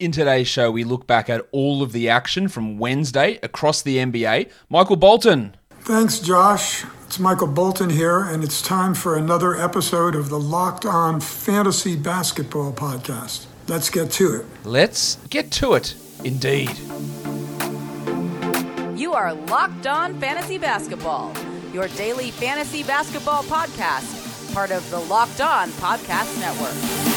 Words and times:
In 0.00 0.12
today's 0.12 0.48
show, 0.48 0.70
we 0.70 0.82
look 0.82 1.06
back 1.06 1.28
at 1.28 1.46
all 1.52 1.82
of 1.82 1.92
the 1.92 2.08
action 2.08 2.48
from 2.48 2.78
Wednesday 2.78 3.38
across 3.42 3.82
the 3.82 3.98
NBA. 3.98 4.50
Michael 4.70 4.96
Bolton. 4.96 5.54
Thanks, 5.80 6.20
Josh. 6.20 6.86
It's 7.04 7.18
Michael 7.18 7.48
Bolton 7.48 7.90
here, 7.90 8.20
and 8.20 8.42
it's 8.42 8.62
time 8.62 8.94
for 8.94 9.18
another 9.18 9.54
episode 9.54 10.14
of 10.14 10.30
the 10.30 10.40
Locked 10.40 10.86
On 10.86 11.20
Fantasy 11.20 11.96
Basketball 11.96 12.72
Podcast. 12.72 13.44
Let's 13.68 13.90
get 13.90 14.10
to 14.12 14.36
it. 14.36 14.46
Let's 14.64 15.16
get 15.28 15.50
to 15.52 15.74
it, 15.74 15.94
indeed. 16.24 16.70
You 18.98 19.12
are 19.12 19.34
Locked 19.34 19.86
On 19.86 20.18
Fantasy 20.18 20.56
Basketball, 20.56 21.34
your 21.74 21.88
daily 21.88 22.30
fantasy 22.30 22.82
basketball 22.84 23.42
podcast, 23.42 24.54
part 24.54 24.70
of 24.70 24.88
the 24.90 24.98
Locked 24.98 25.42
On 25.42 25.68
Podcast 25.72 26.40
Network. 26.40 27.09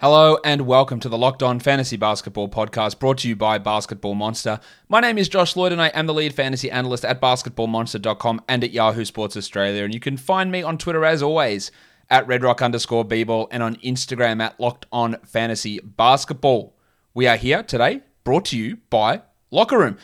Hello 0.00 0.38
and 0.44 0.60
welcome 0.60 1.00
to 1.00 1.08
the 1.08 1.18
Locked 1.18 1.42
On 1.42 1.58
Fantasy 1.58 1.96
Basketball 1.96 2.48
Podcast 2.48 3.00
brought 3.00 3.18
to 3.18 3.28
you 3.28 3.34
by 3.34 3.58
Basketball 3.58 4.14
Monster. 4.14 4.60
My 4.88 5.00
name 5.00 5.18
is 5.18 5.28
Josh 5.28 5.56
Lloyd 5.56 5.72
and 5.72 5.82
I 5.82 5.88
am 5.88 6.06
the 6.06 6.14
lead 6.14 6.32
fantasy 6.32 6.70
analyst 6.70 7.04
at 7.04 7.20
basketballmonster.com 7.20 8.42
and 8.46 8.62
at 8.62 8.70
Yahoo 8.70 9.04
Sports 9.04 9.36
Australia. 9.36 9.82
And 9.82 9.92
you 9.92 9.98
can 9.98 10.16
find 10.16 10.52
me 10.52 10.62
on 10.62 10.78
Twitter 10.78 11.04
as 11.04 11.20
always 11.20 11.72
at 12.08 12.28
redrock 12.28 12.62
underscore 12.62 13.04
bball 13.04 13.48
and 13.50 13.60
on 13.60 13.74
Instagram 13.78 14.40
at 14.40 14.60
Locked 14.60 14.86
On 14.92 15.16
Fantasy 15.26 15.80
Basketball. 15.80 16.76
We 17.12 17.26
are 17.26 17.36
here 17.36 17.64
today 17.64 18.02
brought 18.22 18.44
to 18.44 18.56
you 18.56 18.76
by 18.90 19.22
Locker 19.50 19.78
Room. 19.78 19.98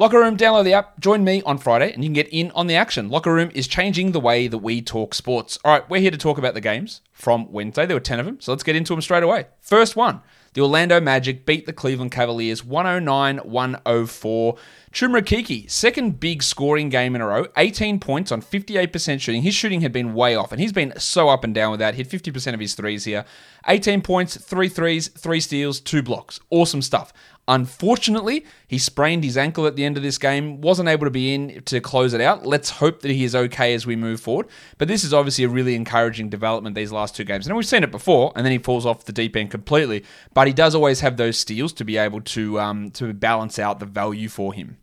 Locker 0.00 0.18
Room, 0.18 0.38
download 0.38 0.64
the 0.64 0.72
app, 0.72 0.98
join 0.98 1.24
me 1.24 1.42
on 1.42 1.58
Friday, 1.58 1.92
and 1.92 2.02
you 2.02 2.08
can 2.08 2.14
get 2.14 2.28
in 2.30 2.50
on 2.52 2.68
the 2.68 2.74
action. 2.74 3.10
Locker 3.10 3.34
Room 3.34 3.50
is 3.52 3.68
changing 3.68 4.12
the 4.12 4.18
way 4.18 4.48
that 4.48 4.56
we 4.56 4.80
talk 4.80 5.12
sports. 5.12 5.58
All 5.62 5.72
right, 5.72 5.90
we're 5.90 6.00
here 6.00 6.10
to 6.10 6.16
talk 6.16 6.38
about 6.38 6.54
the 6.54 6.60
games 6.62 7.02
from 7.12 7.52
Wednesday. 7.52 7.84
There 7.84 7.96
were 7.96 8.00
10 8.00 8.18
of 8.18 8.24
them, 8.24 8.40
so 8.40 8.50
let's 8.50 8.62
get 8.62 8.76
into 8.76 8.94
them 8.94 9.02
straight 9.02 9.22
away. 9.22 9.48
First 9.60 9.96
one 9.96 10.22
the 10.54 10.62
Orlando 10.62 11.00
Magic 11.00 11.46
beat 11.46 11.66
the 11.66 11.72
Cleveland 11.72 12.10
Cavaliers 12.10 12.64
109 12.64 13.38
104. 13.38 14.56
Chuma 14.90 15.20
Okeke, 15.20 15.70
second 15.70 16.18
big 16.18 16.42
scoring 16.42 16.88
game 16.88 17.14
in 17.14 17.20
a 17.20 17.26
row, 17.26 17.46
18 17.56 18.00
points 18.00 18.32
on 18.32 18.42
58% 18.42 19.20
shooting. 19.20 19.42
His 19.42 19.54
shooting 19.54 19.82
had 19.82 19.92
been 19.92 20.14
way 20.14 20.34
off, 20.34 20.50
and 20.50 20.60
he's 20.60 20.72
been 20.72 20.98
so 20.98 21.28
up 21.28 21.44
and 21.44 21.54
down 21.54 21.70
with 21.70 21.80
that. 21.80 21.94
Hit 21.94 22.08
50% 22.08 22.54
of 22.54 22.58
his 22.58 22.74
threes 22.74 23.04
here. 23.04 23.24
18 23.68 24.02
points, 24.02 24.36
three 24.36 24.68
threes, 24.68 25.08
three 25.08 25.40
steals, 25.40 25.78
two 25.78 26.02
blocks. 26.02 26.40
Awesome 26.50 26.82
stuff. 26.82 27.12
Unfortunately, 27.50 28.46
he 28.68 28.78
sprained 28.78 29.24
his 29.24 29.36
ankle 29.36 29.66
at 29.66 29.74
the 29.74 29.84
end 29.84 29.96
of 29.96 30.04
this 30.04 30.18
game, 30.18 30.60
wasn't 30.60 30.88
able 30.88 31.04
to 31.04 31.10
be 31.10 31.34
in 31.34 31.60
to 31.64 31.80
close 31.80 32.14
it 32.14 32.20
out. 32.20 32.46
Let's 32.46 32.70
hope 32.70 33.00
that 33.00 33.10
he 33.10 33.24
is 33.24 33.34
okay 33.34 33.74
as 33.74 33.84
we 33.84 33.96
move 33.96 34.20
forward. 34.20 34.46
But 34.78 34.86
this 34.86 35.02
is 35.02 35.12
obviously 35.12 35.42
a 35.42 35.48
really 35.48 35.74
encouraging 35.74 36.28
development 36.28 36.76
these 36.76 36.92
last 36.92 37.16
two 37.16 37.24
games. 37.24 37.48
And 37.48 37.56
we've 37.56 37.66
seen 37.66 37.82
it 37.82 37.90
before, 37.90 38.32
and 38.36 38.46
then 38.46 38.52
he 38.52 38.58
falls 38.58 38.86
off 38.86 39.04
the 39.04 39.12
deep 39.12 39.34
end 39.34 39.50
completely. 39.50 40.04
But 40.32 40.46
he 40.46 40.52
does 40.52 40.76
always 40.76 41.00
have 41.00 41.16
those 41.16 41.38
steals 41.38 41.72
to 41.72 41.84
be 41.84 41.96
able 41.96 42.20
to 42.20 42.60
um, 42.60 42.92
to 42.92 43.12
balance 43.12 43.58
out 43.58 43.80
the 43.80 43.86
value 43.86 44.28
for 44.28 44.54
him. 44.54 44.78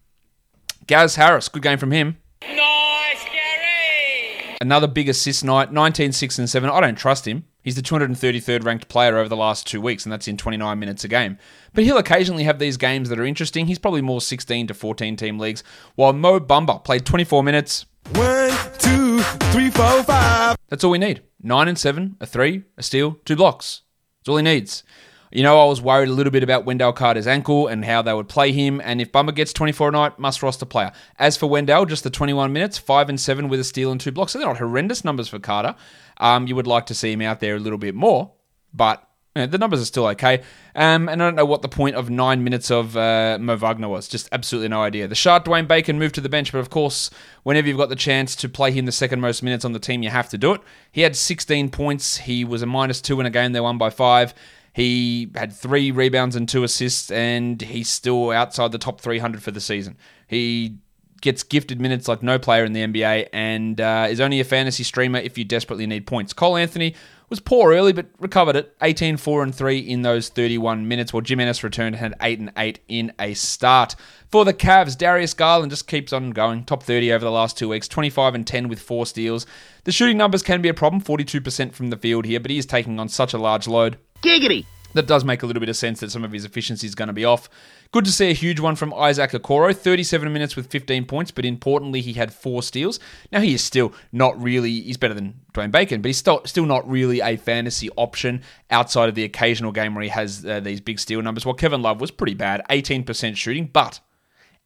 Gaz 0.88 1.16
Harris, 1.16 1.48
good 1.48 1.64
game 1.64 1.78
from 1.78 1.92
him. 1.92 2.18
Nice, 2.42 3.24
Gary! 3.24 4.58
Another 4.60 4.88
big 4.88 5.08
assist 5.08 5.42
night, 5.42 5.72
19, 5.72 6.12
6, 6.12 6.40
and 6.40 6.50
7. 6.50 6.70
I 6.70 6.82
don't 6.82 6.96
trust 6.98 7.26
him. 7.26 7.46
He's 7.68 7.76
the 7.76 7.82
233rd 7.82 8.64
ranked 8.64 8.88
player 8.88 9.18
over 9.18 9.28
the 9.28 9.36
last 9.36 9.68
two 9.68 9.82
weeks, 9.82 10.06
and 10.06 10.14
that's 10.14 10.30
in 10.30 10.38
29 10.38 10.80
minutes 10.80 11.04
a 11.04 11.10
game. 11.10 11.38
But 11.74 11.84
he'll 11.84 11.98
occasionally 11.98 12.44
have 12.44 12.60
these 12.60 12.78
games 12.78 13.10
that 13.10 13.20
are 13.20 13.26
interesting. 13.26 13.68
He's 13.68 13.78
probably 13.78 14.02
more 14.02 14.22
16 14.22 14.68
to 14.68 14.74
14 14.74 15.18
team 15.18 15.38
leagues, 15.38 15.66
while 15.96 16.14
Mo 16.14 16.40
Bamba 16.40 16.82
played 16.82 17.06
24 17.06 17.44
minutes. 17.44 17.86
One, 18.14 18.52
two, 18.78 19.20
three, 19.52 19.70
four, 19.70 20.02
five. 20.04 20.56
That's 20.70 20.86
all 20.86 20.92
we 20.92 20.98
need. 20.98 21.24
Nine 21.44 21.68
and 21.68 21.78
seven, 21.78 22.16
a 22.22 22.26
three, 22.26 22.64
a 22.78 22.84
steal, 22.84 23.18
two 23.26 23.36
blocks. 23.36 23.82
That's 24.22 24.30
all 24.30 24.38
he 24.38 24.44
needs. 24.44 24.86
You 25.30 25.44
know, 25.44 25.62
I 25.62 25.66
was 25.66 25.82
worried 25.82 26.08
a 26.08 26.14
little 26.14 26.32
bit 26.32 26.44
about 26.44 26.64
Wendell 26.64 26.94
Carter's 26.94 27.28
ankle 27.28 27.68
and 27.68 27.84
how 27.84 28.02
they 28.02 28.14
would 28.14 28.30
play 28.30 28.54
him. 28.54 28.80
And 28.82 29.02
if 29.02 29.12
Bamba 29.12 29.36
gets 29.36 29.52
24 29.52 29.90
a 29.90 29.92
night, 29.92 30.20
must 30.20 30.42
roster 30.42 30.66
player. 30.66 30.94
As 31.20 31.36
for 31.36 31.48
Wendell, 31.48 31.86
just 31.86 32.06
the 32.06 32.10
21 32.10 32.54
minutes, 32.54 32.78
5 32.78 33.10
and 33.10 33.20
7 33.20 33.50
with 33.50 33.60
a 33.60 33.66
steal 33.66 33.92
and 33.92 34.00
two 34.00 34.14
blocks. 34.14 34.32
So 34.32 34.40
they're 34.40 34.48
not 34.48 34.58
horrendous 34.58 35.04
numbers 35.04 35.28
for 35.28 35.38
Carter. 35.38 35.76
Um, 36.20 36.48
you 36.48 36.56
would 36.56 36.68
like 36.68 36.88
to 36.88 36.94
see 36.94 37.12
him 37.12 37.22
out 37.22 37.40
there 37.40 37.56
a 37.56 37.60
little 37.60 37.78
bit 37.78 37.96
more, 37.96 38.34
but 38.74 39.08
you 39.38 39.44
know, 39.44 39.48
the 39.48 39.60
numbers 39.60 39.80
are 39.82 39.86
still 39.86 40.08
okay. 40.08 40.42
Um, 40.74 41.08
and 41.08 41.22
I 41.22 41.28
don't 41.28 41.36
know 41.36 41.46
what 41.46 41.62
the 41.62 41.70
point 41.70 41.96
of 41.96 42.10
nine 42.10 42.44
minutes 42.44 42.72
of 42.72 42.98
uh, 42.98 43.38
Mo 43.40 43.56
Wagner 43.56 43.88
was. 43.88 44.08
Just 44.08 44.28
absolutely 44.32 44.70
no 44.70 44.82
idea. 44.82 45.08
The 45.08 45.14
sharp 45.14 45.46
Dwayne 45.46 45.68
Bacon 45.68 46.00
moved 46.00 46.16
to 46.16 46.22
the 46.22 46.30
bench, 46.30 46.52
but 46.52 46.58
of 46.58 46.72
course, 46.72 47.12
whenever 47.44 47.68
you've 47.68 47.78
got 47.78 47.90
the 47.90 47.96
chance 47.96 48.36
to 48.38 48.50
play 48.50 48.72
him 48.72 48.86
the 48.86 48.92
second 48.92 49.22
most 49.22 49.44
minutes 49.44 49.64
on 49.64 49.74
the 49.74 49.80
team, 49.80 50.02
you 50.02 50.10
have 50.10 50.28
to 50.30 50.40
do 50.40 50.54
it. 50.54 50.62
He 50.92 51.02
had 51.02 51.16
16 51.16 51.70
points. 51.70 52.18
He 52.18 52.44
was 52.44 52.64
a 52.64 52.66
minus 52.66 53.00
two 53.00 53.20
in 53.20 53.28
a 53.28 53.30
game 53.30 53.52
they 53.52 53.62
won 53.62 53.78
by 53.78 53.92
five. 53.92 54.34
He 54.74 55.30
had 55.36 55.54
three 55.54 55.92
rebounds 55.92 56.36
and 56.36 56.50
two 56.50 56.64
assists, 56.64 57.12
and 57.12 57.62
he's 57.62 57.90
still 57.90 58.32
outside 58.32 58.72
the 58.72 58.78
top 58.80 59.02
300 59.02 59.44
for 59.44 59.52
the 59.52 59.62
season. 59.62 59.98
He 60.28 60.78
gets 61.22 61.44
gifted 61.44 61.82
minutes 61.82 62.08
like 62.08 62.24
no 62.24 62.38
player 62.40 62.64
in 62.64 62.74
the 62.74 62.82
NBA 62.82 63.30
and 63.34 63.80
uh, 63.82 64.08
is 64.10 64.20
only 64.20 64.40
a 64.40 64.44
fantasy 64.44 64.84
streamer 64.84 65.20
if 65.20 65.38
you 65.38 65.46
desperately 65.46 65.88
need 65.88 66.06
points. 66.06 66.34
Cole 66.34 66.58
Anthony 66.58 66.96
was 67.30 67.40
poor 67.40 67.74
early 67.74 67.92
but 67.92 68.08
recovered 68.20 68.56
it 68.56 68.76
18 68.82 69.18
4 69.18 69.44
and 69.44 69.54
3 69.54 69.80
in 69.80 70.02
those 70.02 70.30
31 70.30 70.88
minutes 70.88 71.12
while 71.12 71.22
Jim 71.22 71.40
Ennis 71.40 71.64
returned 71.64 71.96
and 71.96 72.02
had 72.02 72.16
8 72.22 72.40
and 72.40 72.52
8 72.58 72.80
in 72.88 73.14
a 73.20 73.34
start. 73.34 73.96
For 74.30 74.46
the 74.46 74.54
Cavs, 74.54 74.98
Darius 74.98 75.34
Garland 75.34 75.72
just 75.72 75.88
keeps 75.88 76.14
on 76.14 76.32
going. 76.32 76.64
Top 76.64 76.84
30 76.84 77.12
over 77.14 77.26
the 77.26 77.32
last 77.32 77.58
2 77.58 77.70
weeks, 77.70 77.88
25 77.88 78.36
and 78.36 78.46
10 78.46 78.68
with 78.68 78.80
4 78.80 79.06
steals. 79.06 79.46
The 79.84 79.92
shooting 79.92 80.18
numbers 80.18 80.44
can 80.44 80.62
be 80.62 80.70
a 80.70 80.74
problem, 80.74 81.02
42% 81.02 81.74
from 81.74 81.90
the 81.90 81.98
field 81.98 82.26
here, 82.26 82.40
but 82.40 82.52
he 82.52 82.58
is 82.58 82.66
taking 82.66 83.00
on 83.00 83.10
such 83.10 83.34
a 83.34 83.38
large 83.38 83.68
load. 83.68 83.98
Giggity! 84.22 84.66
That 84.98 85.06
does 85.06 85.24
make 85.24 85.44
a 85.44 85.46
little 85.46 85.60
bit 85.60 85.70
of 85.70 85.78
sense 85.78 86.00
that 86.00 86.10
some 86.10 86.24
of 86.24 86.32
his 86.32 86.44
efficiency 86.44 86.88
is 86.88 86.96
going 86.96 87.06
to 87.06 87.14
be 87.14 87.24
off. 87.24 87.48
Good 87.92 88.04
to 88.06 88.12
see 88.12 88.32
a 88.32 88.34
huge 88.34 88.60
one 88.60 88.76
from 88.76 88.92
Isaac 88.96 89.30
Okoro, 89.30 89.72
37 89.76 90.34
minutes 90.34 90.56
with 90.56 90.72
15 90.72 91.06
points, 91.06 91.30
but 91.30 91.46
importantly, 91.46 92.02
he 92.02 92.14
had 92.14 92.34
four 92.34 92.64
steals. 92.64 93.00
Now, 93.32 93.42
he 93.42 93.54
is 93.54 93.64
still 93.64 93.94
not 94.12 94.42
really, 94.42 94.82
he's 94.82 94.98
better 94.98 95.14
than 95.14 95.42
Dwayne 95.54 95.70
Bacon, 95.70 96.02
but 96.02 96.10
he's 96.10 96.18
still, 96.18 96.42
still 96.46 96.66
not 96.66 96.90
really 96.90 97.22
a 97.22 97.38
fantasy 97.38 97.92
option 97.96 98.42
outside 98.72 99.08
of 99.08 99.14
the 99.14 99.24
occasional 99.24 99.72
game 99.72 99.94
where 99.94 100.02
he 100.02 100.10
has 100.10 100.44
uh, 100.44 100.62
these 100.62 100.82
big 100.82 101.00
steal 101.00 101.22
numbers. 101.22 101.46
While 101.46 101.54
Kevin 101.54 101.84
Love 101.84 102.02
was 102.02 102.10
pretty 102.10 102.34
bad, 102.34 102.64
18% 102.72 103.36
shooting, 103.36 103.70
but 103.72 104.00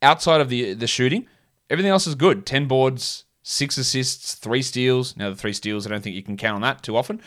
outside 0.01 0.39
of 0.39 0.47
the, 0.47 0.75
the 0.75 0.87
shooting, 0.87 1.27
everything 1.69 1.91
else 1.91 2.07
is 2.07 2.15
good. 2.15 2.45
10 2.45 2.69
boards, 2.69 3.25
six 3.43 3.77
assists, 3.77 4.35
three 4.35 4.61
steals. 4.61 5.17
Now, 5.17 5.29
the 5.29 5.35
three 5.35 5.51
steals, 5.51 5.85
I 5.85 5.89
don't 5.89 6.01
think 6.01 6.15
you 6.15 6.23
can 6.23 6.37
count 6.37 6.55
on 6.55 6.61
that 6.61 6.83
too 6.83 6.95
often. 6.95 7.21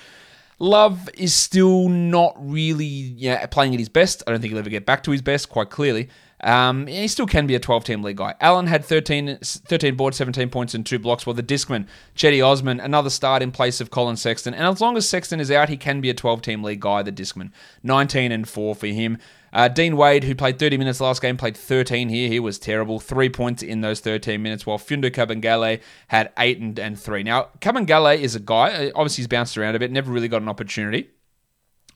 Love 0.59 1.09
is 1.15 1.35
still 1.35 1.89
not 1.89 2.35
really 2.39 3.17
playing 3.51 3.75
at 3.75 3.79
his 3.79 3.89
best. 3.89 4.23
I 4.27 4.31
don't 4.31 4.41
think 4.41 4.53
he'll 4.53 4.59
ever 4.59 4.71
get 4.71 4.87
back 4.87 5.03
to 5.05 5.11
his 5.11 5.23
best, 5.23 5.49
quite 5.49 5.71
clearly. 5.71 6.09
Um, 6.45 6.87
he 6.87 7.09
still 7.09 7.27
can 7.27 7.47
be 7.47 7.55
a 7.55 7.61
12 7.61 7.85
team 7.85 8.03
league 8.03 8.19
guy. 8.19 8.35
Allen 8.41 8.67
had 8.67 8.85
13, 8.85 9.39
13 9.43 9.95
boards, 9.97 10.19
17 10.19 10.51
points, 10.51 10.75
and 10.75 10.85
two 10.85 10.99
blocks, 10.99 11.27
while 11.27 11.35
the 11.35 11.43
Discman, 11.43 11.87
Cedi 12.15 12.47
Osman, 12.47 12.81
another 12.81 13.09
start 13.09 13.43
in 13.43 13.51
place 13.51 13.81
of 13.81 13.91
Collin 13.91 14.17
Sexton. 14.17 14.53
And 14.53 14.67
as 14.67 14.81
long 14.81 14.97
as 14.97 15.09
Sexton 15.09 15.41
is 15.41 15.51
out, 15.51 15.71
he 15.71 15.79
can 15.79 16.01
be 16.01 16.11
a 16.11 16.15
12 16.15 16.43
team 16.43 16.63
league 16.63 16.81
guy, 16.81 17.03
the 17.03 17.13
Discman. 17.13 17.51
19 17.83 18.31
and 18.31 18.47
4 18.47 18.75
for 18.75 18.87
him. 18.87 19.19
Uh, 19.55 19.69
Dean 19.69 19.97
Wade, 19.97 20.25
who 20.25 20.35
played 20.35 20.59
30 20.59 20.77
minutes 20.79 21.01
last 21.01 21.23
game, 21.23 21.37
played 21.37 21.57
13 21.57 22.09
here. 22.09 22.29
He 22.29 22.41
was 22.41 22.59
terrible. 22.59 22.99
Three 22.99 23.29
points 23.29 23.63
in 23.63 23.83
those 23.83 24.01
13 24.01 24.43
minutes, 24.43 24.67
while 24.67 24.79
Mfiondu 24.79 25.13
Kabengele 25.13 25.81
had 26.09 26.33
eight 26.39 26.59
and, 26.59 26.77
and 26.77 26.99
three. 26.99 27.23
Now, 27.23 27.51
Kabengele 27.61 28.19
is 28.19 28.35
a 28.35 28.41
guy, 28.41 28.89
uh, 28.89 28.91
obviously 28.97 29.23
he's 29.23 29.29
bounced 29.29 29.57
around 29.57 29.77
a 29.77 29.79
bit, 29.79 29.93
never 29.93 30.11
really 30.11 30.27
got 30.27 30.43
an 30.43 30.49
opportunity. 30.49 31.09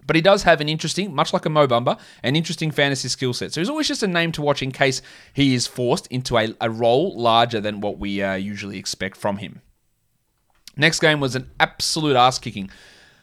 But 0.06 0.14
he 0.14 0.22
does 0.22 0.44
have 0.44 0.60
an 0.60 0.68
interesting, 0.68 1.12
much 1.12 1.32
like 1.32 1.44
a 1.46 1.50
Mo 1.50 1.66
Bamba, 1.66 1.98
an 2.22 2.36
interesting 2.36 2.70
fantasy 2.70 3.08
skill 3.08 3.34
set. 3.34 3.52
So 3.52 3.60
he's 3.60 3.68
always 3.68 3.88
just 3.88 4.04
a 4.04 4.06
name 4.06 4.30
to 4.32 4.42
watch 4.42 4.62
in 4.62 4.70
case 4.70 5.02
he 5.34 5.52
is 5.52 5.66
forced 5.66 6.06
into 6.06 6.38
a, 6.38 6.54
a 6.60 6.70
role 6.70 7.20
larger 7.20 7.60
than 7.60 7.80
what 7.80 7.98
we 7.98 8.22
uh, 8.22 8.34
usually 8.34 8.78
expect 8.78 9.16
from 9.16 9.38
him. 9.38 9.60
Next 10.76 11.00
game 11.00 11.18
was 11.18 11.34
an 11.34 11.50
absolute 11.58 12.16
ass 12.16 12.38
kicking. 12.38 12.70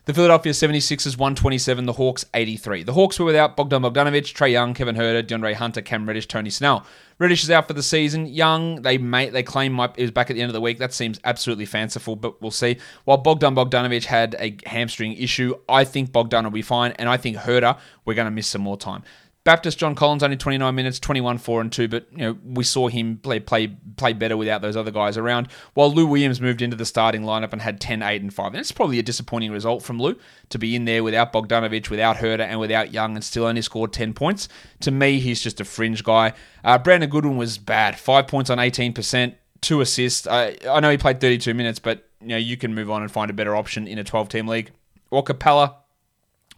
The 0.05 0.13
Philadelphia 0.13 0.51
76ers 0.51 1.17
127, 1.17 1.87
the 1.87 1.93
Hawks 1.93 2.25
83. 2.35 2.83
The 2.83 2.93
Hawks 2.93 3.17
were 3.17 3.25
without 3.25 3.57
Bogdan 3.57 3.81
Bogdanovic, 3.81 4.35
Trae 4.35 4.51
Young, 4.51 4.75
Kevin 4.75 4.95
Huerter, 4.95 5.23
DeAndre 5.23 5.55
Hunter, 5.55 5.81
Cam 5.81 6.07
Reddish, 6.07 6.27
Tony 6.27 6.51
Snell. 6.51 6.85
Reddish 7.17 7.43
is 7.43 7.49
out 7.49 7.67
for 7.67 7.73
the 7.73 7.81
season. 7.81 8.27
Young, 8.27 8.83
they 8.83 8.99
may, 8.99 9.31
they 9.31 9.41
claim 9.41 9.73
might, 9.73 9.97
is 9.97 10.11
back 10.11 10.29
at 10.29 10.35
the 10.35 10.43
end 10.43 10.49
of 10.51 10.53
the 10.53 10.61
week. 10.61 10.77
That 10.77 10.93
seems 10.93 11.19
absolutely 11.23 11.65
fanciful, 11.65 12.15
but 12.15 12.39
we'll 12.39 12.51
see. 12.51 12.77
While 13.05 13.17
Bogdan 13.17 13.55
Bogdanovic 13.55 14.05
had 14.05 14.35
a 14.37 14.55
hamstring 14.67 15.13
issue, 15.13 15.55
I 15.67 15.85
think 15.85 16.11
Bogdan 16.11 16.43
will 16.43 16.51
be 16.51 16.61
fine, 16.61 16.91
and 16.99 17.09
I 17.09 17.17
think 17.17 17.37
Huerter, 17.37 17.75
we're 18.05 18.13
going 18.13 18.25
to 18.25 18.31
miss 18.31 18.45
some 18.45 18.61
more 18.61 18.77
time. 18.77 19.01
Baptist 19.45 19.77
John 19.77 19.93
Collins 19.93 20.23
only 20.23 20.37
29 20.37 20.73
minutes, 20.73 20.99
21 20.99 21.37
4 21.37 21.61
and 21.61 21.71
2, 21.71 21.87
but 21.87 22.07
you 22.11 22.17
know 22.17 22.37
we 22.43 22.63
saw 22.63 22.87
him 22.87 23.17
play 23.17 23.39
play 23.39 23.67
play 23.95 24.11
better 24.11 24.35
without 24.35 24.63
those 24.63 24.75
other 24.75 24.89
guys 24.89 25.17
around. 25.17 25.49
While 25.75 25.93
Lou 25.93 26.07
Williams 26.07 26.41
moved 26.41 26.63
into 26.63 26.75
the 26.75 26.83
starting 26.83 27.21
lineup 27.21 27.53
and 27.53 27.61
had 27.61 27.79
10 27.79 28.01
8 28.01 28.23
and 28.23 28.33
5. 28.33 28.47
And 28.47 28.55
it's 28.57 28.71
probably 28.71 28.97
a 28.97 29.03
disappointing 29.03 29.51
result 29.51 29.83
from 29.83 29.99
Lou 29.99 30.17
to 30.49 30.57
be 30.57 30.75
in 30.75 30.85
there 30.85 31.03
without 31.03 31.31
Bogdanovic, 31.31 31.91
without 31.91 32.17
Huerter 32.17 32.39
and 32.39 32.59
without 32.59 32.91
Young 32.91 33.13
and 33.13 33.23
still 33.23 33.45
only 33.45 33.61
scored 33.61 33.93
10 33.93 34.15
points. 34.15 34.49
To 34.79 34.89
me, 34.89 35.19
he's 35.19 35.41
just 35.41 35.61
a 35.61 35.65
fringe 35.65 36.03
guy. 36.03 36.33
Uh, 36.63 36.79
Brandon 36.79 37.09
Goodwin 37.09 37.37
was 37.37 37.59
bad. 37.59 37.99
5 37.99 38.25
points 38.25 38.49
on 38.49 38.57
18%, 38.57 39.35
2 39.61 39.81
assists. 39.81 40.25
I 40.25 40.57
I 40.67 40.79
know 40.79 40.89
he 40.89 40.97
played 40.97 41.21
32 41.21 41.53
minutes, 41.53 41.77
but 41.77 42.09
you 42.19 42.29
know 42.29 42.37
you 42.37 42.57
can 42.57 42.73
move 42.73 42.89
on 42.89 43.03
and 43.03 43.11
find 43.11 43.29
a 43.29 43.33
better 43.33 43.55
option 43.55 43.87
in 43.87 43.99
a 43.99 44.03
12 44.03 44.27
team 44.27 44.47
league. 44.47 44.71
Or 45.11 45.23
Capela 45.23 45.75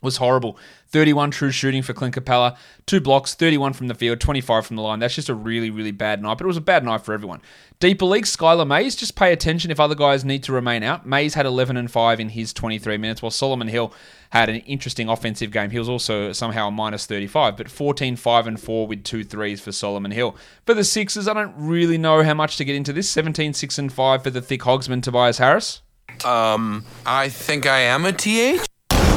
was 0.02 0.18
horrible. 0.18 0.58
31 0.90 1.32
true 1.32 1.52
shooting 1.52 1.82
for 1.82 1.94
Clint 1.94 2.16
Capela, 2.16 2.58
two 2.86 3.02
blocks, 3.02 3.34
31 3.34 3.74
from 3.74 3.88
the 3.88 3.96
field, 3.96 4.20
25 4.20 4.66
from 4.66 4.76
the 4.76 4.82
line. 4.82 5.00
That's 5.00 5.16
just 5.16 5.30
a 5.30 5.34
really, 5.36 5.70
really 5.70 5.92
bad 5.92 6.22
night, 6.22 6.38
but 6.38 6.46
it 6.46 6.48
was 6.48 6.58
a 6.58 6.62
bad 6.62 6.84
night 6.84 7.02
for 7.02 7.14
everyone. 7.14 7.42
Deeper 7.80 8.06
league, 8.06 8.26
Skylar 8.26 8.68
Mays, 8.68 8.96
just 8.96 9.16
pay 9.16 9.32
attention 9.32 9.70
if 9.70 9.80
other 9.80 9.96
guys 9.96 10.26
need 10.26 10.44
to 10.44 10.54
remain 10.54 10.84
out. 10.84 11.06
Mays 11.06 11.36
had 11.36 11.46
11 11.46 11.78
and 11.78 11.92
5 11.92 12.20
in 12.20 12.30
his 12.30 12.54
23 12.54 12.98
minutes, 12.98 13.22
while 13.22 13.30
Solomon 13.32 13.68
Hill 13.68 13.94
had 14.32 14.50
an 14.50 14.58
interesting 14.62 15.10
offensive 15.10 15.52
game. 15.52 15.70
He 15.70 15.80
was 15.80 15.90
also 15.90 16.32
somehow 16.32 16.70
a 16.70 16.72
minus 16.72 17.06
35, 17.06 17.58
but 17.58 17.70
14, 17.70 18.16
5 18.16 18.48
and 18.48 18.60
4 18.60 18.88
with 18.88 19.04
two 19.04 19.24
threes 19.24 19.62
for 19.62 19.72
Solomon 19.72 20.12
Hill. 20.12 20.36
For 20.66 20.74
the 20.74 20.84
Sixers, 20.84 21.28
I 21.28 21.34
don't 21.34 21.54
really 21.56 21.98
know 21.98 22.24
how 22.24 22.34
much 22.34 22.58
to 22.58 22.66
get 22.66 22.76
into 22.76 22.94
this. 22.94 23.10
17, 23.10 23.54
6 23.54 23.78
and 23.78 23.94
5 23.94 24.24
for 24.24 24.30
the 24.30 24.42
thick 24.42 24.62
hogsman 24.62 25.04
Tobias 25.04 25.38
Harris. 25.38 25.82
Um, 26.26 26.86
I 27.06 27.30
think 27.30 27.66
I 27.66 27.80
am 27.80 28.06
a 28.06 28.12
TH. 28.12 28.67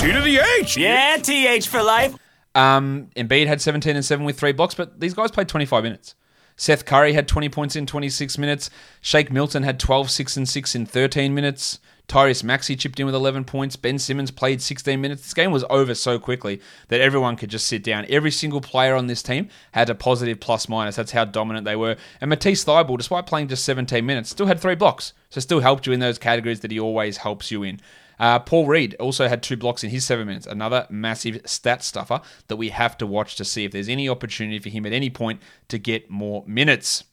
T 0.00 0.10
to 0.12 0.20
the 0.22 0.38
H. 0.58 0.78
Yeah, 0.78 1.18
TH 1.18 1.68
for 1.68 1.82
life. 1.82 2.16
Um, 2.54 3.10
Embiid 3.16 3.46
had 3.46 3.60
17 3.60 3.96
and 3.96 4.04
7 4.04 4.24
with 4.24 4.40
three 4.40 4.52
blocks, 4.52 4.74
but 4.74 4.98
these 4.98 5.12
guys 5.12 5.30
played 5.30 5.46
25 5.46 5.82
minutes. 5.82 6.14
Seth 6.56 6.86
Curry 6.86 7.12
had 7.12 7.28
20 7.28 7.50
points 7.50 7.76
in 7.76 7.84
26 7.84 8.38
minutes. 8.38 8.70
Shake 9.02 9.30
Milton 9.30 9.62
had 9.62 9.78
12, 9.78 10.10
6 10.10 10.36
and 10.38 10.48
6 10.48 10.74
in 10.74 10.86
13 10.86 11.34
minutes. 11.34 11.80
Tyrese 12.08 12.42
Maxey 12.42 12.76
chipped 12.76 12.98
in 12.98 13.04
with 13.04 13.14
11 13.14 13.44
points. 13.44 13.76
Ben 13.76 13.98
Simmons 13.98 14.30
played 14.30 14.62
16 14.62 14.98
minutes. 14.98 15.20
This 15.20 15.34
game 15.34 15.52
was 15.52 15.66
over 15.68 15.94
so 15.94 16.18
quickly 16.18 16.62
that 16.88 17.02
everyone 17.02 17.36
could 17.36 17.50
just 17.50 17.68
sit 17.68 17.84
down. 17.84 18.06
Every 18.08 18.30
single 18.30 18.62
player 18.62 18.94
on 18.94 19.06
this 19.06 19.22
team 19.22 19.50
had 19.72 19.90
a 19.90 19.94
positive 19.94 20.40
plus 20.40 20.66
minus. 20.66 20.96
That's 20.96 21.12
how 21.12 21.26
dominant 21.26 21.66
they 21.66 21.76
were. 21.76 21.96
And 22.22 22.30
Matisse 22.30 22.64
Thybulle, 22.64 22.96
despite 22.96 23.26
playing 23.26 23.48
just 23.48 23.66
17 23.66 24.04
minutes, 24.04 24.30
still 24.30 24.46
had 24.46 24.60
three 24.60 24.76
blocks. 24.76 25.12
So 25.28 25.40
still 25.40 25.60
helped 25.60 25.86
you 25.86 25.92
in 25.92 26.00
those 26.00 26.18
categories 26.18 26.60
that 26.60 26.70
he 26.70 26.80
always 26.80 27.18
helps 27.18 27.50
you 27.50 27.62
in. 27.62 27.80
Uh, 28.20 28.38
Paul 28.38 28.66
Reed 28.66 28.94
also 29.00 29.28
had 29.28 29.42
two 29.42 29.56
blocks 29.56 29.82
in 29.82 29.88
his 29.88 30.04
seven 30.04 30.26
minutes. 30.26 30.46
Another 30.46 30.86
massive 30.90 31.40
stat 31.46 31.82
stuffer 31.82 32.20
that 32.48 32.56
we 32.56 32.68
have 32.68 32.98
to 32.98 33.06
watch 33.06 33.34
to 33.36 33.44
see 33.46 33.64
if 33.64 33.72
there's 33.72 33.88
any 33.88 34.10
opportunity 34.10 34.58
for 34.58 34.68
him 34.68 34.84
at 34.84 34.92
any 34.92 35.08
point 35.08 35.40
to 35.68 35.78
get 35.78 36.10
more 36.10 36.44
minutes. 36.46 37.04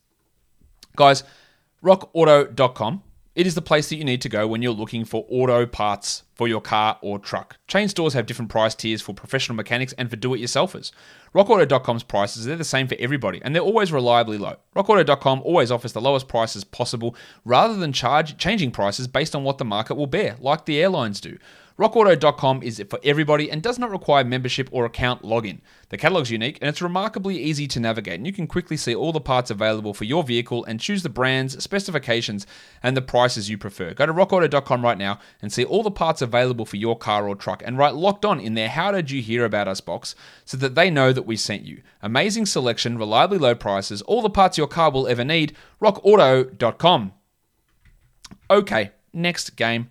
Guys, 0.97 1.23
rockauto.com. 1.81 3.03
It 3.37 3.45
is 3.45 3.53
the 3.53 3.61
place 3.61 3.89
that 3.89 3.97
you 3.97 4.03
need 4.03 4.21
to 4.21 4.29
go 4.29 4.47
when 4.47 4.63
you're 4.63 4.71
looking 4.71 5.05
for 5.05 5.23
auto 5.29 5.67
parts 5.67 6.23
for 6.33 6.47
your 6.47 6.59
car 6.59 6.97
or 7.03 7.19
truck. 7.19 7.57
Chain 7.67 7.87
stores 7.87 8.15
have 8.15 8.25
different 8.25 8.49
price 8.49 8.73
tiers 8.73 8.99
for 8.99 9.13
professional 9.13 9.55
mechanics 9.55 9.93
and 9.95 10.09
for 10.09 10.15
do 10.15 10.33
it 10.33 10.39
yourselfers. 10.39 10.91
RockAuto.com's 11.35 12.01
prices, 12.01 12.45
they're 12.45 12.55
the 12.55 12.63
same 12.63 12.87
for 12.87 12.95
everybody 12.97 13.39
and 13.43 13.53
they're 13.53 13.61
always 13.61 13.91
reliably 13.91 14.39
low. 14.39 14.55
RockAuto.com 14.75 15.43
always 15.43 15.71
offers 15.71 15.93
the 15.93 16.01
lowest 16.01 16.27
prices 16.27 16.63
possible 16.63 17.15
rather 17.45 17.75
than 17.75 17.93
charge 17.93 18.39
changing 18.39 18.71
prices 18.71 19.07
based 19.07 19.35
on 19.35 19.43
what 19.43 19.59
the 19.59 19.65
market 19.65 19.97
will 19.97 20.07
bear, 20.07 20.35
like 20.39 20.65
the 20.65 20.81
airlines 20.81 21.21
do. 21.21 21.37
RockAuto.com 21.77 22.63
is 22.63 22.83
for 22.89 22.99
everybody 23.03 23.51
and 23.51 23.61
does 23.61 23.77
not 23.77 23.91
require 23.91 24.23
membership 24.23 24.67
or 24.71 24.85
account 24.85 25.21
login. 25.21 25.59
The 25.89 25.97
catalog's 25.97 26.31
unique 26.31 26.57
and 26.59 26.67
it's 26.67 26.81
remarkably 26.81 27.37
easy 27.37 27.67
to 27.67 27.79
navigate, 27.79 28.15
and 28.15 28.25
you 28.25 28.33
can 28.33 28.47
quickly 28.47 28.77
see 28.77 28.95
all 28.95 29.11
the 29.11 29.21
parts 29.21 29.51
available 29.51 29.93
for 29.93 30.03
your 30.03 30.23
vehicle 30.23 30.65
and 30.65 30.79
choose 30.79 31.03
the 31.03 31.09
brands, 31.09 31.63
specifications, 31.63 32.47
and 32.81 32.97
the 32.97 33.01
prices 33.03 33.49
you 33.49 33.59
prefer. 33.59 33.93
Go 33.93 34.07
to 34.07 34.13
rockauto.com 34.13 34.83
right 34.83 34.97
now 34.97 35.19
and 35.39 35.53
see 35.53 35.63
all 35.63 35.83
the 35.83 35.91
parts 35.91 36.23
available 36.23 36.65
for 36.65 36.77
your 36.77 36.97
car 36.97 37.27
or 37.27 37.35
truck 37.35 37.61
and 37.63 37.77
write 37.77 37.93
locked 37.93 38.25
on 38.25 38.39
in 38.39 38.55
their 38.55 38.69
How 38.69 38.91
Did 38.91 39.11
You 39.11 39.21
Hear 39.21 39.45
About 39.45 39.67
Us 39.67 39.79
box 39.79 40.15
so 40.45 40.57
that 40.57 40.73
they 40.73 40.89
know 40.89 41.13
that 41.13 41.27
we 41.27 41.35
sent 41.35 41.63
you. 41.63 41.83
Amazing 42.01 42.47
selection, 42.47 42.97
reliably 42.97 43.37
low 43.37 43.53
prices, 43.53 44.01
all 44.01 44.23
the 44.23 44.31
parts 44.31 44.57
your 44.57 44.67
car 44.67 44.89
will 44.89 45.07
ever 45.07 45.23
need. 45.23 45.55
RockAuto.com. 45.79 47.13
Okay, 48.49 48.91
next 49.13 49.55
game. 49.55 49.89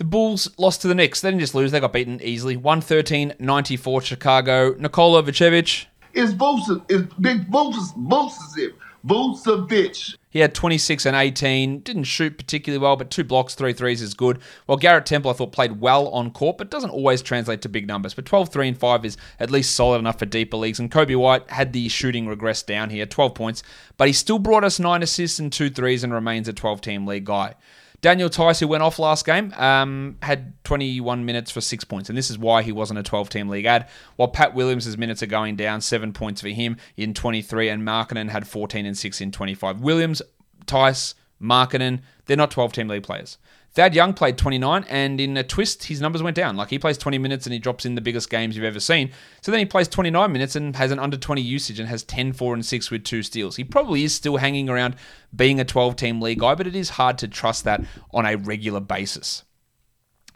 The 0.00 0.04
Bulls 0.04 0.48
lost 0.56 0.80
to 0.80 0.88
the 0.88 0.94
Knicks. 0.94 1.20
They 1.20 1.28
didn't 1.28 1.40
just 1.40 1.54
lose, 1.54 1.72
they 1.72 1.78
got 1.78 1.92
beaten 1.92 2.22
easily. 2.22 2.56
113 2.56 3.34
94 3.38 4.00
Chicago. 4.00 4.74
Nikola 4.78 5.22
Vucevic, 5.22 5.84
It's 6.14 6.32
Vucevic. 6.32 6.82
It's 6.88 7.12
Big 7.20 7.50
Vucevic. 7.50 7.92
Vucevic. 8.08 8.72
Vucevic. 9.06 10.16
he 10.30 10.38
had 10.38 10.54
26 10.54 11.04
and 11.04 11.14
18. 11.14 11.80
Didn't 11.80 12.04
shoot 12.04 12.38
particularly 12.38 12.82
well, 12.82 12.96
but 12.96 13.10
two 13.10 13.24
blocks, 13.24 13.54
three 13.54 13.74
threes 13.74 14.00
is 14.00 14.14
good. 14.14 14.38
While 14.64 14.78
Garrett 14.78 15.04
Temple, 15.04 15.30
I 15.30 15.34
thought, 15.34 15.52
played 15.52 15.82
well 15.82 16.08
on 16.08 16.30
court, 16.30 16.56
but 16.56 16.70
doesn't 16.70 16.88
always 16.88 17.20
translate 17.20 17.60
to 17.60 17.68
big 17.68 17.86
numbers. 17.86 18.14
But 18.14 18.24
12, 18.24 18.48
3, 18.48 18.68
and 18.68 18.78
5 18.78 19.04
is 19.04 19.18
at 19.38 19.50
least 19.50 19.74
solid 19.76 19.98
enough 19.98 20.18
for 20.18 20.24
deeper 20.24 20.56
leagues. 20.56 20.80
And 20.80 20.90
Coby 20.90 21.16
White 21.16 21.50
had 21.50 21.74
the 21.74 21.90
shooting 21.90 22.26
regress 22.26 22.62
down 22.62 22.88
here, 22.88 23.04
12 23.04 23.34
points, 23.34 23.62
but 23.98 24.06
he 24.06 24.14
still 24.14 24.38
brought 24.38 24.64
us 24.64 24.80
nine 24.80 25.02
assists 25.02 25.38
and 25.38 25.52
two 25.52 25.68
threes 25.68 26.02
and 26.02 26.14
remains 26.14 26.48
a 26.48 26.54
12 26.54 26.80
team 26.80 27.06
league 27.06 27.26
guy. 27.26 27.54
Daniel 28.00 28.30
Theis, 28.30 28.60
who 28.60 28.68
went 28.68 28.82
off 28.82 28.98
last 28.98 29.26
game, 29.26 29.52
um, 29.54 30.16
had 30.22 30.54
21 30.64 31.24
minutes 31.24 31.50
for 31.50 31.60
six 31.60 31.84
points, 31.84 32.08
and 32.08 32.16
this 32.16 32.30
is 32.30 32.38
why 32.38 32.62
he 32.62 32.72
wasn't 32.72 32.98
a 32.98 33.02
12 33.02 33.28
team 33.28 33.48
league 33.48 33.66
ad. 33.66 33.88
While 34.16 34.28
Pat 34.28 34.54
Williams' 34.54 34.96
minutes 34.96 35.22
are 35.22 35.26
going 35.26 35.56
down, 35.56 35.80
seven 35.82 36.12
points 36.12 36.40
for 36.40 36.48
him 36.48 36.78
in 36.96 37.12
23, 37.12 37.68
and 37.68 37.82
Markkanen 37.82 38.30
had 38.30 38.46
14 38.48 38.86
and 38.86 38.96
6 38.96 39.20
in 39.20 39.32
25. 39.32 39.80
Williams, 39.80 40.22
Theis, 40.66 41.14
Markkanen, 41.40 42.00
they're 42.26 42.36
not 42.36 42.50
12 42.50 42.72
team 42.72 42.88
league 42.88 43.02
players. 43.02 43.36
Thad 43.72 43.94
Young 43.94 44.14
played 44.14 44.36
29, 44.36 44.84
and 44.88 45.20
in 45.20 45.36
a 45.36 45.44
twist, 45.44 45.84
his 45.84 46.00
numbers 46.00 46.22
went 46.22 46.34
down. 46.34 46.56
Like 46.56 46.70
he 46.70 46.78
plays 46.78 46.98
20 46.98 47.18
minutes 47.18 47.46
and 47.46 47.52
he 47.52 47.60
drops 47.60 47.86
in 47.86 47.94
the 47.94 48.00
biggest 48.00 48.28
games 48.28 48.56
you've 48.56 48.64
ever 48.64 48.80
seen. 48.80 49.12
So 49.42 49.52
then 49.52 49.60
he 49.60 49.64
plays 49.64 49.86
29 49.86 50.32
minutes 50.32 50.56
and 50.56 50.74
has 50.74 50.90
an 50.90 50.98
under 50.98 51.16
20 51.16 51.40
usage 51.40 51.78
and 51.78 51.88
has 51.88 52.02
10, 52.02 52.32
4, 52.32 52.54
and 52.54 52.66
6 52.66 52.90
with 52.90 53.04
two 53.04 53.22
steals. 53.22 53.56
He 53.56 53.62
probably 53.62 54.02
is 54.02 54.12
still 54.12 54.38
hanging 54.38 54.68
around 54.68 54.96
being 55.34 55.60
a 55.60 55.64
12 55.64 55.94
team 55.94 56.20
league 56.20 56.40
guy, 56.40 56.56
but 56.56 56.66
it 56.66 56.74
is 56.74 56.90
hard 56.90 57.16
to 57.18 57.28
trust 57.28 57.62
that 57.64 57.84
on 58.12 58.26
a 58.26 58.36
regular 58.36 58.80
basis. 58.80 59.44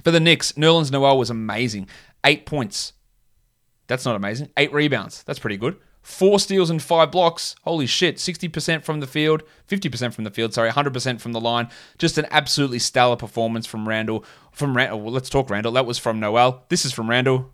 For 0.05 0.13
the 0.13 0.21
Knicks, 0.21 0.53
Nerlens 0.53 0.93
Noel 0.93 1.19
was 1.19 1.31
amazing. 1.31 1.89
Eight 2.23 2.47
points. 2.47 2.93
That's 3.89 4.05
not 4.05 4.17
amazing. 4.17 4.51
Eight 4.57 4.73
rebounds. 4.73 5.25
That's 5.25 5.41
pretty 5.41 5.57
good. 5.57 5.77
Four 6.05 6.39
steals 6.39 6.69
and 6.69 6.83
five 6.83 7.11
blocks. 7.11 7.57
Holy 7.65 7.87
shit. 7.87 8.19
60% 8.19 8.85
from 8.85 9.01
the 9.01 9.07
field, 9.07 9.43
50% 9.69 10.13
from 10.13 10.25
the 10.25 10.31
field, 10.31 10.53
sorry, 10.53 10.71
100% 10.71 11.19
from 11.19 11.33
the 11.33 11.41
line. 11.41 11.71
Just 11.97 12.19
an 12.19 12.27
absolutely 12.31 12.79
stellar 12.79 13.17
performance 13.17 13.67
from 13.67 13.89
Randle. 13.89 14.23
From 14.53 14.77
Randle, 14.77 15.01
well, 15.01 15.13
let's 15.15 15.31
talk 15.31 15.49
Randle. 15.49 15.73
That 15.73 15.87
was 15.87 15.99
from 15.99 16.21
Noel. 16.21 16.65
This 16.69 16.85
is 16.85 16.93
from 16.93 17.09
Randle. 17.09 17.54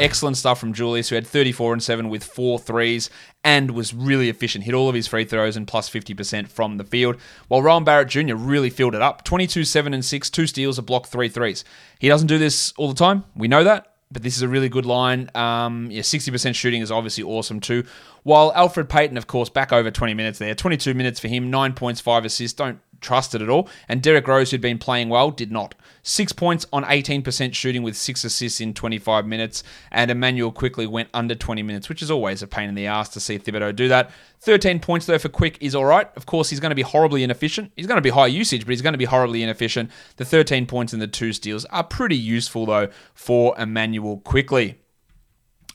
Excellent 0.00 0.38
stuff 0.38 0.58
from 0.58 0.72
Julius, 0.72 1.10
who 1.10 1.14
had 1.14 1.26
34 1.26 1.74
and 1.74 1.82
7 1.82 2.08
with 2.08 2.24
four 2.24 2.58
threes 2.58 3.10
and 3.44 3.72
was 3.72 3.92
really 3.92 4.30
efficient. 4.30 4.64
Hit 4.64 4.74
all 4.74 4.88
of 4.88 4.94
his 4.94 5.06
free 5.06 5.24
throws 5.24 5.56
and 5.56 5.68
plus 5.68 5.90
50% 5.90 6.48
from 6.48 6.78
the 6.78 6.84
field. 6.84 7.16
While 7.48 7.62
Rowan 7.62 7.84
Barrett 7.84 8.08
Jr. 8.08 8.34
really 8.34 8.70
filled 8.70 8.94
it 8.94 9.02
up 9.02 9.24
22, 9.24 9.64
7 9.64 9.92
and 9.92 10.04
6, 10.04 10.30
two 10.30 10.46
steals, 10.46 10.78
a 10.78 10.82
block, 10.82 11.06
three 11.06 11.28
threes. 11.28 11.64
He 11.98 12.08
doesn't 12.08 12.28
do 12.28 12.38
this 12.38 12.72
all 12.78 12.88
the 12.88 12.94
time. 12.94 13.24
We 13.36 13.46
know 13.46 13.62
that. 13.64 13.88
But 14.12 14.24
this 14.24 14.36
is 14.36 14.42
a 14.42 14.48
really 14.48 14.68
good 14.68 14.86
line. 14.86 15.30
Um, 15.36 15.88
yeah, 15.90 16.02
60% 16.02 16.54
shooting 16.56 16.82
is 16.82 16.90
obviously 16.90 17.22
awesome 17.22 17.60
too. 17.60 17.84
While 18.24 18.52
Elfrid 18.54 18.88
Payton, 18.88 19.16
of 19.16 19.28
course, 19.28 19.48
back 19.48 19.72
over 19.72 19.90
20 19.90 20.14
minutes 20.14 20.40
there. 20.40 20.54
22 20.54 20.94
minutes 20.94 21.20
for 21.20 21.28
him, 21.28 21.48
9 21.48 21.74
points, 21.74 22.00
5 22.00 22.24
assists. 22.24 22.56
Don't 22.56 22.80
trust 23.00 23.34
it 23.34 23.42
at 23.42 23.48
all. 23.48 23.68
And 23.88 24.02
Derrick 24.02 24.26
Rose, 24.26 24.50
who'd 24.50 24.60
been 24.60 24.78
playing 24.78 25.08
well, 25.08 25.30
did 25.30 25.50
not. 25.50 25.74
Six 26.02 26.32
points 26.32 26.66
on 26.72 26.84
18% 26.84 27.54
shooting 27.54 27.82
with 27.82 27.96
six 27.96 28.24
assists 28.24 28.60
in 28.60 28.74
25 28.74 29.26
minutes. 29.26 29.62
And 29.90 30.10
Immanuel 30.10 30.52
Quickley 30.52 30.86
went 30.86 31.08
under 31.12 31.34
20 31.34 31.62
minutes, 31.62 31.88
which 31.88 32.02
is 32.02 32.10
always 32.10 32.42
a 32.42 32.46
pain 32.46 32.68
in 32.68 32.74
the 32.74 32.86
ass 32.86 33.08
to 33.10 33.20
see 33.20 33.38
Thibodeau 33.38 33.74
do 33.74 33.88
that. 33.88 34.10
13 34.40 34.80
points, 34.80 35.06
though, 35.06 35.18
for 35.18 35.28
Quick 35.28 35.58
is 35.60 35.74
all 35.74 35.84
right. 35.84 36.08
Of 36.16 36.26
course, 36.26 36.48
he's 36.50 36.60
going 36.60 36.70
to 36.70 36.76
be 36.76 36.82
horribly 36.82 37.22
inefficient. 37.22 37.72
He's 37.76 37.86
going 37.86 37.98
to 37.98 38.02
be 38.02 38.10
high 38.10 38.28
usage, 38.28 38.64
but 38.64 38.70
he's 38.70 38.82
going 38.82 38.94
to 38.94 38.98
be 38.98 39.04
horribly 39.04 39.42
inefficient. 39.42 39.90
The 40.16 40.24
13 40.24 40.66
points 40.66 40.92
and 40.92 41.02
the 41.02 41.06
two 41.06 41.32
steals 41.32 41.66
are 41.66 41.84
pretty 41.84 42.16
useful, 42.16 42.66
though, 42.66 42.88
for 43.14 43.54
Immanuel 43.58 44.18
Quickley. 44.18 44.78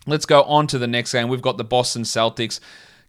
Let's 0.08 0.26
go 0.26 0.44
on 0.44 0.68
to 0.68 0.78
the 0.78 0.88
next 0.88 1.12
game. 1.12 1.30
We've 1.30 1.42
got 1.42 1.58
the 1.58 1.64
Boston 1.64 2.04
Celtics 2.04 2.60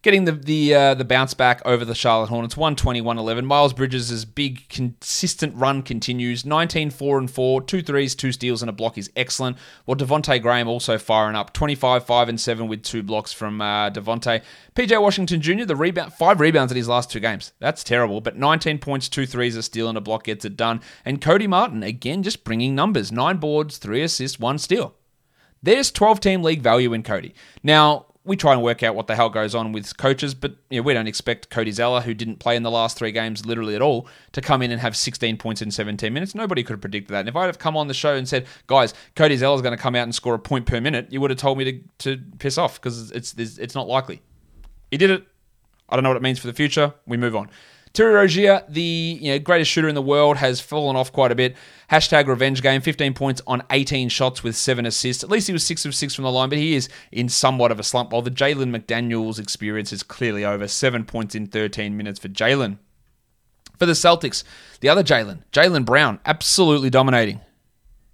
getting 0.03 0.25
the 0.25 0.33
the 0.33 0.75
uh, 0.75 0.95
the 0.95 1.05
bounce 1.05 1.35
back 1.35 1.61
over 1.65 1.85
the 1.85 1.95
Charlotte 1.95 2.29
Hornets 2.29 2.55
121-11. 2.55 3.45
Miles 3.45 3.73
Bridges' 3.73 4.25
big 4.25 4.69
consistent 4.69 5.55
run 5.57 5.83
continues. 5.83 6.45
19 6.45 6.91
4 6.91 7.19
and 7.19 7.31
4, 7.31 7.62
two 7.62 7.83
threes, 7.83 8.15
two 8.15 8.33
steals 8.33 8.62
and 8.62 8.69
a 8.69 8.73
block 8.73 8.97
is 8.99 9.11
excellent. 9.17 9.57
While 9.85 9.97
Devonte 9.97 10.41
Graham 10.41 10.69
also 10.69 10.99
firing 10.99 11.37
up 11.37 11.53
25 11.53 12.05
5 12.05 12.29
and 12.29 12.41
7 12.41 12.69
with 12.69 12.83
two 12.83 13.03
blocks 13.03 13.33
from 13.33 13.61
uh, 13.61 13.91
Devontae. 13.91 14.43
PJ 14.75 15.00
Washington 15.00 15.41
Jr. 15.41 15.65
the 15.65 15.76
rebound 15.76 16.12
five 16.12 16.41
rebounds 16.41 16.73
in 16.73 16.76
his 16.76 16.88
last 16.88 17.11
two 17.11 17.21
games. 17.21 17.53
That's 17.59 17.85
terrible, 17.85 18.21
but 18.21 18.37
19 18.37 18.79
points, 18.79 19.09
two 19.09 19.26
threes, 19.26 19.57
a 19.57 19.62
steal 19.62 19.88
and 19.88 19.99
a 19.99 20.00
block 20.00 20.25
gets 20.25 20.45
it 20.45 20.57
done. 20.57 20.81
And 21.05 21.21
Cody 21.21 21.47
Martin 21.47 21.83
again 21.83 22.23
just 22.23 22.45
bringing 22.45 22.75
numbers. 22.75 23.11
9 23.11 23.38
boards, 23.38 23.79
3 23.79 24.03
assists, 24.03 24.38
1 24.38 24.59
steal. 24.59 24.95
There's 25.62 25.91
12 25.91 26.21
team 26.21 26.43
league 26.43 26.62
value 26.62 26.93
in 26.93 27.03
Cody. 27.03 27.35
Now, 27.62 28.06
we 28.26 28.37
try 28.37 28.52
and 28.52 28.62
work 28.62 28.83
out 28.83 28.95
what 28.95 29.06
the 29.06 29.14
hell 29.14 29.30
goes 29.30 29.54
on 29.54 29.73
with 29.73 29.97
coaches, 29.97 30.35
but 30.35 30.56
you 30.68 30.80
know, 30.80 30.83
we 30.83 30.92
don't 30.92 31.06
expect 31.06 31.49
Cody 31.49 31.71
Zeller, 31.71 32.00
who 32.00 32.12
didn't 32.12 32.40
play 32.40 32.56
in 32.56 32.64
the 32.64 32.71
last 32.71 32.99
three 32.99 33.12
games 33.12 33.47
literally 33.47 33.76
at 33.76 33.80
all, 33.80 34.09
to 34.33 34.40
come 34.40 34.62
in 34.62 34.73
and 34.73 34.80
have 34.80 34.97
16 34.97 35.37
points 35.37 35.62
in 35.62 35.71
17 35.71 36.12
minutes. 36.12 36.35
Nobody 36.35 36.62
could 36.62 36.75
have 36.75 36.80
predicted 36.80 37.14
that. 37.14 37.21
And 37.21 37.28
if 37.28 37.37
I'd 37.37 37.47
have 37.47 37.59
come 37.59 37.76
on 37.76 37.87
the 37.87 37.95
show 37.95 38.14
and 38.16 38.28
said, 38.28 38.47
guys, 38.66 38.92
Cody 39.14 39.37
Zeller's 39.37 39.62
going 39.62 39.76
to 39.76 39.83
come 39.83 39.95
out 39.95 40.02
and 40.02 40.14
score 40.14 40.35
a 40.35 40.38
point 40.38 40.66
per 40.66 40.80
minute, 40.80 41.06
you 41.11 41.21
would 41.21 41.30
have 41.30 41.38
told 41.38 41.56
me 41.56 41.64
to, 41.64 42.16
to 42.16 42.23
piss 42.38 42.59
off 42.59 42.80
because 42.80 43.12
it's, 43.12 43.33
it's, 43.38 43.59
it's 43.59 43.75
not 43.75 43.87
likely. 43.87 44.21
He 44.90 44.97
did 44.97 45.11
it. 45.11 45.25
I 45.88 45.95
don't 45.95 46.02
know 46.02 46.11
what 46.11 46.16
it 46.16 46.23
means 46.23 46.40
for 46.40 46.49
the 46.49 46.52
future. 46.52 46.95
We 47.06 47.16
move 47.16 47.37
on. 47.37 47.49
Terry 47.97 48.12
Rozier, 48.12 48.62
the 48.69 49.19
you 49.23 49.33
know, 49.33 49.38
greatest 49.38 49.71
shooter 49.71 49.88
in 49.88 49.95
the 49.95 50.03
world, 50.03 50.37
has 50.37 50.61
fallen 50.61 50.97
off 50.97 51.11
quite 51.12 51.33
a 51.33 51.35
bit. 51.35 51.57
Hashtag 51.91 52.26
revenge 52.26 52.61
game, 52.61 52.83
15 52.83 53.15
points 53.15 53.41
on 53.47 53.62
18 53.71 54.11
shots 54.11 54.43
with 54.43 54.55
7 54.55 54.85
assists. 54.85 55.25
At 55.25 55.31
least 55.31 55.47
he 55.47 55.55
was 55.55 55.65
6 55.65 55.87
of 55.87 55.95
6 55.95 56.15
from 56.15 56.25
the 56.25 56.31
line, 56.31 56.50
but 56.50 56.59
he 56.59 56.75
is 56.75 56.91
in 57.11 57.31
somewhat 57.31 57.73
of 57.73 57.81
a 57.81 57.83
slump. 57.83 58.12
While 58.12 58.21
the 58.21 58.31
Jalen 58.31 58.76
McDaniels 58.76 59.38
experience 59.38 59.95
is 59.95 60.03
clearly 60.03 60.45
over. 60.45 60.69
7 60.69 61.07
points 61.07 61.35
in 61.35 61.47
13 61.47 61.97
minutes 61.97 62.21
for 62.21 62.29
Jalen. 62.29 62.76
For 63.79 63.87
the 63.87 63.95
Celtics, 63.95 64.45
the 64.81 64.91
other 64.91 65.03
Jalen, 65.03 65.45
Jaylen 65.50 65.87
Brown, 65.87 66.21
absolutely 66.26 66.91
dominating. 66.91 67.41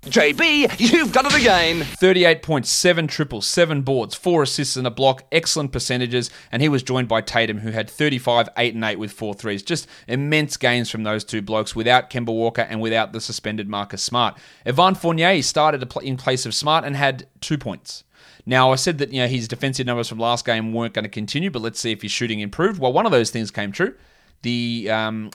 JB, 0.02 0.80
you've 0.80 1.12
done 1.12 1.26
it 1.26 1.34
again. 1.34 1.82
38 1.82 2.42
points, 2.42 2.68
7 2.70 3.06
triples, 3.06 3.46
7 3.46 3.82
boards, 3.82 4.16
4 4.16 4.42
assists 4.42 4.76
and 4.76 4.84
a 4.84 4.90
block, 4.90 5.22
excellent 5.30 5.70
percentages, 5.70 6.28
and 6.50 6.60
he 6.60 6.68
was 6.68 6.82
joined 6.82 7.06
by 7.06 7.20
Tatum, 7.20 7.58
who 7.58 7.70
had 7.70 7.88
35, 7.88 8.48
8 8.56 8.74
and 8.74 8.82
8 8.82 8.98
with 8.98 9.12
4 9.12 9.32
threes. 9.34 9.62
Just 9.62 9.86
immense 10.08 10.56
gains 10.56 10.90
from 10.90 11.04
those 11.04 11.22
two 11.22 11.40
blokes 11.40 11.76
without 11.76 12.10
Kemba 12.10 12.34
Walker 12.34 12.62
and 12.62 12.80
without 12.80 13.12
the 13.12 13.20
suspended 13.20 13.68
Marcus 13.68 14.02
Smart. 14.02 14.36
Evan 14.66 14.96
Fournier 14.96 15.40
started 15.40 15.88
in 16.02 16.16
place 16.16 16.46
of 16.46 16.52
Smart 16.52 16.84
and 16.84 16.96
had 16.96 17.28
2 17.40 17.56
points. 17.56 18.02
Now, 18.44 18.72
I 18.72 18.74
said 18.74 18.98
that 18.98 19.12
you 19.12 19.20
know 19.20 19.28
his 19.28 19.46
defensive 19.46 19.86
numbers 19.86 20.08
from 20.08 20.18
last 20.18 20.44
game 20.44 20.72
weren't 20.72 20.94
going 20.94 21.04
to 21.04 21.08
continue, 21.08 21.50
but 21.50 21.62
let's 21.62 21.78
see 21.78 21.92
if 21.92 22.02
his 22.02 22.10
shooting 22.10 22.40
improved. 22.40 22.80
Well, 22.80 22.92
one 22.92 23.06
of 23.06 23.12
those 23.12 23.30
things 23.30 23.52
came 23.52 23.70
true. 23.70 23.94
The 24.42 24.90
um, 24.90 25.30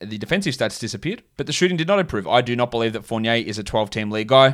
the 0.00 0.18
defensive 0.18 0.54
stats 0.54 0.80
disappeared, 0.80 1.22
but 1.36 1.46
the 1.46 1.52
shooting 1.52 1.76
did 1.76 1.86
not 1.86 1.98
improve. 1.98 2.26
I 2.26 2.40
do 2.40 2.56
not 2.56 2.70
believe 2.70 2.92
that 2.94 3.04
Fournier 3.04 3.34
is 3.34 3.58
a 3.58 3.64
12 3.64 3.90
team 3.90 4.10
league 4.10 4.28
guy. 4.28 4.50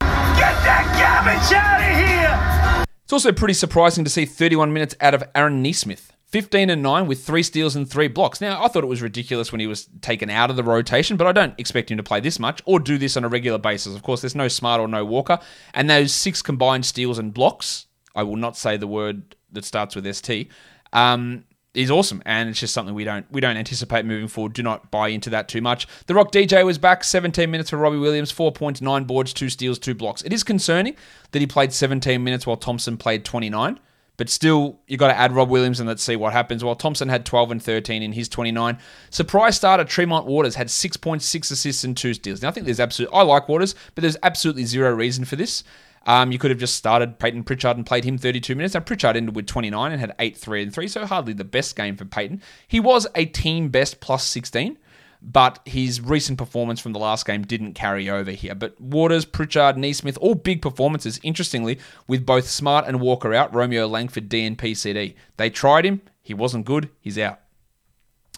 Get 0.00 0.54
that 0.64 0.86
garbage 0.98 1.52
out 1.52 1.80
of 1.80 1.96
here! 1.96 2.84
It's 3.02 3.12
also 3.12 3.32
pretty 3.32 3.54
surprising 3.54 4.04
to 4.04 4.10
see 4.10 4.24
31 4.24 4.72
minutes 4.72 4.94
out 5.00 5.14
of 5.14 5.24
Aaron 5.34 5.62
Nesmith. 5.62 6.12
15 6.34 6.68
and 6.68 6.82
9 6.82 7.06
with 7.06 7.24
three 7.24 7.44
steals 7.44 7.76
and 7.76 7.88
three 7.88 8.08
blocks. 8.08 8.40
Now, 8.40 8.64
I 8.64 8.66
thought 8.66 8.82
it 8.82 8.88
was 8.88 9.00
ridiculous 9.00 9.52
when 9.52 9.60
he 9.60 9.68
was 9.68 9.88
taken 10.00 10.30
out 10.30 10.50
of 10.50 10.56
the 10.56 10.64
rotation, 10.64 11.16
but 11.16 11.28
I 11.28 11.32
don't 11.32 11.54
expect 11.58 11.92
him 11.92 11.96
to 11.96 12.02
play 12.02 12.18
this 12.18 12.40
much 12.40 12.60
or 12.64 12.80
do 12.80 12.98
this 12.98 13.16
on 13.16 13.22
a 13.22 13.28
regular 13.28 13.58
basis. 13.58 13.94
Of 13.94 14.02
course, 14.02 14.20
there's 14.20 14.34
no 14.34 14.48
Smart 14.48 14.80
or 14.80 14.88
no 14.88 15.04
Walker. 15.04 15.38
And 15.74 15.88
those 15.88 16.12
six 16.12 16.42
combined 16.42 16.86
steals 16.86 17.20
and 17.20 17.32
blocks, 17.32 17.86
I 18.16 18.24
will 18.24 18.34
not 18.34 18.56
say 18.56 18.76
the 18.76 18.88
word 18.88 19.36
that 19.52 19.64
starts 19.64 19.94
with 19.94 20.12
ST, 20.12 20.48
um, 20.92 21.44
is 21.74 21.90
awesome, 21.90 22.22
and 22.24 22.48
it's 22.48 22.60
just 22.60 22.72
something 22.72 22.94
we 22.94 23.04
don't 23.04 23.26
we 23.30 23.40
don't 23.40 23.56
anticipate 23.56 24.04
moving 24.04 24.28
forward. 24.28 24.52
Do 24.52 24.62
not 24.62 24.90
buy 24.90 25.08
into 25.08 25.30
that 25.30 25.48
too 25.48 25.60
much. 25.60 25.88
The 26.06 26.14
Rock 26.14 26.30
DJ 26.30 26.64
was 26.64 26.78
back, 26.78 27.02
17 27.02 27.50
minutes 27.50 27.70
for 27.70 27.76
Robbie 27.76 27.98
Williams, 27.98 28.30
four 28.30 28.52
points, 28.52 28.80
nine 28.80 29.04
boards, 29.04 29.32
two 29.32 29.50
steals, 29.50 29.78
two 29.78 29.94
blocks. 29.94 30.22
It 30.22 30.32
is 30.32 30.44
concerning 30.44 30.96
that 31.32 31.40
he 31.40 31.46
played 31.46 31.72
17 31.72 32.22
minutes 32.22 32.46
while 32.46 32.56
Thompson 32.56 32.96
played 32.96 33.24
29, 33.24 33.80
but 34.16 34.28
still 34.28 34.78
you 34.86 34.96
got 34.96 35.08
to 35.08 35.16
add 35.18 35.32
Rob 35.32 35.50
Williams 35.50 35.80
and 35.80 35.88
let's 35.88 36.02
see 36.02 36.14
what 36.14 36.32
happens. 36.32 36.62
While 36.62 36.76
Thompson 36.76 37.08
had 37.08 37.26
12 37.26 37.50
and 37.50 37.62
13 37.62 38.02
in 38.02 38.12
his 38.12 38.28
29, 38.28 38.78
surprise 39.10 39.56
starter 39.56 39.84
Tremont 39.84 40.26
Waters 40.26 40.54
had 40.54 40.68
6.6 40.68 41.50
assists 41.50 41.82
and 41.82 41.96
two 41.96 42.14
steals. 42.14 42.40
Now 42.40 42.48
I 42.48 42.50
think 42.52 42.66
there's 42.66 42.80
absolute 42.80 43.10
I 43.12 43.22
like 43.22 43.48
Waters, 43.48 43.74
but 43.96 44.02
there's 44.02 44.16
absolutely 44.22 44.64
zero 44.64 44.92
reason 44.92 45.24
for 45.24 45.34
this. 45.34 45.64
Um, 46.06 46.32
you 46.32 46.38
could 46.38 46.50
have 46.50 46.60
just 46.60 46.74
started 46.74 47.18
Payton 47.18 47.44
Pritchard 47.44 47.76
and 47.76 47.86
played 47.86 48.04
him 48.04 48.18
32 48.18 48.54
minutes. 48.54 48.74
Now, 48.74 48.80
Pritchard 48.80 49.16
ended 49.16 49.34
with 49.34 49.46
29 49.46 49.92
and 49.92 50.00
had 50.00 50.14
8, 50.18 50.36
3, 50.36 50.62
and 50.64 50.74
3, 50.74 50.88
so 50.88 51.06
hardly 51.06 51.32
the 51.32 51.44
best 51.44 51.76
game 51.76 51.96
for 51.96 52.04
Payton. 52.04 52.42
He 52.68 52.80
was 52.80 53.06
a 53.14 53.24
team 53.24 53.70
best 53.70 54.00
plus 54.00 54.26
16, 54.26 54.78
but 55.22 55.60
his 55.64 56.02
recent 56.02 56.36
performance 56.36 56.80
from 56.80 56.92
the 56.92 56.98
last 56.98 57.26
game 57.26 57.42
didn't 57.42 57.72
carry 57.72 58.10
over 58.10 58.30
here. 58.32 58.54
But 58.54 58.78
Waters, 58.78 59.24
Pritchard, 59.24 59.78
Nesmith, 59.78 60.18
all 60.18 60.34
big 60.34 60.60
performances, 60.60 61.18
interestingly, 61.22 61.78
with 62.06 62.26
both 62.26 62.48
Smart 62.48 62.86
and 62.86 63.00
Walker 63.00 63.32
out, 63.32 63.54
Romeo 63.54 63.86
Langford, 63.86 64.28
DNP, 64.28 64.76
CD. 64.76 65.16
They 65.38 65.48
tried 65.48 65.86
him, 65.86 66.02
he 66.22 66.34
wasn't 66.34 66.66
good, 66.66 66.90
he's 67.00 67.18
out. 67.18 67.40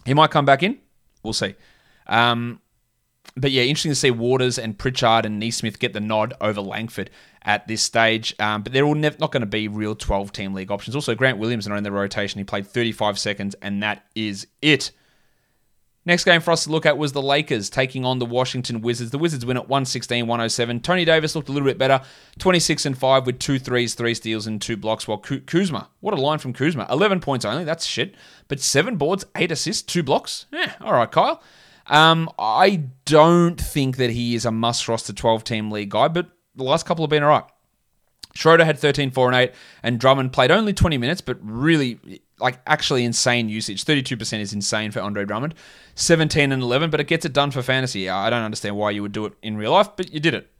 He 0.05 0.13
might 0.13 0.31
come 0.31 0.45
back 0.45 0.63
in, 0.63 0.79
we'll 1.21 1.33
see. 1.33 1.55
Um, 2.07 2.61
but 3.35 3.51
yeah, 3.51 3.63
interesting 3.63 3.91
to 3.91 3.95
see 3.95 4.11
Waters 4.11 4.57
and 4.57 4.77
Pritchard 4.77 5.25
and 5.25 5.39
Nesmith 5.39 5.79
get 5.79 5.93
the 5.93 5.99
nod 5.99 6.33
over 6.39 6.61
Langford 6.61 7.09
at 7.47 7.67
this 7.67 7.81
stage. 7.81 8.35
Um, 8.39 8.61
but 8.61 8.73
they're 8.73 8.83
all 8.83 8.93
nev- 8.93 9.19
not 9.19 9.31
going 9.31 9.41
to 9.41 9.47
be 9.47 9.67
real 9.67 9.95
12 9.95 10.31
team 10.31 10.53
league 10.53 10.69
options. 10.69 10.95
Also, 10.95 11.15
Grant 11.15 11.39
Williams 11.39 11.65
not 11.67 11.77
in 11.77 11.83
the 11.83 11.91
rotation. 11.91 12.37
He 12.37 12.43
played 12.43 12.67
35 12.67 13.17
seconds, 13.17 13.55
and 13.61 13.81
that 13.81 14.05
is 14.13 14.45
it. 14.61 14.91
Next 16.05 16.23
game 16.23 16.39
for 16.39 16.51
us 16.51 16.63
to 16.63 16.69
look 16.69 16.85
at 16.85 16.97
was 16.97 17.11
the 17.11 17.21
Lakers 17.21 17.69
taking 17.69 18.05
on 18.05 18.19
the 18.19 18.25
Washington 18.25 18.81
Wizards. 18.81 19.11
The 19.11 19.17
Wizards 19.17 19.45
win 19.45 19.57
at 19.57 19.67
116 19.67 20.25
107. 20.25 20.79
Tony 20.81 21.03
Davis 21.03 21.35
looked 21.35 21.49
a 21.49 21.51
little 21.51 21.67
bit 21.67 21.77
better, 21.77 22.01
26 22.39 22.85
and 22.85 22.97
5 22.97 23.25
with 23.25 23.39
two 23.39 23.59
threes, 23.59 23.93
three 23.93 24.13
steals, 24.13 24.47
and 24.47 24.61
two 24.61 24.77
blocks. 24.77 25.05
While 25.05 25.17
Kuzma, 25.17 25.89
what 25.99 26.13
a 26.13 26.21
line 26.21 26.39
from 26.39 26.53
Kuzma, 26.53 26.87
11 26.89 27.19
points 27.19 27.43
only, 27.43 27.65
that's 27.65 27.85
shit. 27.85 28.15
But 28.47 28.61
seven 28.61 28.95
boards, 28.95 29.25
eight 29.35 29.51
assists, 29.51 29.81
two 29.81 30.01
blocks. 30.01 30.45
Yeah, 30.53 30.75
all 30.79 30.93
right, 30.93 31.11
Kyle. 31.11 31.43
Um, 31.87 32.29
I 32.39 32.83
don't 33.03 33.59
think 33.59 33.97
that 33.97 34.09
he 34.09 34.33
is 34.35 34.45
a 34.45 34.51
must 34.51 34.87
roster 34.87 35.11
12 35.11 35.43
team 35.43 35.71
league 35.71 35.89
guy, 35.89 36.07
but 36.07 36.29
the 36.57 36.63
last 36.63 36.85
couple 36.85 37.03
have 37.05 37.09
been 37.09 37.23
all 37.23 37.29
right. 37.29 37.45
Schroeder 38.33 38.65
had 38.65 38.77
13, 38.77 39.11
4, 39.11 39.27
and 39.29 39.35
8, 39.35 39.51
and 39.81 39.99
Drummond 39.99 40.31
played 40.33 40.51
only 40.51 40.73
20 40.73 40.97
minutes, 40.97 41.21
but 41.21 41.37
really, 41.41 42.21
like, 42.39 42.59
actually 42.67 43.03
insane 43.03 43.49
usage. 43.49 43.83
32% 43.83 44.39
is 44.39 44.53
insane 44.53 44.91
for 44.91 44.99
Andre 44.99 45.25
Drummond. 45.25 45.55
17 45.95 46.51
and 46.51 46.61
11, 46.61 46.91
but 46.91 46.99
it 46.99 47.07
gets 47.07 47.25
it 47.25 47.33
done 47.33 47.49
for 47.49 47.63
fantasy. 47.63 48.09
I 48.09 48.29
don't 48.29 48.43
understand 48.43 48.75
why 48.75 48.91
you 48.91 49.01
would 49.01 49.11
do 49.11 49.25
it 49.25 49.33
in 49.41 49.57
real 49.57 49.71
life, 49.71 49.89
but 49.95 50.13
you 50.13 50.19
did 50.19 50.35
it. 50.35 50.51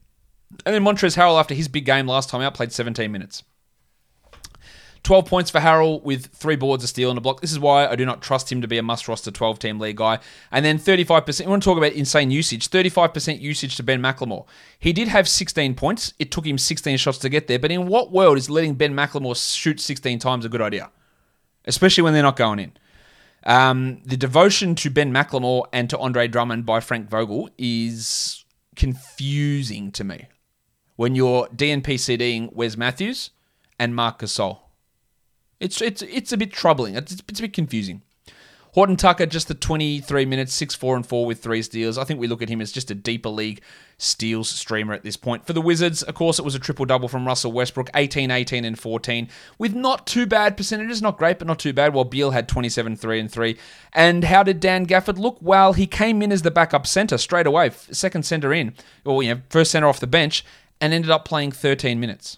And 0.66 0.74
then 0.74 0.84
Montrezl 0.84 1.18
Harrell, 1.18 1.40
after 1.40 1.54
his 1.54 1.68
big 1.68 1.86
game 1.86 2.08
last 2.08 2.30
time 2.30 2.42
out, 2.42 2.56
played 2.56 2.72
17 2.72 3.12
minutes. 3.12 3.44
12 5.08 5.26
points 5.26 5.50
for 5.50 5.60
Harrell 5.60 6.04
with 6.04 6.26
three 6.34 6.58
boards, 6.58 6.84
a 6.84 6.88
steal, 6.88 7.10
and 7.10 7.18
a 7.18 7.22
block. 7.22 7.40
This 7.40 7.54
is 7.54 7.60
why 7.60 7.88
I 7.88 7.96
do 7.96 8.06
not 8.06 8.22
trust 8.22 8.52
him 8.52 8.62
to 8.62 8.68
be 8.68 8.78
a 8.78 8.84
must 8.84 9.08
roster 9.08 9.32
12 9.32 9.58
team 9.58 9.80
league 9.80 9.96
guy. 9.96 10.20
And 10.52 10.66
then 10.66 10.78
35%, 10.78 11.46
we 11.46 11.50
want 11.50 11.64
to 11.64 11.66
talk 11.66 11.78
about 11.78 11.94
insane 11.94 12.30
usage 12.30 12.70
35% 12.70 13.40
usage 13.40 13.78
to 13.78 13.84
Ben 13.84 14.02
McLemore. 14.02 14.46
He 14.78 14.92
did 14.92 15.08
have 15.08 15.30
16 15.30 15.76
points. 15.76 16.14
It 16.20 16.30
took 16.30 16.46
him 16.46 16.58
16 16.58 16.98
shots 16.98 17.20
to 17.20 17.30
get 17.30 17.48
there. 17.48 17.58
But 17.58 17.72
in 17.72 17.88
what 17.88 18.12
world 18.12 18.38
is 18.38 18.50
letting 18.50 18.74
Ben 18.74 18.94
McLemore 18.94 19.38
shoot 19.56 19.80
16 19.80 20.20
times 20.20 20.44
a 20.44 20.50
good 20.50 20.62
idea? 20.62 20.92
Especially 21.64 22.04
when 22.04 22.12
they're 22.12 22.22
not 22.22 22.36
going 22.36 22.60
in. 22.60 22.74
Um, 23.46 24.02
the 24.04 24.18
devotion 24.18 24.76
to 24.76 24.90
Ben 24.90 25.14
McLemore 25.14 25.68
and 25.72 25.90
to 25.90 25.98
Andre 26.00 26.28
Drummond 26.28 26.66
by 26.66 26.82
Frank 26.82 27.10
Vogel 27.10 27.50
is 27.58 28.44
confusing 28.76 29.90
to 29.94 30.04
me. 30.04 30.28
When 30.98 31.16
you're 31.16 31.48
DNP 31.48 31.94
CDing 31.94 32.52
Wes 32.52 32.76
Matthews 32.76 33.30
and 33.80 33.96
Marc 33.96 34.20
Gasol. 34.20 34.67
It's 35.60 35.82
it's 35.82 36.02
it's 36.02 36.32
a 36.32 36.38
bit 36.38 36.52
troubling. 36.52 36.96
It's, 36.96 37.14
it's 37.14 37.40
a 37.40 37.44
bit 37.44 37.54
confusing. 37.54 38.02
Horton 38.78 38.96
Tucker, 38.96 39.26
just 39.26 39.48
the 39.48 39.56
23 39.56 40.26
minutes, 40.26 40.54
6 40.54 40.76
4 40.76 40.98
and 40.98 41.04
4 41.04 41.26
with 41.26 41.42
three 41.42 41.64
steals. 41.64 41.98
I 41.98 42.04
think 42.04 42.20
we 42.20 42.28
look 42.28 42.44
at 42.44 42.50
him 42.50 42.62
as 42.62 42.72
just 42.72 42.92
a 42.92 42.96
deeper 42.96 43.30
league 43.30 43.64
steals 43.98 44.50
streamer 44.50 44.94
at 44.94 45.02
this 45.02 45.18
point. 45.18 45.48
For 45.48 45.54
the 45.54 45.62
Wizards, 45.62 46.04
of 46.04 46.14
course, 46.14 46.38
it 46.38 46.46
was 46.46 46.54
a 46.54 46.60
triple 46.60 46.86
double 46.86 47.08
from 47.08 47.26
Russell 47.26 47.52
Westbrook 47.52 47.90
18, 47.96 48.30
18, 48.30 48.66
and 48.66 48.78
14, 48.78 49.30
with 49.58 49.74
not 49.74 50.06
too 50.06 50.28
bad 50.28 50.56
percentages. 50.56 51.02
Not 51.02 51.18
great, 51.18 51.40
but 51.40 51.48
not 51.48 51.58
too 51.58 51.74
bad. 51.74 51.96
While 51.96 52.06
Beal 52.06 52.30
had 52.30 52.48
27, 52.48 52.98
3 52.98 53.20
and 53.20 53.32
3. 53.32 53.58
And 53.94 54.26
how 54.26 54.44
did 54.44 54.60
Dan 54.60 54.86
Gafford 54.86 55.18
look? 55.18 55.40
Well, 55.42 55.74
he 55.74 55.88
came 55.88 56.22
in 56.22 56.32
as 56.32 56.44
the 56.44 56.52
backup 56.52 56.86
center 56.86 57.18
straight 57.18 57.48
away, 57.48 57.72
second 57.72 58.28
center 58.28 58.54
in, 58.54 58.76
or 59.04 59.24
you 59.24 59.34
know, 59.34 59.42
first 59.50 59.72
center 59.72 59.88
off 59.88 60.00
the 60.00 60.06
bench, 60.06 60.46
and 60.80 60.94
ended 60.94 61.10
up 61.10 61.26
playing 61.26 61.52
13 61.52 62.00
minutes. 62.00 62.38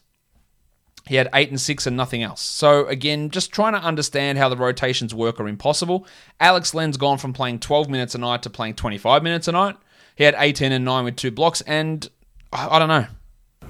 He 1.10 1.16
had 1.16 1.28
eight 1.34 1.50
and 1.50 1.60
six 1.60 1.88
and 1.88 1.98
nothing 1.98 2.22
else. 2.22 2.40
So 2.40 2.86
again, 2.86 3.32
just 3.32 3.52
trying 3.52 3.74
to 3.74 3.80
understand 3.80 4.38
how 4.38 4.48
the 4.48 4.56
rotations 4.56 5.12
work 5.12 5.40
are 5.40 5.48
impossible. 5.48 6.06
Alex 6.40 6.76
Len's 6.76 6.98
gone 6.98 7.18
from 7.18 7.34
playing 7.34 7.62
12 7.62 7.90
minutes 7.90 8.14
a 8.14 8.20
night 8.20 8.44
to 8.44 8.52
playing 8.52 8.76
25 8.76 9.24
minutes 9.24 9.48
a 9.48 9.54
night. 9.54 9.76
He 10.16 10.24
had 10.24 10.36
18 10.38 10.72
and 10.72 10.86
9 10.86 11.06
with 11.06 11.16
two 11.16 11.32
blocks, 11.32 11.62
and 11.62 12.08
I 12.54 12.78
don't 12.78 12.90
know. 12.90 13.08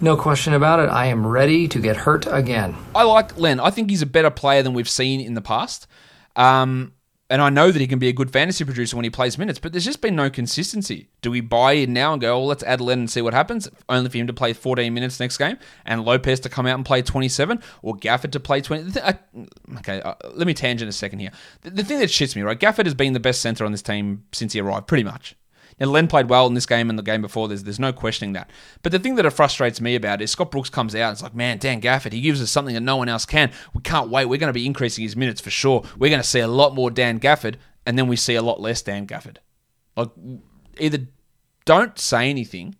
No 0.01 0.17
question 0.17 0.53
about 0.53 0.81
it. 0.81 0.89
I 0.89 1.05
am 1.05 1.25
ready 1.25 1.69
to 1.69 1.79
get 1.79 1.96
hurt 1.96 2.27
again. 2.29 2.75
I 2.93 3.03
like 3.03 3.38
Len. 3.38 3.62
I 3.62 3.69
think 3.69 3.89
he's 3.89 4.01
a 4.01 4.05
better 4.05 4.29
player 4.29 4.62
than 4.62 4.74
we've 4.74 4.89
seen 4.89 5.22
in 5.22 5.34
the 5.34 5.41
past. 5.41 5.88
Um, 6.36 6.91
and 7.29 7.41
I 7.41 7.50
know 7.50 7.71
that 7.71 7.79
he 7.79 7.88
can 7.88 8.00
be 8.00 8.07
a 8.07 8.13
good 8.13 8.31
fantasy 8.31 8.65
producer 8.65 8.95
when 8.95 9.03
he 9.03 9.09
plays 9.09 9.38
minutes, 9.38 9.59
but 9.59 9.71
there's 9.71 9.86
just 9.86 10.01
been 10.01 10.15
no 10.15 10.29
consistency. 10.29 11.09
Do 11.21 11.29
we 11.29 11.41
buy 11.41 11.74
in 11.74 11.93
now 11.93 12.13
and 12.13 12.21
go, 12.21 12.39
well, 12.39 12.48
let's 12.48 12.63
add 12.63 12.81
Len 12.81 13.00
and 13.00 13.09
see 13.09 13.21
what 13.21 13.33
happens? 13.33 13.69
Only 13.88 14.09
for 14.09 14.17
him 14.17 14.27
to 14.27 14.33
play 14.33 14.53
14 14.53 14.91
minutes 14.91 15.19
next 15.19 15.38
game 15.38 15.57
and 15.86 16.03
Lopez 16.03 16.39
to 16.41 16.50
come 16.50 16.65
out 16.65 16.75
and 16.75 16.86
play 16.86 17.01
27 17.03 17.62
or 17.83 17.95
Gafford 17.95 18.31
to 18.31 18.39
play 18.39 18.62
20. 18.62 19.00
Okay, 19.77 20.01
uh, 20.01 20.15
let 20.33 20.48
me 20.48 20.53
tangent 20.53 20.89
a 20.89 20.93
second 20.93 21.19
here. 21.19 21.31
The, 21.62 21.69
the 21.69 21.83
thing 21.83 22.00
that 22.00 22.09
shits 22.09 22.36
me, 22.36 22.41
right? 22.41 22.59
Gafford 22.59 22.86
has 22.86 22.95
been 22.95 23.13
the 23.13 23.19
best 23.19 23.41
center 23.41 23.63
on 23.63 23.71
this 23.71 23.83
team 23.83 24.24
since 24.31 24.53
he 24.53 24.59
arrived, 24.59 24.88
pretty 24.88 25.03
much. 25.03 25.36
And 25.79 25.91
Len 25.91 26.07
played 26.07 26.29
well 26.29 26.45
in 26.48 26.53
this 26.53 26.65
game 26.65 26.89
and 26.89 27.00
the 27.00 27.03
game 27.03 27.21
before. 27.21 27.48
There's 27.48 27.63
there's 27.63 27.79
no 27.79 27.93
questioning 27.93 28.33
that. 28.33 28.50
But 28.83 28.91
the 28.91 29.00
thing 29.00 29.15
that 29.15 29.25
it 29.25 29.31
frustrates 29.31 29.79
me 29.79 29.95
about 29.95 30.21
is 30.21 30.31
Scott 30.31 30.51
Brooks 30.51 30.69
comes 30.69 30.93
out 30.93 31.09
and 31.09 31.13
it's 31.13 31.24
like, 31.24 31.36
man, 31.36 31.57
Dan 31.57 31.81
Gafford, 31.81 32.12
he 32.12 32.21
gives 32.21 32.41
us 32.41 32.51
something 32.51 32.75
that 32.75 32.81
no 32.81 32.98
one 32.98 33.09
else 33.09 33.25
can. 33.25 33.51
We 33.74 33.81
can't 33.81 34.09
wait. 34.09 34.25
We're 34.25 34.39
going 34.39 34.50
to 34.50 34.53
be 34.53 34.65
increasing 34.65 35.03
his 35.03 35.15
minutes 35.15 35.41
for 35.41 35.50
sure. 35.50 35.83
We're 35.98 36.09
going 36.09 36.21
to 36.21 36.27
see 36.27 36.41
a 36.41 36.48
lot 36.48 36.75
more 36.75 36.91
Dan 36.91 37.19
Gafford, 37.19 37.55
and 37.86 37.98
then 37.98 38.07
we 38.07 38.15
see 38.15 38.36
a 38.36 38.41
lot 38.41 38.59
less 38.59 38.81
Dan 38.81 39.07
Gafford. 39.07 39.38
Like, 39.95 40.09
either 40.79 41.07
don't 41.65 41.98
say 41.98 42.29
anything 42.29 42.75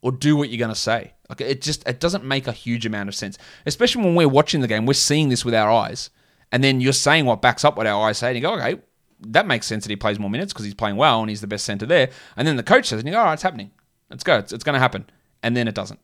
or 0.00 0.12
do 0.12 0.36
what 0.36 0.48
you're 0.48 0.58
going 0.58 0.68
to 0.68 0.74
say. 0.74 1.14
Like, 1.28 1.40
it 1.40 1.62
just 1.62 1.88
it 1.88 1.98
doesn't 2.00 2.24
make 2.24 2.46
a 2.46 2.52
huge 2.52 2.84
amount 2.86 3.08
of 3.08 3.14
sense, 3.14 3.38
especially 3.66 4.04
when 4.04 4.14
we're 4.14 4.28
watching 4.28 4.60
the 4.60 4.68
game. 4.68 4.86
We're 4.86 4.94
seeing 4.94 5.30
this 5.30 5.44
with 5.44 5.54
our 5.54 5.70
eyes 5.70 6.10
And 6.54 6.62
then 6.62 6.80
you're 6.80 6.92
saying 6.92 7.26
what 7.26 7.42
backs 7.42 7.64
up 7.64 7.76
what 7.76 7.88
our 7.88 8.08
eyes 8.08 8.18
say, 8.18 8.28
and 8.28 8.36
you 8.36 8.42
go, 8.42 8.54
okay, 8.54 8.80
that 9.20 9.46
makes 9.46 9.66
sense 9.66 9.84
that 9.84 9.90
he 9.90 9.96
plays 9.96 10.18
more 10.18 10.30
minutes 10.30 10.52
because 10.52 10.64
he's 10.64 10.74
playing 10.74 10.96
well 10.96 11.20
and 11.20 11.30
he's 11.30 11.40
the 11.40 11.46
best 11.46 11.64
center 11.64 11.86
there. 11.86 12.10
And 12.36 12.46
then 12.46 12.56
the 12.56 12.62
coach 12.62 12.88
says, 12.88 13.00
and 13.00 13.08
you 13.08 13.12
go, 13.12 13.18
all 13.18 13.26
right, 13.26 13.34
it's 13.34 13.42
happening. 13.42 13.70
Let's 14.10 14.24
go. 14.24 14.38
It's, 14.38 14.52
it's 14.52 14.64
going 14.64 14.74
to 14.74 14.80
happen. 14.80 15.06
And 15.42 15.56
then 15.56 15.68
it 15.68 15.74
doesn't. 15.74 16.00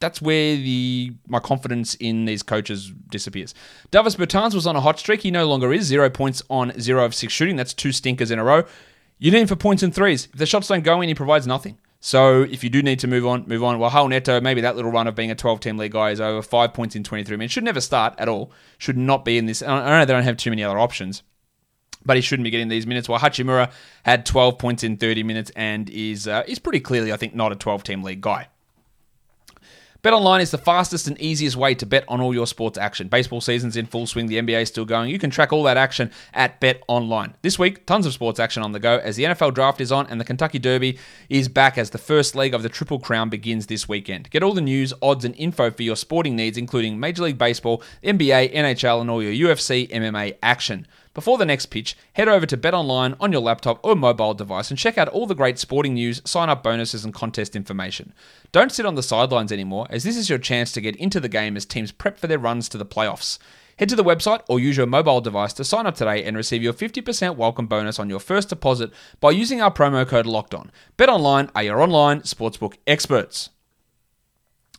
That's 0.00 0.20
where 0.20 0.56
the 0.56 1.12
my 1.28 1.38
confidence 1.38 1.94
in 1.94 2.24
these 2.24 2.42
coaches 2.42 2.92
disappears. 3.08 3.54
Davis 3.90 4.16
Bertans 4.16 4.54
was 4.54 4.66
on 4.66 4.76
a 4.76 4.80
hot 4.80 4.98
streak. 4.98 5.22
He 5.22 5.30
no 5.30 5.46
longer 5.48 5.72
is. 5.72 5.84
Zero 5.86 6.10
points 6.10 6.42
on 6.50 6.78
zero 6.78 7.04
of 7.04 7.14
six 7.14 7.32
shooting. 7.32 7.56
That's 7.56 7.72
two 7.72 7.92
stinkers 7.92 8.30
in 8.30 8.38
a 8.38 8.44
row. 8.44 8.64
You 9.18 9.30
need 9.30 9.42
him 9.42 9.46
for 9.46 9.56
points 9.56 9.82
and 9.82 9.94
threes. 9.94 10.28
If 10.32 10.38
the 10.38 10.46
shots 10.46 10.68
don't 10.68 10.84
go 10.84 11.00
in, 11.00 11.08
he 11.08 11.14
provides 11.14 11.46
nothing. 11.46 11.78
So 12.00 12.42
if 12.42 12.62
you 12.62 12.68
do 12.68 12.82
need 12.82 12.98
to 12.98 13.06
move 13.06 13.26
on, 13.26 13.44
move 13.46 13.64
on. 13.64 13.78
Well, 13.78 13.90
Raul 13.90 14.10
Neto, 14.10 14.40
maybe 14.40 14.60
that 14.60 14.76
little 14.76 14.90
run 14.90 15.06
of 15.06 15.14
being 15.14 15.30
a 15.30 15.34
12 15.34 15.60
team 15.60 15.78
league 15.78 15.92
guy 15.92 16.10
is 16.10 16.20
over. 16.20 16.42
Five 16.42 16.74
points 16.74 16.94
in 16.94 17.02
23 17.02 17.36
minutes. 17.38 17.54
Should 17.54 17.64
never 17.64 17.80
start 17.80 18.14
at 18.18 18.28
all. 18.28 18.52
Should 18.76 18.98
not 18.98 19.24
be 19.24 19.38
in 19.38 19.46
this. 19.46 19.62
I 19.62 20.00
know 20.00 20.04
they 20.04 20.12
don't 20.12 20.24
have 20.24 20.36
too 20.36 20.50
many 20.50 20.62
other 20.62 20.78
options 20.78 21.22
but 22.04 22.16
he 22.16 22.22
shouldn't 22.22 22.44
be 22.44 22.50
getting 22.50 22.68
these 22.68 22.86
minutes. 22.86 23.08
While 23.08 23.20
Hachimura 23.20 23.70
had 24.04 24.26
12 24.26 24.58
points 24.58 24.82
in 24.82 24.96
30 24.96 25.22
minutes 25.22 25.50
and 25.56 25.88
is 25.90 26.28
uh, 26.28 26.44
is 26.46 26.58
pretty 26.58 26.80
clearly, 26.80 27.12
I 27.12 27.16
think, 27.16 27.34
not 27.34 27.52
a 27.52 27.56
12 27.56 27.82
team 27.82 28.02
league 28.02 28.20
guy. 28.20 28.48
BetOnline 30.04 30.42
is 30.42 30.50
the 30.50 30.58
fastest 30.58 31.08
and 31.08 31.18
easiest 31.18 31.56
way 31.56 31.74
to 31.74 31.86
bet 31.86 32.04
on 32.08 32.20
all 32.20 32.34
your 32.34 32.46
sports 32.46 32.76
action. 32.76 33.08
Baseball 33.08 33.40
season's 33.40 33.74
in 33.74 33.86
full 33.86 34.06
swing, 34.06 34.26
the 34.26 34.36
NBA 34.36 34.60
is 34.60 34.68
still 34.68 34.84
going. 34.84 35.08
You 35.08 35.18
can 35.18 35.30
track 35.30 35.50
all 35.50 35.62
that 35.62 35.78
action 35.78 36.10
at 36.34 36.60
BetOnline. 36.60 37.32
This 37.40 37.58
week, 37.58 37.86
tons 37.86 38.04
of 38.04 38.12
sports 38.12 38.38
action 38.38 38.62
on 38.62 38.72
the 38.72 38.78
go 38.78 38.98
as 38.98 39.16
the 39.16 39.24
NFL 39.24 39.54
draft 39.54 39.80
is 39.80 39.90
on 39.90 40.06
and 40.08 40.20
the 40.20 40.24
Kentucky 40.26 40.58
Derby 40.58 40.98
is 41.30 41.48
back 41.48 41.78
as 41.78 41.88
the 41.88 41.96
first 41.96 42.34
leg 42.34 42.52
of 42.52 42.62
the 42.62 42.68
Triple 42.68 42.98
Crown 42.98 43.30
begins 43.30 43.64
this 43.66 43.88
weekend. 43.88 44.28
Get 44.28 44.42
all 44.42 44.52
the 44.52 44.60
news, 44.60 44.92
odds, 45.00 45.24
and 45.24 45.34
info 45.36 45.70
for 45.70 45.82
your 45.82 45.96
sporting 45.96 46.36
needs, 46.36 46.58
including 46.58 47.00
Major 47.00 47.22
League 47.22 47.38
Baseball, 47.38 47.82
NBA, 48.02 48.52
NHL, 48.52 49.00
and 49.00 49.08
all 49.08 49.22
your 49.22 49.54
UFC, 49.54 49.90
MMA 49.90 50.36
action. 50.42 50.86
Before 51.14 51.38
the 51.38 51.46
next 51.46 51.66
pitch, 51.66 51.96
head 52.14 52.26
over 52.26 52.44
to 52.44 52.56
BetOnline 52.56 53.14
on 53.20 53.30
your 53.30 53.40
laptop 53.40 53.78
or 53.84 53.94
mobile 53.94 54.34
device 54.34 54.70
and 54.70 54.76
check 54.76 54.98
out 54.98 55.06
all 55.06 55.26
the 55.26 55.34
great 55.36 55.60
sporting 55.60 55.94
news, 55.94 56.20
sign 56.24 56.48
up 56.48 56.64
bonuses, 56.64 57.04
and 57.04 57.14
contest 57.14 57.54
information. 57.54 58.12
Don't 58.50 58.72
sit 58.72 58.84
on 58.84 58.96
the 58.96 59.02
sidelines 59.02 59.52
anymore, 59.52 59.86
as 59.90 60.02
this 60.02 60.16
is 60.16 60.28
your 60.28 60.40
chance 60.40 60.72
to 60.72 60.80
get 60.80 60.96
into 60.96 61.20
the 61.20 61.28
game 61.28 61.56
as 61.56 61.64
teams 61.64 61.92
prep 61.92 62.18
for 62.18 62.26
their 62.26 62.40
runs 62.40 62.68
to 62.68 62.78
the 62.78 62.84
playoffs. 62.84 63.38
Head 63.78 63.90
to 63.90 63.96
the 63.96 64.02
website 64.02 64.42
or 64.48 64.58
use 64.58 64.76
your 64.76 64.86
mobile 64.86 65.20
device 65.20 65.52
to 65.52 65.62
sign 65.62 65.86
up 65.86 65.94
today 65.94 66.24
and 66.24 66.36
receive 66.36 66.64
your 66.64 66.72
50% 66.72 67.36
welcome 67.36 67.68
bonus 67.68 68.00
on 68.00 68.10
your 68.10 68.18
first 68.18 68.48
deposit 68.48 68.90
by 69.20 69.30
using 69.30 69.62
our 69.62 69.72
promo 69.72 70.04
code 70.04 70.26
LOCKEDON. 70.26 70.70
BetOnline 70.98 71.48
are 71.54 71.62
your 71.62 71.80
online 71.80 72.22
sportsbook 72.22 72.74
experts. 72.88 73.50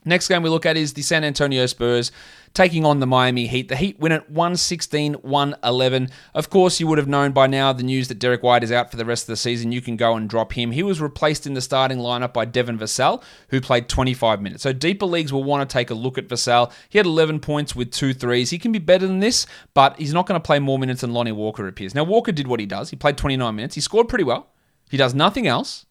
Next 0.05 0.27
game 0.27 0.43
we 0.43 0.49
look 0.49 0.65
at 0.65 0.77
is 0.77 0.93
the 0.93 1.01
San 1.01 1.23
Antonio 1.23 1.65
Spurs 1.65 2.11
taking 2.53 2.85
on 2.85 2.99
the 2.99 3.07
Miami 3.07 3.47
Heat. 3.47 3.67
The 3.67 3.75
Heat 3.75 3.99
win 3.99 4.11
at 4.11 4.29
116 4.29 5.15
111. 5.15 6.09
Of 6.33 6.49
course, 6.49 6.79
you 6.79 6.87
would 6.87 6.97
have 6.99 7.07
known 7.07 7.31
by 7.31 7.47
now 7.47 7.73
the 7.73 7.83
news 7.83 8.07
that 8.07 8.19
Derrick 8.19 8.43
White 8.43 8.63
is 8.63 8.71
out 8.71 8.91
for 8.91 8.97
the 8.97 9.05
rest 9.05 9.23
of 9.23 9.27
the 9.27 9.35
season. 9.35 9.71
You 9.71 9.81
can 9.81 9.97
go 9.97 10.15
and 10.15 10.29
drop 10.29 10.53
him. 10.53 10.71
He 10.71 10.83
was 10.83 11.01
replaced 11.01 11.47
in 11.47 11.55
the 11.55 11.61
starting 11.61 11.97
lineup 11.97 12.33
by 12.33 12.45
Devin 12.45 12.77
Vassell, 12.77 13.21
who 13.49 13.59
played 13.59 13.89
25 13.89 14.41
minutes. 14.41 14.63
So 14.63 14.71
deeper 14.71 15.05
leagues 15.05 15.33
will 15.33 15.43
want 15.43 15.67
to 15.67 15.73
take 15.73 15.89
a 15.89 15.95
look 15.95 16.17
at 16.17 16.27
Vassell. 16.27 16.71
He 16.87 16.97
had 16.97 17.05
11 17.05 17.39
points 17.39 17.75
with 17.75 17.91
two 17.91 18.13
threes. 18.13 18.51
He 18.51 18.59
can 18.59 18.71
be 18.71 18.79
better 18.79 19.05
than 19.07 19.19
this, 19.19 19.47
but 19.73 19.97
he's 19.97 20.13
not 20.13 20.25
going 20.25 20.39
to 20.39 20.45
play 20.45 20.59
more 20.59 20.79
minutes 20.79 21.01
than 21.01 21.13
Lonnie 21.13 21.31
Walker 21.31 21.67
appears. 21.67 21.95
Now, 21.95 22.03
Walker 22.03 22.31
did 22.31 22.47
what 22.47 22.59
he 22.59 22.65
does. 22.65 22.89
He 22.89 22.95
played 22.95 23.17
29 23.17 23.55
minutes. 23.55 23.75
He 23.75 23.81
scored 23.81 24.07
pretty 24.07 24.23
well. 24.23 24.51
He 24.89 24.97
does 24.97 25.13
nothing 25.13 25.47
else. 25.47 25.85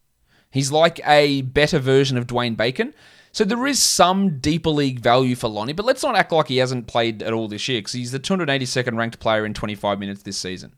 He's 0.51 0.71
like 0.71 1.01
a 1.05 1.43
better 1.43 1.81
version 1.81 2.17
of 2.17 2.29
Dwayne 2.29 2.57
Bacon. 2.57 2.95
So 3.35 3.43
there 3.43 3.67
is 3.67 3.83
some 3.83 4.39
deeper 4.39 4.71
league 4.71 5.01
value 5.01 5.35
for 5.35 5.49
Lonnie, 5.49 5.73
but 5.73 5.85
let's 5.85 6.05
not 6.05 6.15
act 6.15 6.31
like 6.31 6.47
he 6.47 6.59
hasn't 6.59 6.87
played 6.87 7.21
at 7.21 7.33
all 7.33 7.49
this 7.49 7.67
year 7.67 7.81
because 7.81 7.95
he's 7.95 8.13
the 8.13 8.21
282nd 8.21 8.97
ranked 8.97 9.19
player 9.19 9.45
in 9.45 9.53
25 9.53 9.99
minutes 9.99 10.23
this 10.23 10.39
season. 10.39 10.77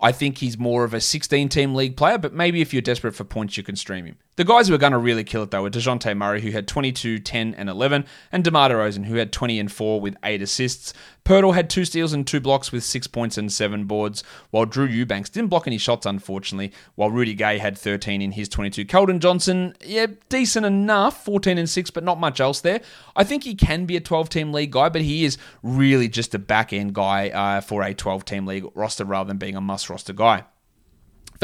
I 0.00 0.10
think 0.10 0.38
he's 0.38 0.56
more 0.56 0.84
of 0.84 0.94
a 0.94 1.00
16 1.02 1.50
team 1.50 1.74
league 1.74 1.94
player, 1.94 2.16
but 2.16 2.32
maybe 2.32 2.62
if 2.62 2.72
you're 2.72 2.80
desperate 2.80 3.14
for 3.14 3.24
points, 3.24 3.58
you 3.58 3.62
can 3.62 3.76
stream 3.76 4.06
him. 4.06 4.16
The 4.36 4.44
guys 4.44 4.66
who 4.66 4.74
are 4.74 4.78
going 4.78 4.90
to 4.90 4.98
really 4.98 5.22
kill 5.22 5.44
it, 5.44 5.52
though, 5.52 5.64
are 5.64 5.70
DeJounte 5.70 6.16
Murray, 6.16 6.40
who 6.40 6.50
had 6.50 6.66
22, 6.66 7.20
10, 7.20 7.54
and 7.54 7.68
11, 7.68 8.04
and 8.32 8.42
DeMar 8.42 8.70
DeRozan, 8.70 9.04
who 9.04 9.14
had 9.14 9.30
20 9.30 9.60
and 9.60 9.70
4 9.70 10.00
with 10.00 10.16
8 10.24 10.42
assists. 10.42 10.92
Poeltl 11.24 11.54
had 11.54 11.70
2 11.70 11.84
steals 11.84 12.12
and 12.12 12.26
2 12.26 12.40
blocks 12.40 12.72
with 12.72 12.82
6 12.82 13.06
points 13.06 13.38
and 13.38 13.52
7 13.52 13.84
boards, 13.84 14.24
while 14.50 14.66
Drew 14.66 14.86
Eubanks 14.86 15.30
didn't 15.30 15.50
block 15.50 15.68
any 15.68 15.78
shots, 15.78 16.04
unfortunately, 16.04 16.72
while 16.96 17.12
Rudy 17.12 17.34
Gay 17.34 17.58
had 17.58 17.78
13 17.78 18.20
in 18.20 18.32
his 18.32 18.48
22. 18.48 18.84
Keldon 18.86 19.20
Johnson, 19.20 19.76
yeah, 19.84 20.06
decent 20.28 20.66
enough, 20.66 21.24
14 21.24 21.56
and 21.56 21.70
6, 21.70 21.90
but 21.92 22.02
not 22.02 22.18
much 22.18 22.40
else 22.40 22.60
there. 22.60 22.80
I 23.14 23.22
think 23.22 23.44
he 23.44 23.54
can 23.54 23.86
be 23.86 23.96
a 23.96 24.00
12 24.00 24.30
team 24.30 24.52
league 24.52 24.72
guy, 24.72 24.88
but 24.88 25.02
he 25.02 25.24
is 25.24 25.38
really 25.62 26.08
just 26.08 26.34
a 26.34 26.40
back 26.40 26.72
end 26.72 26.92
guy 26.92 27.28
uh, 27.28 27.60
for 27.60 27.84
a 27.84 27.94
12 27.94 28.24
team 28.24 28.46
league 28.46 28.66
roster 28.74 29.04
rather 29.04 29.28
than 29.28 29.38
being 29.38 29.54
a 29.54 29.60
must 29.60 29.88
roster 29.88 30.12
guy. 30.12 30.42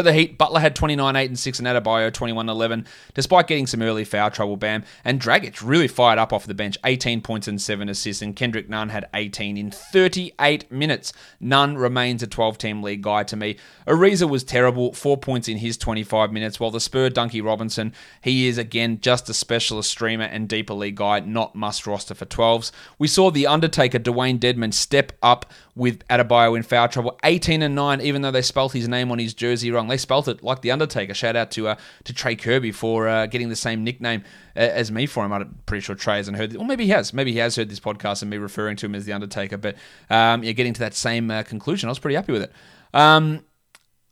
For 0.01 0.05
the 0.05 0.15
Heat, 0.15 0.39
Butler 0.39 0.61
had 0.61 0.75
29, 0.75 1.15
8, 1.15 1.27
and 1.27 1.39
6, 1.39 1.59
and 1.59 1.69
Adebayo 1.69 2.11
21, 2.11 2.49
11, 2.49 2.87
despite 3.13 3.47
getting 3.47 3.67
some 3.67 3.83
early 3.83 4.03
foul 4.03 4.31
trouble, 4.31 4.57
Bam. 4.57 4.83
And 5.05 5.21
Dragic 5.21 5.61
really 5.63 5.89
fired 5.89 6.19
up 6.19 6.33
off 6.33 6.47
the 6.47 6.55
bench, 6.55 6.79
18 6.87 7.21
points 7.21 7.47
and 7.49 7.61
7 7.61 7.87
assists, 7.87 8.23
and 8.23 8.35
Kendrick 8.35 8.71
Nunn 8.71 8.89
had 8.89 9.11
18 9.13 9.59
in 9.59 9.71
38 9.71 10.73
minutes. 10.73 11.13
Nunn 11.39 11.77
remains 11.77 12.23
a 12.23 12.27
12 12.27 12.57
team 12.57 12.83
league 12.83 13.03
guy 13.03 13.25
to 13.25 13.37
me. 13.37 13.59
Ariza 13.87 14.27
was 14.27 14.43
terrible, 14.43 14.95
4 14.95 15.19
points 15.19 15.49
in 15.49 15.59
his 15.59 15.77
25 15.77 16.33
minutes, 16.33 16.59
while 16.59 16.71
the 16.71 16.81
Spur 16.81 17.11
Dunkie 17.11 17.45
Robinson, 17.45 17.93
he 18.23 18.49
is 18.49 18.57
again 18.57 19.01
just 19.03 19.29
a 19.29 19.35
specialist 19.35 19.91
streamer 19.91 20.25
and 20.25 20.49
deeper 20.49 20.73
league 20.73 20.97
guy, 20.97 21.21
not 21.21 21.55
must 21.55 21.87
roster 21.87 22.15
for 22.15 22.25
12s. 22.25 22.73
We 22.99 23.07
saw 23.07 23.31
the 23.31 23.47
Undertaker, 23.47 23.99
Dewayne 23.99 24.39
Dedmon, 24.39 24.73
step 24.73 25.13
up 25.23 25.53
with 25.75 26.07
Adebayo 26.09 26.57
in 26.57 26.63
foul 26.63 26.89
trouble, 26.89 27.19
18 27.23 27.61
and 27.61 27.75
9, 27.75 28.01
even 28.01 28.23
though 28.23 28.31
they 28.31 28.41
spelt 28.41 28.73
his 28.73 28.89
name 28.89 29.13
on 29.13 29.19
his 29.19 29.35
jersey 29.35 29.71
wrong. 29.71 29.90
They 29.91 29.97
spelt 29.97 30.29
it 30.29 30.43
like 30.43 30.63
the 30.63 30.71
Undertaker. 30.71 31.13
Shout 31.13 31.37
out 31.37 31.51
to 31.53 31.69
uh, 31.69 31.77
to 32.05 32.13
Trey 32.13 32.37
Kirby 32.37 32.73
for 32.73 33.09
uh, 33.09 33.27
getting 33.27 33.49
the 33.49 33.57
same 33.57 33.85
nickname 33.85 34.25
uh, 34.57 34.61
as 34.61 34.91
me 34.91 35.07
for 35.07 35.25
him. 35.25 35.33
I'm 35.33 35.59
pretty 35.67 35.83
sure 35.83 35.95
Trey 35.95 36.17
hasn't 36.17 36.37
heard, 36.37 36.51
this, 36.51 36.59
or 36.59 36.65
maybe 36.65 36.85
he 36.85 36.91
has. 36.91 37.13
Maybe 37.13 37.33
he 37.33 37.39
has 37.39 37.57
heard 37.57 37.69
this 37.69 37.81
podcast 37.81 38.23
and 38.23 38.31
me 38.31 38.39
referring 38.39 38.77
to 38.77 38.87
him 38.87 38.95
as 38.95 39.05
the 39.05 39.13
Undertaker. 39.13 39.59
But 39.59 39.77
um, 40.09 40.43
yeah, 40.43 40.53
getting 40.53 40.73
to 40.75 40.81
that 40.81 40.95
same 40.95 41.31
uh, 41.31 41.43
conclusion, 41.43 41.89
I 41.89 41.91
was 41.91 41.99
pretty 41.99 42.17
happy 42.17 42.33
with 42.33 42.43
it. 42.43 42.53
Um, 42.95 43.45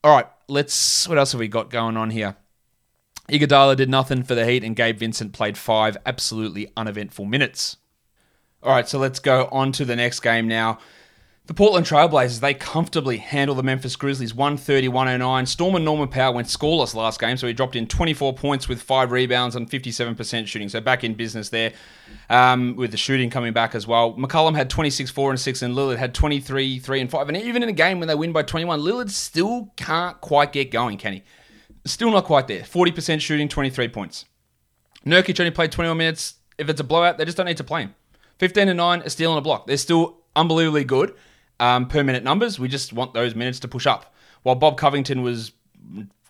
all 0.05 0.15
right, 0.15 0.27
let's. 0.49 1.09
What 1.09 1.19
else 1.19 1.33
have 1.33 1.39
we 1.39 1.49
got 1.49 1.71
going 1.71 1.97
on 1.97 2.11
here? 2.11 2.37
Iguodala 3.29 3.77
did 3.77 3.91
nothing 3.91 4.23
for 4.23 4.35
the 4.35 4.47
Heat, 4.47 4.65
and 4.65 4.75
Gabe 4.75 4.99
Vincent 4.99 5.33
played 5.33 5.59
five 5.59 5.97
absolutely 6.07 6.73
uneventful 6.77 7.27
minutes. 7.27 7.77
All 8.63 8.73
right, 8.73 8.89
so 8.89 8.99
let's 8.99 9.19
go 9.19 9.49
on 9.53 9.71
to 9.73 9.85
the 9.85 9.95
next 9.95 10.21
game 10.21 10.49
now. 10.49 10.79
The 11.49 11.55
Portland 11.55 11.87
Trailblazers, 11.87 12.41
they 12.41 12.53
comfortably 12.53 13.17
handle 13.17 13.55
the 13.55 13.63
Memphis 13.63 13.97
Grizzlies 13.97 14.35
130 14.35 14.89
109. 14.89 15.47
Storm 15.47 15.77
and 15.77 15.85
Norman 15.85 16.09
Powell 16.09 16.35
went 16.35 16.47
scoreless 16.47 16.95
last 16.95 17.19
game, 17.19 17.39
so 17.39 17.47
he 17.47 17.55
dropped 17.55 17.75
in 17.75 17.87
24 17.87 18.35
points 18.35 18.69
with 18.69 18.83
five 18.83 19.11
rebounds 19.11 19.57
and 19.57 19.67
57% 19.69 20.47
shooting. 20.47 20.69
So 20.69 20.83
back 20.83 21.05
in 21.05 21.15
business 21.15 21.49
there 21.49 21.73
um, 22.29 22.77
with 22.77 22.91
the 22.91 22.99
shooting 22.99 23.31
coming 23.31 23.55
back 23.55 23.75
as 23.75 23.87
well. 23.87 24.13
McCollum 24.13 24.57
had 24.57 24.69
26 24.69 25.11
4 25.11 25.31
and 25.31 25.41
6, 25.41 25.63
and 25.63 25.75
Lillard 25.75 25.97
had 25.97 26.13
23 26.13 26.81
3 26.81 27.01
and 27.01 27.11
5. 27.11 27.29
And 27.29 27.39
even 27.39 27.63
in 27.63 27.71
a 27.71 27.73
game 27.73 27.99
when 27.99 28.09
they 28.09 28.15
win 28.15 28.33
by 28.33 28.43
21, 28.43 28.81
Lillard 28.81 29.09
still 29.09 29.73
can't 29.77 30.21
quite 30.21 30.53
get 30.53 30.71
going, 30.71 30.99
can 30.99 31.15
he? 31.15 31.23
Still 31.87 32.11
not 32.11 32.25
quite 32.25 32.47
there. 32.47 32.61
40% 32.61 33.23
shooting, 33.23 33.49
23 33.49 33.89
points. 33.89 34.27
Nurkic 35.07 35.41
only 35.41 35.51
played 35.51 35.73
21 35.73 35.97
minutes. 35.97 36.35
If 36.59 36.69
it's 36.69 36.83
a 36.83 36.85
blowout, 36.85 37.17
they 37.17 37.25
just 37.25 37.39
don't 37.39 37.47
need 37.47 37.57
to 37.57 37.65
play 37.65 37.85
him. 37.85 37.95
15 38.39 38.69
and 38.69 38.77
9, 38.77 39.01
a 39.01 39.09
steal 39.09 39.33
and 39.33 39.39
a 39.39 39.41
block. 39.41 39.67
They're 39.67 39.79
still 39.79 40.19
unbelievably 40.37 40.85
good 40.85 41.15
um, 41.61 41.87
per 41.87 42.03
minute 42.05 42.25
numbers. 42.25 42.59
We 42.59 42.69
just 42.69 42.93
want 42.93 43.15
those 43.15 43.35
minutes 43.35 43.61
to 43.61 43.69
push 43.69 43.87
up. 43.87 44.15
While 44.43 44.55
Bob 44.55 44.79
Covington 44.79 45.23
was 45.23 45.53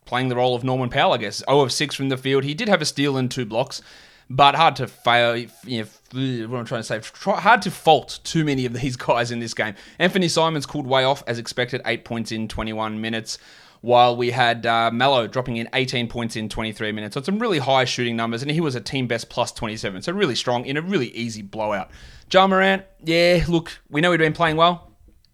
playing 0.05 0.29
the 0.29 0.37
role 0.37 0.55
of 0.57 0.65
Norman 0.65 0.89
Powell, 0.89 1.13
I 1.13 1.19
guess, 1.19 1.43
0 1.49 1.61
of 1.61 1.73
6 1.73 1.95
from 1.95 2.09
the 2.09 2.17
field. 2.17 2.43
He 2.45 2.55
did 2.55 2.69
have 2.69 2.81
a 2.81 2.87
steal 2.87 3.17
and 3.19 3.31
two 3.31 3.45
blocks, 3.45 3.83
but 4.31 4.55
hard 4.55 4.75
to 4.77 4.87
fail. 4.87 5.37
You 5.37 5.87
know, 6.13 6.49
what 6.49 6.59
I'm 6.59 6.65
trying 6.65 6.83
to 6.83 6.85
say, 6.85 7.01
hard 7.25 7.63
to 7.63 7.71
fault 7.71 8.21
too 8.25 8.45
many 8.45 8.65
of 8.65 8.73
these 8.73 8.97
guys 9.09 9.31
in 9.31 9.39
this 9.39 9.55
game. 9.55 9.75
Anfernee 10.01 10.31
Simons 10.31 10.65
cooled 10.67 10.87
way 10.87 11.05
off 11.05 11.23
as 11.27 11.39
expected, 11.39 11.83
8 11.85 12.05
points 12.05 12.33
in 12.33 12.49
21 12.49 13.01
minutes 13.01 13.39
while 13.81 14.17
we 14.17 14.31
had 14.31 14.67
uh, 14.67 14.91
Melo 14.91 15.27
dropping 15.27 15.57
in 15.59 15.69
18 15.73 16.09
points 16.09 16.37
in 16.37 16.49
23 16.49 16.91
minutes. 16.93 17.15
So 17.15 17.23
some 17.23 17.39
really 17.39 17.59
high 17.59 17.85
shooting 17.85 18.17
numbers, 18.17 18.43
and 18.43 18.51
he 18.51 18.61
was 18.61 18.75
a 18.75 18.81
team 18.81 19.07
best 19.07 19.29
plus 19.29 19.53
27. 19.53 20.03
So 20.03 20.13
really 20.13 20.35
strong 20.35 20.65
in 20.65 20.77
a 20.77 20.83
really 20.83 21.09
easy 21.09 21.43
blowout. 21.43 21.91
Ja 22.33 22.47
Morant, 22.47 22.85
yeah, 23.05 23.45
look, 23.47 23.79
we 23.89 24.01
know 24.01 24.11
he'd 24.11 24.19
been 24.19 24.33
playing 24.33 24.57
well. 24.57 24.88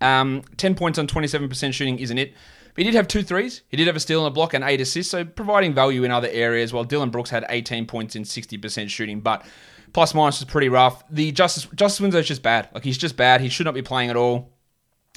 Um, 0.05 0.43
10 0.59 0.75
points 0.75 0.99
on 0.99 1.07
27% 1.07 1.73
shooting 1.73 1.99
isn't 1.99 2.19
it. 2.19 2.35
But 2.75 2.85
he 2.85 2.85
did 2.85 2.97
have 2.97 3.07
two 3.07 3.23
threes. 3.23 3.63
He 3.69 3.77
did 3.77 3.87
have 3.87 3.97
a 3.97 4.01
steal 4.01 4.27
and 4.27 4.33
a 4.33 4.35
block 4.35 4.53
and 4.53 4.65
eight 4.65 4.81
assists, 4.81 5.13
so 5.13 5.25
providing 5.25 5.75
value 5.75 6.03
in 6.03 6.11
other 6.11 6.29
areas, 6.31 6.73
while 6.73 6.83
Dillon 6.83 7.11
Brooks 7.11 7.31
had 7.31 7.47
18 7.49 7.87
points 7.87 8.17
in 8.17 8.25
60% 8.25 8.89
shooting. 8.91 9.21
But 9.21 9.47
plus 9.93 10.13
minus 10.13 10.41
is 10.41 10.45
pretty 10.45 10.69
rough. 10.69 11.05
The 11.09 11.31
Justice 11.33 11.67
Justice 11.75 12.01
Winslow 12.01 12.21
is 12.21 12.27
just 12.27 12.43
bad. 12.43 12.69
Like 12.75 12.85
he's 12.85 12.99
just 12.99 13.17
bad. 13.17 13.41
He 13.41 13.49
should 13.49 13.65
not 13.65 13.75
be 13.75 13.83
playing 13.83 14.11
at 14.11 14.17
all. 14.17 14.51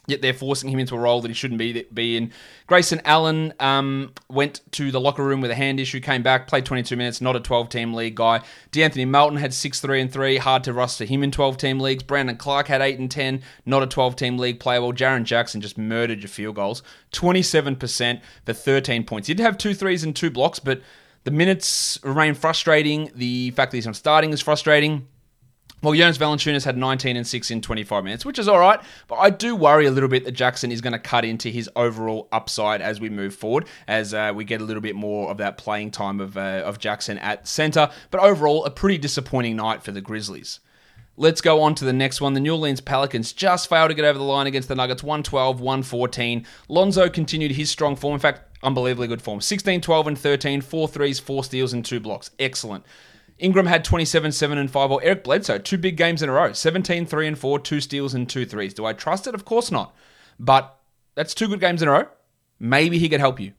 Yet 0.08 0.22
they're 0.22 0.34
forcing 0.34 0.70
him 0.70 0.80
into 0.80 0.96
a 0.96 1.00
role 1.00 1.22
that 1.22 1.28
he 1.28 1.34
shouldn't 1.34 1.58
be 1.58 1.86
be 1.93 2.15
in. 2.15 2.32
Grayson 2.65 3.02
Allen 3.04 3.54
um, 3.60 4.13
went 4.30 4.62
to 4.72 4.89
the 4.89 5.02
locker 5.02 5.24
room 5.24 5.41
with 5.41 5.52
a 5.52 5.56
hand 5.56 5.82
issue, 5.82 6.00
came 6.00 6.24
back, 6.24 6.48
played 6.48 6.65
22 6.65 6.96
minutes, 6.96 7.20
not 7.20 7.36
a 7.36 7.41
12 7.41 7.67
team 7.67 7.93
league 7.93 8.15
guy. 8.15 8.41
D'Anthony 8.72 9.04
Melton 9.04 9.38
had 9.38 9.54
6 9.54 9.80
3 9.82 10.02
and 10.02 10.12
3, 10.12 10.38
hard 10.38 10.63
to 10.63 10.72
roster 10.72 11.04
him 11.04 11.24
in 11.24 11.32
12 11.32 11.58
team 11.58 11.80
leagues. 11.82 12.04
Brandon 12.04 12.38
Clarke 12.38 12.70
had 12.70 12.82
8 12.82 13.00
and 13.00 13.12
10, 13.12 13.41
not 13.65 13.84
a 13.84 13.88
12 13.88 14.15
team 14.15 14.38
league 14.38 14.62
player. 14.62 14.82
Well, 14.82 14.93
Jaren 14.93 15.26
Jackson 15.26 15.60
just 15.60 15.78
murdered 15.78 16.22
your 16.22 16.30
field 16.30 16.56
goals 16.56 16.84
27% 17.12 18.22
for 18.46 18.54
13 18.54 19.04
points. 19.04 19.28
He 19.28 19.34
did 19.34 19.43
have 19.43 19.58
two 19.58 19.74
threes 19.74 20.06
and 20.06 20.15
two 20.15 20.32
blocks, 20.32 20.60
but 20.60 20.82
the 21.26 21.32
minutes 21.32 22.00
remain 22.04 22.34
frustrating. 22.34 23.12
The 23.13 23.52
fact 23.52 23.72
that 23.72 23.78
he's 23.78 23.86
not 23.86 23.98
starting 23.98 24.32
is 24.32 24.41
frustrating. 24.41 25.08
Well, 25.84 25.94
Jonas 25.94 26.18
Valanciunas 26.18 26.66
had 26.66 26.76
19 26.76 27.18
and 27.18 27.28
6 27.28 27.52
in 27.52 27.62
25 27.62 28.04
minutes, 28.04 28.26
which 28.26 28.40
is 28.40 28.48
all 28.48 28.58
right, 28.58 28.80
but 29.08 29.16
I 29.18 29.30
do 29.30 29.56
worry 29.56 29.86
a 29.86 29.92
little 29.92 30.10
bit 30.10 30.26
that 30.26 30.32
Jackson 30.32 30.72
is 30.72 30.82
going 30.82 30.94
to 30.94 31.00
cut 31.00 31.24
into 31.24 31.50
his 31.50 31.70
overall 31.76 32.28
upside 32.32 32.82
as 32.82 33.00
we 33.00 33.10
move 33.10 33.36
forward, 33.36 33.66
as 33.88 34.12
uh, 34.12 34.32
we 34.34 34.44
get 34.44 34.60
a 34.60 34.63
little 34.63 34.82
bit 34.82 34.96
more 34.96 35.30
of 35.30 35.38
that 35.38 35.60
playing 35.60 35.92
time 35.92 36.20
of, 36.20 36.36
uh, 36.36 36.63
of 36.66 36.80
Jackson 36.80 37.20
at 37.20 37.48
center. 37.48 37.92
But 38.10 38.22
overall, 38.22 38.66
a 38.66 38.72
pretty 38.72 38.98
disappointing 38.98 39.56
night 39.56 39.84
for 39.84 39.92
the 39.92 40.02
Grizzlies. 40.02 40.62
Let's 41.16 41.42
go 41.42 41.62
on 41.62 41.76
to 41.76 41.86
the 41.86 41.94
next 41.94 42.22
one. 42.22 42.34
The 42.34 42.40
New 42.40 42.54
Orleans 42.54 42.82
Pelicans 42.82 43.32
just 43.32 43.70
failed 43.70 43.90
to 43.90 43.96
get 43.96 44.06
over 44.06 44.18
the 44.18 44.26
line 44.26 44.48
against 44.48 44.70
the 44.70 44.76
Nuggets 44.76 45.04
112 45.04 45.60
114. 45.60 46.46
Lonzo 46.70 47.10
continued 47.10 47.52
his 47.52 47.70
strong 47.70 47.96
form. 47.96 48.13
In 48.13 48.20
fact, 48.20 48.42
unbelievably 48.63 49.08
good 49.08 49.22
form 49.22 49.42
16, 49.42 49.82
12, 49.82 50.08
and 50.08 50.18
13, 50.18 50.62
four 50.62 50.88
threes, 50.88 51.20
four 51.20 51.44
steals, 51.44 51.74
and 51.74 51.86
two 51.86 52.00
blocks. 52.00 52.32
Excellent. 52.40 52.84
Ingram 53.39 53.67
had 53.67 53.84
27, 53.84 54.32
7, 54.32 54.58
and 54.58 54.71
5. 54.71 54.91
Or 54.91 55.04
Eric 55.04 55.23
Bledsoe, 55.23 55.58
two 55.58 55.78
big 55.78 55.95
games 55.97 56.21
in 56.23 56.30
a 56.30 56.34
row 56.34 56.54
17, 56.54 57.06
3, 57.06 57.28
and 57.28 57.38
4, 57.38 57.60
two 57.60 57.82
steals 57.82 58.13
and 58.13 58.30
two 58.30 58.45
threes. 58.45 58.73
Do 58.73 58.86
I 58.86 58.93
trust 58.93 59.28
it? 59.28 59.36
Of 59.36 59.45
course 59.45 59.71
not. 59.71 59.95
But 60.39 60.78
that's 61.15 61.34
two 61.34 61.47
good 61.47 61.60
games 61.60 61.82
in 61.82 61.88
a 61.88 61.91
row. 61.91 62.06
Maybe 62.60 62.97
he 62.97 63.10
could 63.10 63.19
help 63.19 63.39
you. 63.39 63.54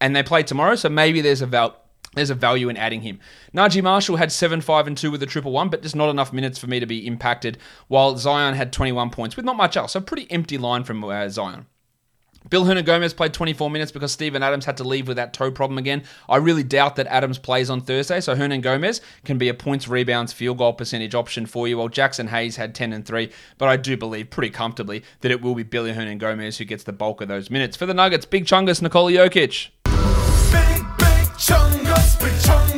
And 0.00 0.16
they 0.16 0.22
play 0.22 0.42
tomorrow, 0.42 0.74
so 0.74 0.88
maybe 0.88 1.20
there's 1.20 1.42
a 1.42 1.46
val- 1.46 1.76
there's 2.14 2.30
a 2.30 2.34
value 2.34 2.68
in 2.68 2.76
adding 2.76 3.02
him. 3.02 3.20
Naji 3.54 3.82
Marshall 3.82 4.16
had 4.16 4.32
7, 4.32 4.60
5, 4.60 4.86
and 4.88 4.98
2 4.98 5.12
with 5.12 5.22
a 5.22 5.26
triple 5.26 5.52
one, 5.52 5.68
but 5.68 5.82
just 5.82 5.94
not 5.94 6.10
enough 6.10 6.32
minutes 6.32 6.58
for 6.58 6.66
me 6.66 6.80
to 6.80 6.86
be 6.86 7.06
impacted, 7.06 7.58
while 7.86 8.16
Zion 8.16 8.54
had 8.54 8.72
21 8.72 9.10
points 9.10 9.36
with 9.36 9.44
not 9.44 9.56
much 9.56 9.76
else. 9.76 9.94
A 9.94 10.00
pretty 10.00 10.30
empty 10.30 10.58
line 10.58 10.82
from 10.82 11.04
uh, 11.04 11.28
Zion. 11.28 11.66
Bill 12.48 12.64
Hernangomez 12.64 13.14
played 13.14 13.34
24 13.34 13.70
minutes 13.70 13.92
because 13.92 14.12
Steven 14.12 14.42
Adams 14.42 14.64
had 14.64 14.78
to 14.78 14.84
leave 14.84 15.06
with 15.06 15.18
that 15.18 15.34
toe 15.34 15.50
problem 15.50 15.76
again. 15.78 16.02
I 16.28 16.36
really 16.36 16.62
doubt 16.62 16.96
that 16.96 17.06
Adams 17.08 17.38
plays 17.38 17.68
on 17.68 17.82
Thursday, 17.82 18.20
so 18.20 18.34
Hernangomez 18.34 19.00
can 19.24 19.36
be 19.36 19.48
a 19.48 19.54
points, 19.54 19.88
rebounds, 19.88 20.32
field 20.32 20.58
goal 20.58 20.72
percentage 20.72 21.14
option 21.14 21.44
for 21.44 21.68
you. 21.68 21.76
While 21.76 21.90
Jaxson 21.90 22.28
Hayes 22.28 22.56
had 22.56 22.74
10 22.74 22.92
and 22.92 23.04
3, 23.04 23.30
but 23.58 23.68
I 23.68 23.76
do 23.76 23.96
believe 23.96 24.30
pretty 24.30 24.50
comfortably 24.50 25.04
that 25.20 25.30
it 25.30 25.42
will 25.42 25.54
be 25.54 25.64
Billy 25.64 25.92
Hernangomez 25.92 26.56
who 26.56 26.64
gets 26.64 26.84
the 26.84 26.92
bulk 26.92 27.20
of 27.20 27.28
those 27.28 27.50
minutes. 27.50 27.76
For 27.76 27.86
the 27.86 27.94
Nuggets, 27.94 28.24
Big 28.24 28.46
Chungus, 28.46 28.80
Nikola 28.80 29.12
Jokic. 29.12 29.68
Big, 29.84 30.84
big 30.98 31.28
chungus, 31.36 32.18
big 32.20 32.32
chungus. 32.32 32.69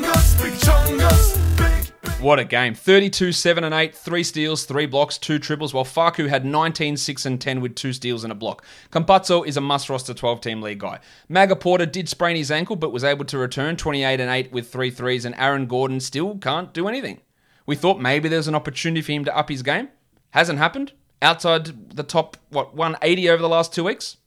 What 2.23 2.39
a 2.39 2.45
game. 2.45 2.77
32, 2.77 3.33
7 3.33 3.65
and 3.65 3.75
8, 3.75 3.97
3 3.97 4.23
steals, 4.23 4.65
3 4.65 4.87
blocks, 4.87 5.19
2 5.19 5.41
triples, 5.41 5.75
while 5.75 5.85
Facu 5.85 6.29
had 6.29 6.45
19, 6.45 6.97
6 6.97 7.27
and 7.27 7.41
10 7.41 7.61
with 7.61 7.75
2 7.75 7.93
steals 7.93 8.23
and 8.23 8.31
a 8.31 8.37
block. 8.37 8.65
Campazzo 8.93 9.45
is 9.45 9.57
a 9.57 9.61
must 9.61 9.91
roster 9.91 10.15
12 10.15 10.41
team 10.41 10.63
league 10.63 10.79
guy. 10.79 11.01
Maga 11.29 11.57
Porter 11.57 11.85
did 11.85 12.09
sprain 12.09 12.37
his 12.37 12.53
ankle 12.53 12.77
but 12.77 12.93
was 12.93 13.03
able 13.03 13.25
to 13.25 13.39
return 13.39 13.77
28 13.77 14.21
and 14.21 14.31
8 14.31 14.53
with 14.53 14.71
3 14.71 14.89
threes, 14.93 15.25
and 15.25 15.35
Aaron 15.37 15.67
Gordon 15.67 15.99
still 15.99 16.39
can't 16.39 16.73
do 16.73 16.87
anything. 16.87 17.21
We 17.67 17.75
thought 17.75 18.01
maybe 18.01 18.29
there's 18.29 18.47
an 18.47 18.55
opportunity 18.55 19.03
for 19.03 19.11
him 19.11 19.25
to 19.25 19.37
up 19.37 19.49
his 19.49 19.65
game. 19.65 19.89
Hasn't 20.31 20.61
happened. 20.61 20.93
Outside 21.21 21.97
the 21.97 22.05
top, 22.05 22.37
what, 22.51 22.73
180 22.73 23.31
over 23.31 23.43
the 23.43 23.49
last 23.49 23.75
two 23.75 23.83
weeks? 23.83 24.19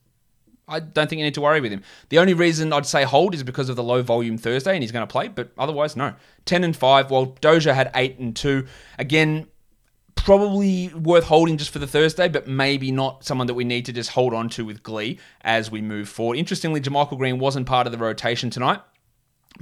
I 0.67 0.79
don't 0.79 1.09
think 1.09 1.19
you 1.19 1.25
need 1.25 1.35
to 1.35 1.41
worry 1.41 1.61
with 1.61 1.71
him. 1.71 1.83
The 2.09 2.19
only 2.19 2.33
reason 2.33 2.73
I'd 2.73 2.85
say 2.85 3.03
hold 3.03 3.35
is 3.35 3.43
because 3.43 3.69
of 3.69 3.75
the 3.75 3.83
low 3.83 4.01
volume 4.01 4.37
Thursday 4.37 4.73
and 4.73 4.81
he's 4.81 4.91
going 4.91 5.05
to 5.05 5.11
play, 5.11 5.27
but 5.27 5.51
otherwise, 5.57 5.95
no. 5.95 6.13
10 6.45 6.63
and 6.63 6.75
5, 6.75 7.11
while 7.11 7.27
Doja 7.27 7.73
had 7.73 7.91
8 7.93 8.19
and 8.19 8.35
2. 8.35 8.65
Again, 8.97 9.47
probably 10.15 10.89
worth 10.89 11.25
holding 11.25 11.57
just 11.57 11.69
for 11.69 11.79
the 11.79 11.87
Thursday, 11.87 12.27
but 12.27 12.47
maybe 12.47 12.91
not 12.91 13.23
someone 13.23 13.47
that 13.47 13.53
we 13.53 13.63
need 13.63 13.85
to 13.85 13.93
just 13.93 14.11
hold 14.11 14.33
on 14.33 14.49
to 14.49 14.65
with 14.65 14.81
glee 14.81 15.19
as 15.41 15.69
we 15.69 15.81
move 15.81 16.09
forward. 16.09 16.37
Interestingly, 16.37 16.81
JaMychal 16.81 17.17
Green 17.17 17.37
wasn't 17.37 17.67
part 17.67 17.85
of 17.85 17.91
the 17.91 17.99
rotation 17.99 18.49
tonight. 18.49 18.81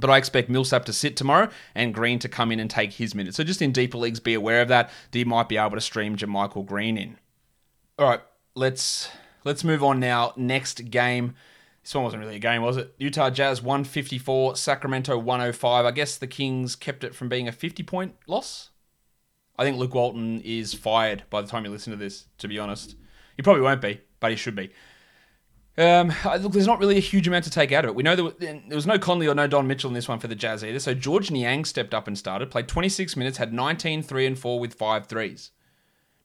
But 0.00 0.10
I 0.10 0.16
expect 0.16 0.48
Millsap 0.48 0.86
to 0.86 0.92
sit 0.92 1.16
tomorrow 1.16 1.48
and 1.74 1.94
Green 1.94 2.18
to 2.18 2.28
come 2.28 2.50
in 2.50 2.58
and 2.58 2.68
take 2.68 2.94
his 2.94 3.14
minutes. 3.14 3.36
So 3.36 3.44
just 3.44 3.62
in 3.62 3.70
deeper 3.70 3.96
leagues, 3.96 4.18
be 4.18 4.34
aware 4.34 4.60
of 4.60 4.66
that. 4.68 4.90
That 5.12 5.18
you 5.18 5.24
might 5.24 5.48
be 5.48 5.56
able 5.56 5.76
to 5.76 5.80
stream 5.80 6.16
JaMychal 6.16 6.66
Green 6.66 6.98
in. 6.98 7.16
All 7.96 8.08
right, 8.08 8.20
let's 8.56 9.08
let's 9.44 9.64
move 9.64 9.84
on 9.84 10.00
now. 10.00 10.32
Next 10.36 10.90
game. 10.90 11.34
This 11.82 11.94
one 11.94 12.04
wasn't 12.04 12.22
really 12.22 12.36
a 12.36 12.40
game, 12.40 12.62
was 12.62 12.78
it? 12.78 12.94
Utah 12.98 13.28
Jazz 13.28 13.62
154, 13.62 14.56
Sacramento 14.56 15.18
105. 15.18 15.84
I 15.84 15.90
guess 15.90 16.16
the 16.16 16.26
Kings 16.26 16.76
kept 16.76 17.04
it 17.04 17.14
from 17.14 17.28
being 17.28 17.46
a 17.46 17.52
50 17.52 17.82
point 17.82 18.14
loss. 18.26 18.70
I 19.58 19.64
think 19.64 19.76
Luke 19.76 19.94
Walton 19.94 20.40
is 20.40 20.72
fired 20.74 21.24
by 21.30 21.42
the 21.42 21.48
time 21.48 21.64
you 21.64 21.70
listen 21.70 21.92
to 21.92 21.98
this, 21.98 22.26
to 22.38 22.48
be 22.48 22.58
honest. 22.58 22.96
He 23.36 23.42
probably 23.42 23.62
won't 23.62 23.82
be, 23.82 24.00
but 24.18 24.30
he 24.30 24.36
should 24.36 24.56
be. 24.56 24.70
Um, 25.76 26.12
look, 26.24 26.52
there's 26.52 26.66
not 26.66 26.78
really 26.78 26.96
a 26.96 27.00
huge 27.00 27.26
amount 27.26 27.44
to 27.44 27.50
take 27.50 27.72
out 27.72 27.84
of 27.84 27.90
it. 27.90 27.94
We 27.94 28.02
know 28.02 28.14
there 28.14 28.24
was, 28.24 28.34
there 28.38 28.62
was 28.70 28.86
no 28.86 28.98
Conley 28.98 29.26
or 29.26 29.34
no 29.34 29.46
Don 29.46 29.66
Mitchell 29.66 29.88
in 29.88 29.94
this 29.94 30.08
one 30.08 30.20
for 30.20 30.28
the 30.28 30.34
Jazz 30.34 30.64
either. 30.64 30.78
So 30.78 30.94
Georges 30.94 31.30
Niang 31.30 31.64
stepped 31.64 31.92
up 31.92 32.06
and 32.06 32.16
started, 32.16 32.50
played 32.50 32.68
26 32.68 33.16
minutes, 33.16 33.38
had 33.38 33.52
19, 33.52 34.02
3 34.02 34.26
and 34.26 34.38
4 34.38 34.60
with 34.60 34.74
5 34.74 35.06
threes. 35.06 35.50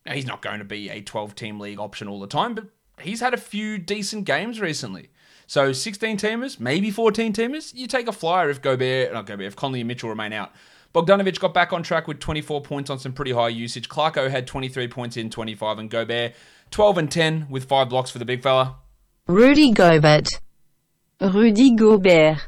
Now, 0.06 0.14
he's 0.14 0.28
not 0.28 0.42
going 0.42 0.60
to 0.60 0.66
be 0.66 0.90
a 0.90 1.02
12 1.02 1.36
team 1.36 1.60
league 1.60 1.80
option 1.80 2.08
all 2.08 2.20
the 2.20 2.28
time, 2.28 2.56
but 2.56 2.68
he's 3.02 3.20
had 3.22 3.34
a 3.34 3.38
few 3.38 3.78
decent 3.78 4.26
games 4.26 4.60
recently. 4.60 5.10
So 5.48 5.72
16 5.74 6.18
teamers, 6.18 6.60
maybe 6.60 6.92
14 6.92 7.34
teamers, 7.34 7.74
you 7.74 7.88
take 7.88 8.08
a 8.08 8.12
flyer 8.12 8.50
if 8.50 8.62
Gobert, 8.62 9.12
not 9.14 9.26
Gobert, 9.26 9.48
if 9.48 9.56
Conley 9.56 9.82
and 9.82 9.88
Mitchell 9.88 10.10
remain 10.10 10.32
out. 10.32 10.52
Bogdanovich 10.94 11.40
got 11.40 11.54
back 11.54 11.72
on 11.74 11.84
track 11.84 12.08
with 12.08 12.20
24 12.20 12.62
points 12.62 12.90
on 12.90 13.00
some 13.00 13.14
pretty 13.14 13.32
high 13.32 13.50
usage. 13.50 13.90
Clarko 13.90 14.30
had 14.30 14.48
23 14.48 14.88
points 14.88 15.18
in 15.18 15.30
25, 15.30 15.80
and 15.80 15.90
Gobert 15.90 16.34
12 16.72 16.98
and 16.98 17.12
10 17.12 17.48
with 17.50 17.66
five 17.66 17.90
blocks 17.90 18.12
for 18.12 18.20
the 18.20 18.26
big 18.26 18.44
fella. 18.44 18.76
Rudy 19.28 19.72
Gobert. 19.72 20.28
Rudy 21.22 21.76
Gobert. 21.76 22.48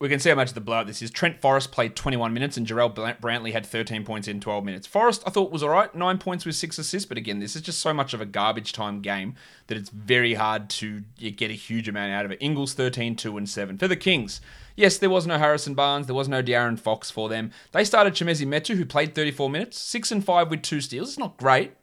We 0.00 0.08
can 0.08 0.18
see 0.18 0.30
how 0.30 0.34
much 0.34 0.48
of 0.48 0.54
the 0.54 0.62
blowout 0.62 0.86
this 0.86 1.02
is. 1.02 1.10
Trent 1.10 1.42
Forrest 1.42 1.72
played 1.72 1.94
21 1.94 2.32
minutes 2.32 2.56
and 2.56 2.66
Jarrell 2.66 2.94
Brantley 3.20 3.52
had 3.52 3.66
13 3.66 4.02
points 4.02 4.28
in 4.28 4.40
12 4.40 4.64
minutes. 4.64 4.86
Forrest, 4.86 5.22
I 5.26 5.30
thought, 5.30 5.52
was 5.52 5.62
all 5.62 5.68
right. 5.68 5.94
Nine 5.94 6.16
points 6.16 6.46
with 6.46 6.54
six 6.54 6.78
assists, 6.78 7.06
but 7.06 7.18
again, 7.18 7.38
this 7.38 7.54
is 7.54 7.60
just 7.60 7.80
so 7.80 7.92
much 7.92 8.14
of 8.14 8.20
a 8.22 8.24
garbage 8.24 8.72
time 8.72 9.02
game 9.02 9.34
that 9.66 9.76
it's 9.76 9.90
very 9.90 10.32
hard 10.32 10.70
to 10.70 11.02
get 11.18 11.50
a 11.50 11.54
huge 11.54 11.86
amount 11.86 12.12
out 12.12 12.24
of 12.24 12.30
it. 12.30 12.38
Ingles 12.40 12.72
13, 12.72 13.14
2, 13.14 13.36
and 13.36 13.46
7. 13.46 13.76
For 13.76 13.88
the 13.88 13.94
Kings, 13.94 14.40
yes, 14.74 14.96
there 14.96 15.10
was 15.10 15.26
no 15.26 15.36
Harrison 15.36 15.74
Barnes, 15.74 16.06
there 16.06 16.16
was 16.16 16.30
no 16.30 16.42
De'Aaron 16.42 16.80
Fox 16.80 17.10
for 17.10 17.28
them. 17.28 17.50
They 17.72 17.84
started 17.84 18.14
Chimezie 18.14 18.46
Metu, 18.46 18.76
who 18.76 18.86
played 18.86 19.14
34 19.14 19.50
minutes, 19.50 19.78
6 19.78 20.12
and 20.12 20.24
5 20.24 20.48
with 20.48 20.62
two 20.62 20.80
steals. 20.80 21.10
It's 21.10 21.18
not 21.18 21.36
great, 21.36 21.74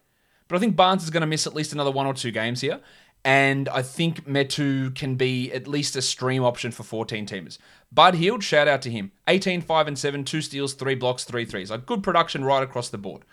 but 0.47 0.55
I 0.55 0.59
think 0.59 0.75
Barnes 0.75 1.03
is 1.03 1.11
going 1.11 1.21
to 1.21 1.27
miss 1.27 1.45
at 1.45 1.53
least 1.53 1.71
another 1.71 1.91
one 1.91 2.07
or 2.07 2.15
two 2.15 2.31
games 2.31 2.61
here. 2.61 2.79
And 3.27 3.67
I 3.67 3.81
think 3.81 4.25
Metu 4.25 4.95
can 4.95 5.15
be 5.15 5.51
at 5.51 5.67
least 5.67 5.97
a 5.97 6.01
stream 6.01 6.45
option 6.45 6.71
for 6.71 6.83
14 6.83 7.25
teamers. 7.25 7.57
Bud 7.91 8.15
Hield, 8.15 8.41
shout 8.41 8.69
out 8.69 8.81
to 8.83 8.89
him. 8.89 9.11
18, 9.27 9.59
5, 9.59 9.87
and 9.89 9.99
7, 9.99 10.23
2 10.23 10.41
steals, 10.41 10.73
3 10.75 10.95
blocks, 10.95 11.25
3 11.25 11.43
threes. 11.43 11.69
Like 11.69 11.85
good 11.85 12.03
production 12.03 12.45
right 12.45 12.63
across 12.63 12.87
the 12.87 12.97
board. 12.97 13.25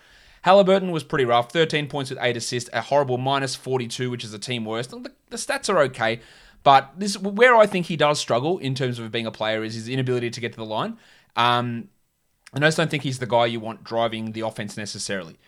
Halliburton 0.42 0.90
was 0.90 1.04
pretty 1.04 1.24
rough. 1.24 1.52
13 1.52 1.86
points 1.86 2.10
with 2.10 2.18
8 2.20 2.36
assists, 2.36 2.68
a 2.72 2.80
horrible 2.80 3.18
minus 3.18 3.54
42, 3.54 4.10
which 4.10 4.24
is 4.24 4.34
a 4.34 4.38
team 4.40 4.64
worst. 4.64 4.90
The, 4.90 5.12
the 5.30 5.36
stats 5.36 5.72
are 5.72 5.78
okay, 5.82 6.18
but 6.64 6.90
this 6.98 7.16
where 7.16 7.54
I 7.54 7.66
think 7.66 7.86
he 7.86 7.96
does 7.96 8.18
struggle 8.18 8.58
in 8.58 8.74
terms 8.74 8.98
of 8.98 9.12
being 9.12 9.26
a 9.26 9.30
player 9.30 9.62
is 9.62 9.74
his 9.74 9.88
inability 9.88 10.30
to 10.30 10.40
get 10.40 10.54
to 10.54 10.58
the 10.58 10.66
line. 10.66 10.98
Um, 11.36 11.88
I 12.52 12.58
just 12.58 12.76
don't 12.76 12.90
think 12.90 13.04
he's 13.04 13.20
the 13.20 13.26
guy 13.26 13.46
you 13.46 13.60
want 13.60 13.84
driving 13.84 14.32
the 14.32 14.40
offense 14.40 14.76
necessarily. 14.76 15.38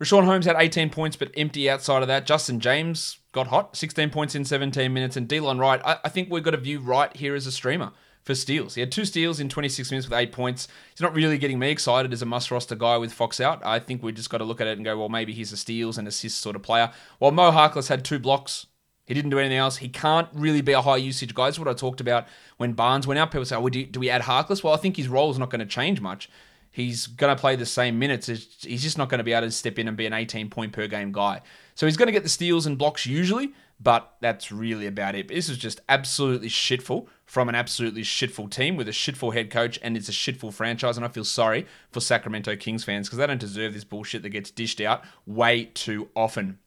Richaun 0.00 0.24
Holmes 0.24 0.46
had 0.46 0.56
18 0.58 0.90
points, 0.90 1.14
but 1.14 1.30
empty 1.36 1.70
outside 1.70 2.02
of 2.02 2.08
that. 2.08 2.26
Justin 2.26 2.58
James 2.58 3.18
got 3.32 3.48
hot, 3.48 3.76
16 3.76 4.10
points 4.10 4.34
in 4.34 4.44
17 4.44 4.92
minutes. 4.92 5.16
And 5.16 5.28
Delon 5.28 5.58
Wright, 5.58 5.80
I, 5.84 5.98
I 6.04 6.08
think 6.08 6.30
we've 6.30 6.42
got 6.42 6.52
to 6.52 6.58
view 6.58 6.80
Wright 6.80 7.14
here 7.16 7.34
as 7.34 7.46
a 7.46 7.52
streamer 7.52 7.92
for 8.22 8.34
steals. 8.34 8.74
He 8.74 8.80
had 8.80 8.92
two 8.92 9.04
steals 9.04 9.40
in 9.40 9.48
26 9.48 9.90
minutes 9.90 10.08
with 10.08 10.18
eight 10.18 10.32
points. 10.32 10.68
He's 10.94 11.00
not 11.00 11.14
really 11.14 11.38
getting 11.38 11.58
me 11.58 11.70
excited 11.70 12.12
as 12.12 12.22
a 12.22 12.26
must 12.26 12.50
roster 12.50 12.76
guy 12.76 12.96
with 12.98 13.12
Fox 13.12 13.40
out. 13.40 13.64
I 13.64 13.78
think 13.80 14.02
we 14.02 14.12
just 14.12 14.30
got 14.30 14.38
to 14.38 14.44
look 14.44 14.60
at 14.60 14.66
it 14.66 14.78
and 14.78 14.84
go, 14.84 14.96
well, 14.96 15.08
maybe 15.08 15.32
he's 15.32 15.52
a 15.52 15.56
steals 15.56 15.98
and 15.98 16.06
assists 16.06 16.38
sort 16.38 16.54
of 16.54 16.62
player. 16.62 16.92
While 17.18 17.32
Mo 17.32 17.50
Harkless 17.50 17.88
had 17.88 18.04
two 18.04 18.20
blocks, 18.20 18.66
he 19.06 19.14
didn't 19.14 19.30
do 19.30 19.38
anything 19.38 19.58
else. 19.58 19.78
He 19.78 19.88
can't 19.88 20.28
really 20.32 20.60
be 20.60 20.72
a 20.72 20.82
high 20.82 20.96
usage 20.96 21.34
guy. 21.34 21.46
That's 21.46 21.58
what 21.58 21.68
I 21.68 21.74
talked 21.74 22.00
about 22.00 22.28
when 22.58 22.74
Barnes 22.74 23.06
went 23.06 23.18
out. 23.18 23.32
People 23.32 23.44
say, 23.44 23.56
oh, 23.56 23.68
do, 23.68 23.84
do 23.84 23.98
we 23.98 24.08
add 24.08 24.22
Harkless? 24.22 24.62
Well, 24.62 24.74
I 24.74 24.76
think 24.76 24.96
his 24.96 25.08
role 25.08 25.30
is 25.30 25.38
not 25.38 25.50
going 25.50 25.58
to 25.58 25.66
change 25.66 26.00
much. 26.00 26.30
He's 26.72 27.06
going 27.06 27.34
to 27.34 27.40
play 27.40 27.54
the 27.54 27.66
same 27.66 27.98
minutes. 27.98 28.26
He's 28.26 28.82
just 28.82 28.96
not 28.96 29.10
going 29.10 29.18
to 29.18 29.24
be 29.24 29.34
able 29.34 29.46
to 29.46 29.52
step 29.52 29.78
in 29.78 29.88
and 29.88 29.96
be 29.96 30.06
an 30.06 30.14
18 30.14 30.48
point 30.48 30.72
per 30.72 30.86
game 30.86 31.12
guy. 31.12 31.42
So 31.74 31.86
he's 31.86 31.98
going 31.98 32.06
to 32.06 32.12
get 32.12 32.22
the 32.22 32.30
steals 32.30 32.64
and 32.64 32.78
blocks 32.78 33.04
usually, 33.04 33.52
but 33.78 34.14
that's 34.20 34.50
really 34.50 34.86
about 34.86 35.14
it. 35.14 35.28
This 35.28 35.50
is 35.50 35.58
just 35.58 35.80
absolutely 35.88 36.48
shitful 36.48 37.06
from 37.26 37.50
an 37.50 37.54
absolutely 37.54 38.02
shitful 38.02 38.50
team 38.50 38.76
with 38.76 38.88
a 38.88 38.92
shitful 38.92 39.34
head 39.34 39.50
coach 39.50 39.78
and 39.82 39.96
it's 39.96 40.08
a 40.08 40.12
shitful 40.12 40.52
franchise. 40.52 40.96
And 40.96 41.04
I 41.04 41.08
feel 41.08 41.24
sorry 41.24 41.66
for 41.90 42.00
Sacramento 42.00 42.56
Kings 42.56 42.84
fans 42.84 43.06
because 43.06 43.18
they 43.18 43.26
don't 43.26 43.40
deserve 43.40 43.74
this 43.74 43.84
bullshit 43.84 44.22
that 44.22 44.30
gets 44.30 44.50
dished 44.50 44.80
out 44.80 45.04
way 45.26 45.66
too 45.66 46.08
often. 46.16 46.58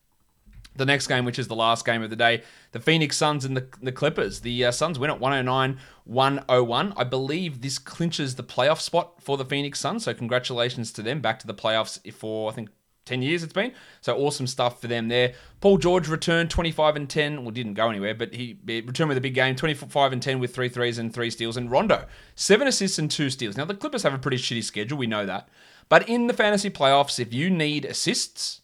The 0.75 0.85
next 0.85 1.07
game, 1.07 1.25
which 1.25 1.39
is 1.39 1.47
the 1.47 1.55
last 1.55 1.85
game 1.85 2.01
of 2.01 2.09
the 2.09 2.15
day, 2.15 2.43
the 2.71 2.79
Phoenix 2.79 3.15
Suns 3.15 3.45
and 3.45 3.55
the, 3.55 3.67
the 3.81 3.91
Clippers. 3.91 4.41
The 4.41 4.65
uh, 4.65 4.71
Suns 4.71 4.99
win 4.99 5.09
at 5.09 5.19
109 5.19 5.79
101. 6.03 6.93
I 6.97 7.03
believe 7.03 7.61
this 7.61 7.79
clinches 7.79 8.35
the 8.35 8.43
playoff 8.43 8.81
spot 8.81 9.21
for 9.21 9.37
the 9.37 9.45
Phoenix 9.45 9.79
Suns. 9.79 10.03
So, 10.03 10.13
congratulations 10.13 10.91
to 10.93 11.01
them. 11.01 11.21
Back 11.21 11.39
to 11.39 11.47
the 11.47 11.53
playoffs 11.53 11.99
for, 12.13 12.51
I 12.51 12.53
think, 12.53 12.69
10 13.05 13.21
years 13.21 13.43
it's 13.43 13.53
been. 13.53 13.71
So 14.01 14.17
awesome 14.17 14.47
stuff 14.47 14.81
for 14.81 14.87
them 14.87 15.07
there. 15.07 15.33
Paul 15.61 15.77
George 15.77 16.07
returned 16.07 16.49
25 16.49 16.95
and 16.95 17.09
10. 17.09 17.43
Well, 17.43 17.51
didn't 17.51 17.75
go 17.75 17.89
anywhere, 17.89 18.15
but 18.15 18.33
he 18.33 18.57
returned 18.65 19.09
with 19.09 19.17
a 19.17 19.21
big 19.21 19.35
game 19.35 19.55
25 19.55 20.13
and 20.13 20.21
10 20.21 20.39
with 20.39 20.53
three 20.53 20.69
threes 20.69 20.97
and 20.97 21.13
three 21.13 21.29
steals. 21.29 21.55
And 21.55 21.69
Rondo, 21.69 22.05
seven 22.33 22.67
assists 22.67 22.99
and 22.99 23.09
two 23.09 23.29
steals. 23.29 23.57
Now, 23.57 23.65
the 23.65 23.75
Clippers 23.75 24.03
have 24.03 24.13
a 24.13 24.19
pretty 24.19 24.37
shitty 24.37 24.63
schedule. 24.63 24.97
We 24.97 25.07
know 25.07 25.25
that. 25.25 25.47
But 25.87 26.09
in 26.09 26.27
the 26.27 26.33
fantasy 26.33 26.69
playoffs, 26.71 27.19
if 27.19 27.31
you 27.31 27.49
need 27.49 27.85
assists, 27.85 28.61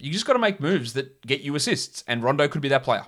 you 0.00 0.12
just 0.12 0.26
got 0.26 0.32
to 0.34 0.38
make 0.38 0.60
moves 0.60 0.92
that 0.94 1.20
get 1.26 1.40
you 1.40 1.54
assists. 1.54 2.02
And 2.06 2.22
Rondo 2.22 2.48
could 2.48 2.62
be 2.62 2.68
that 2.68 2.82
player. 2.82 3.06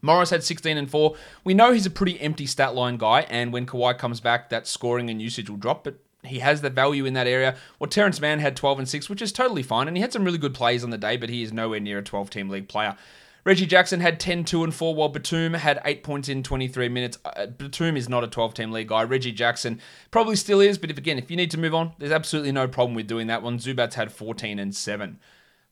Morris 0.00 0.30
had 0.30 0.44
16 0.44 0.76
and 0.76 0.90
4. 0.90 1.16
We 1.44 1.54
know 1.54 1.72
he's 1.72 1.86
a 1.86 1.90
pretty 1.90 2.20
empty 2.20 2.46
stat 2.46 2.74
line 2.74 2.96
guy, 2.96 3.22
and 3.22 3.52
when 3.52 3.66
Kawhi 3.66 3.98
comes 3.98 4.20
back, 4.20 4.48
that 4.50 4.66
scoring 4.66 5.10
and 5.10 5.20
usage 5.20 5.50
will 5.50 5.56
drop, 5.56 5.84
but 5.84 5.98
he 6.24 6.38
has 6.38 6.60
the 6.60 6.70
value 6.70 7.04
in 7.04 7.14
that 7.14 7.26
area. 7.26 7.56
Well, 7.78 7.90
Terance 7.90 8.20
Mann 8.20 8.38
had 8.38 8.56
12 8.56 8.80
and 8.80 8.88
6, 8.88 9.10
which 9.10 9.22
is 9.22 9.32
totally 9.32 9.62
fine, 9.62 9.88
and 9.88 9.96
he 9.96 10.00
had 10.00 10.12
some 10.12 10.24
really 10.24 10.38
good 10.38 10.54
plays 10.54 10.84
on 10.84 10.90
the 10.90 10.98
day, 10.98 11.16
but 11.16 11.30
he 11.30 11.42
is 11.42 11.52
nowhere 11.52 11.80
near 11.80 11.98
a 11.98 12.02
12 12.02 12.30
team 12.30 12.48
league 12.48 12.68
player. 12.68 12.96
Reggie 13.44 13.66
Jackson 13.66 14.00
had 14.00 14.20
10, 14.20 14.44
2, 14.44 14.64
and 14.64 14.74
4, 14.74 14.94
while 14.94 15.08
Batum 15.08 15.54
had 15.54 15.80
8 15.84 16.02
points 16.02 16.28
in 16.28 16.42
23 16.42 16.88
minutes. 16.88 17.18
Uh, 17.24 17.46
Batum 17.46 17.96
is 17.96 18.08
not 18.08 18.24
a 18.24 18.28
12 18.28 18.54
team 18.54 18.70
league 18.72 18.88
guy. 18.88 19.02
Reggie 19.04 19.32
Jackson 19.32 19.80
probably 20.10 20.36
still 20.36 20.60
is, 20.60 20.76
but 20.76 20.90
if 20.90 20.98
again, 20.98 21.18
if 21.18 21.30
you 21.30 21.36
need 21.36 21.50
to 21.52 21.58
move 21.58 21.74
on, 21.74 21.92
there's 21.98 22.12
absolutely 22.12 22.52
no 22.52 22.68
problem 22.68 22.94
with 22.94 23.06
doing 23.06 23.26
that 23.28 23.42
one. 23.42 23.58
Zubac 23.58 23.94
had 23.94 24.12
14 24.12 24.58
and 24.58 24.74
7. 24.74 25.18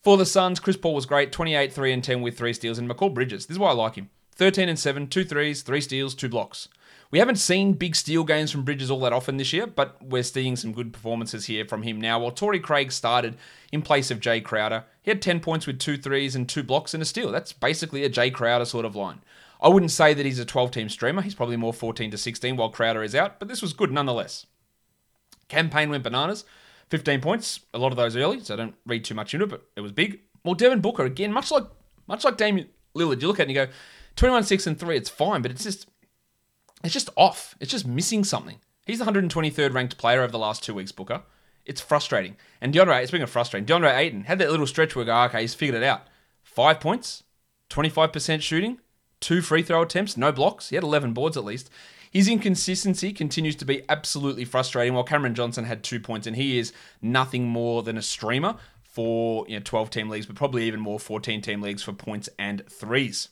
For 0.06 0.16
the 0.16 0.24
Suns, 0.24 0.60
Chris 0.60 0.76
Paul 0.76 0.94
was 0.94 1.04
great 1.04 1.32
28, 1.32 1.72
3, 1.72 1.92
and 1.92 2.04
10 2.04 2.22
with 2.22 2.38
3 2.38 2.52
steals, 2.52 2.78
and 2.78 2.88
Mikal 2.88 3.12
Bridges, 3.12 3.46
this 3.46 3.56
is 3.56 3.58
why 3.58 3.70
I 3.70 3.72
like 3.72 3.96
him 3.96 4.10
13 4.36 4.68
and 4.68 4.78
7, 4.78 5.08
2 5.08 5.24
threes, 5.24 5.62
3 5.62 5.80
steals, 5.80 6.14
2 6.14 6.28
blocks. 6.28 6.68
We 7.10 7.18
haven't 7.18 7.40
seen 7.40 7.72
big 7.72 7.96
steal 7.96 8.22
games 8.22 8.52
from 8.52 8.62
Bridges 8.62 8.88
all 8.88 9.00
that 9.00 9.12
often 9.12 9.36
this 9.36 9.52
year, 9.52 9.66
but 9.66 10.00
we're 10.00 10.22
seeing 10.22 10.54
some 10.54 10.72
good 10.72 10.92
performances 10.92 11.46
here 11.46 11.64
from 11.64 11.82
him 11.82 12.00
now. 12.00 12.20
While 12.20 12.30
Torrey 12.30 12.60
Craig 12.60 12.92
started 12.92 13.36
in 13.72 13.82
place 13.82 14.12
of 14.12 14.20
Jae 14.20 14.44
Crowder, 14.44 14.84
he 15.02 15.10
had 15.10 15.20
10 15.20 15.40
points 15.40 15.66
with 15.66 15.80
two 15.80 15.96
threes 15.96 16.36
and 16.36 16.48
two 16.48 16.62
blocks 16.62 16.94
and 16.94 17.02
a 17.02 17.04
steal. 17.04 17.32
That's 17.32 17.52
basically 17.52 18.04
a 18.04 18.08
Jae 18.08 18.32
Crowder 18.32 18.64
sort 18.64 18.84
of 18.84 18.94
line. 18.94 19.22
I 19.60 19.66
wouldn't 19.66 19.90
say 19.90 20.14
that 20.14 20.24
he's 20.24 20.38
a 20.38 20.44
12 20.44 20.70
team 20.70 20.88
streamer. 20.88 21.22
He's 21.22 21.34
probably 21.34 21.56
more 21.56 21.72
14 21.72 22.12
to 22.12 22.16
16 22.16 22.56
while 22.56 22.70
Crowder 22.70 23.02
is 23.02 23.16
out, 23.16 23.40
but 23.40 23.48
this 23.48 23.60
was 23.60 23.72
good 23.72 23.90
nonetheless. 23.90 24.46
Cam 25.48 25.68
Payne 25.68 25.90
went 25.90 26.04
bananas. 26.04 26.44
15 26.90 27.20
points, 27.20 27.60
a 27.74 27.78
lot 27.78 27.92
of 27.92 27.96
those 27.96 28.16
early, 28.16 28.40
so 28.40 28.54
I 28.54 28.56
don't 28.56 28.74
read 28.86 29.04
too 29.04 29.14
much 29.14 29.34
into 29.34 29.46
it, 29.46 29.50
but 29.50 29.66
it 29.76 29.80
was 29.80 29.92
big. 29.92 30.20
Well, 30.44 30.54
Devin 30.54 30.80
Booker, 30.80 31.04
again, 31.04 31.32
much 31.32 31.50
like 31.50 31.64
much 32.06 32.24
like 32.24 32.36
Damian 32.36 32.68
Lillard, 32.94 33.20
you 33.20 33.26
look 33.28 33.40
at 33.40 33.48
it 33.48 33.48
and 33.48 33.56
you 33.56 33.66
go, 33.66 33.72
21, 34.14 34.44
6, 34.44 34.66
and 34.68 34.78
3, 34.78 34.96
it's 34.96 35.10
fine, 35.10 35.42
but 35.42 35.50
it's 35.50 35.64
just 35.64 35.88
it's 36.84 36.94
just 36.94 37.10
off. 37.16 37.56
It's 37.60 37.70
just 37.70 37.86
missing 37.86 38.22
something. 38.24 38.60
He's 38.86 39.00
the 39.00 39.04
123rd 39.04 39.74
ranked 39.74 39.98
player 39.98 40.22
over 40.22 40.30
the 40.30 40.38
last 40.38 40.62
two 40.62 40.74
weeks, 40.74 40.92
Booker. 40.92 41.22
It's 41.64 41.80
frustrating. 41.80 42.36
And 42.60 42.72
DeAndre, 42.72 43.06
speaking 43.08 43.22
of 43.22 43.30
frustrating, 43.30 43.66
DeAndre 43.66 43.96
Ayton 43.96 44.24
had 44.24 44.38
that 44.38 44.50
little 44.50 44.66
stretch 44.66 44.94
where 44.94 45.04
go, 45.04 45.22
okay, 45.24 45.40
he's 45.40 45.54
figured 45.54 45.82
it 45.82 45.82
out. 45.82 46.02
Five 46.44 46.78
points, 46.78 47.24
25% 47.70 48.40
shooting, 48.40 48.78
two 49.18 49.42
free 49.42 49.62
throw 49.62 49.82
attempts, 49.82 50.16
no 50.16 50.30
blocks. 50.30 50.68
He 50.68 50.76
had 50.76 50.84
11 50.84 51.12
boards 51.12 51.36
at 51.36 51.44
least. 51.44 51.68
His 52.16 52.28
inconsistency 52.28 53.12
continues 53.12 53.56
to 53.56 53.66
be 53.66 53.82
absolutely 53.90 54.46
frustrating. 54.46 54.94
While 54.94 55.04
Cameron 55.04 55.34
Johnson 55.34 55.66
had 55.66 55.82
two 55.82 56.00
points, 56.00 56.26
and 56.26 56.34
he 56.34 56.58
is 56.58 56.72
nothing 57.02 57.46
more 57.46 57.82
than 57.82 57.98
a 57.98 58.02
streamer 58.02 58.56
for 58.82 59.44
you 59.48 59.56
know 59.56 59.62
12 59.62 59.90
team 59.90 60.08
leagues, 60.08 60.24
but 60.24 60.34
probably 60.34 60.64
even 60.64 60.80
more 60.80 60.98
14 60.98 61.42
team 61.42 61.60
leagues 61.60 61.82
for 61.82 61.92
points 61.92 62.30
and 62.38 62.66
threes. 62.70 63.28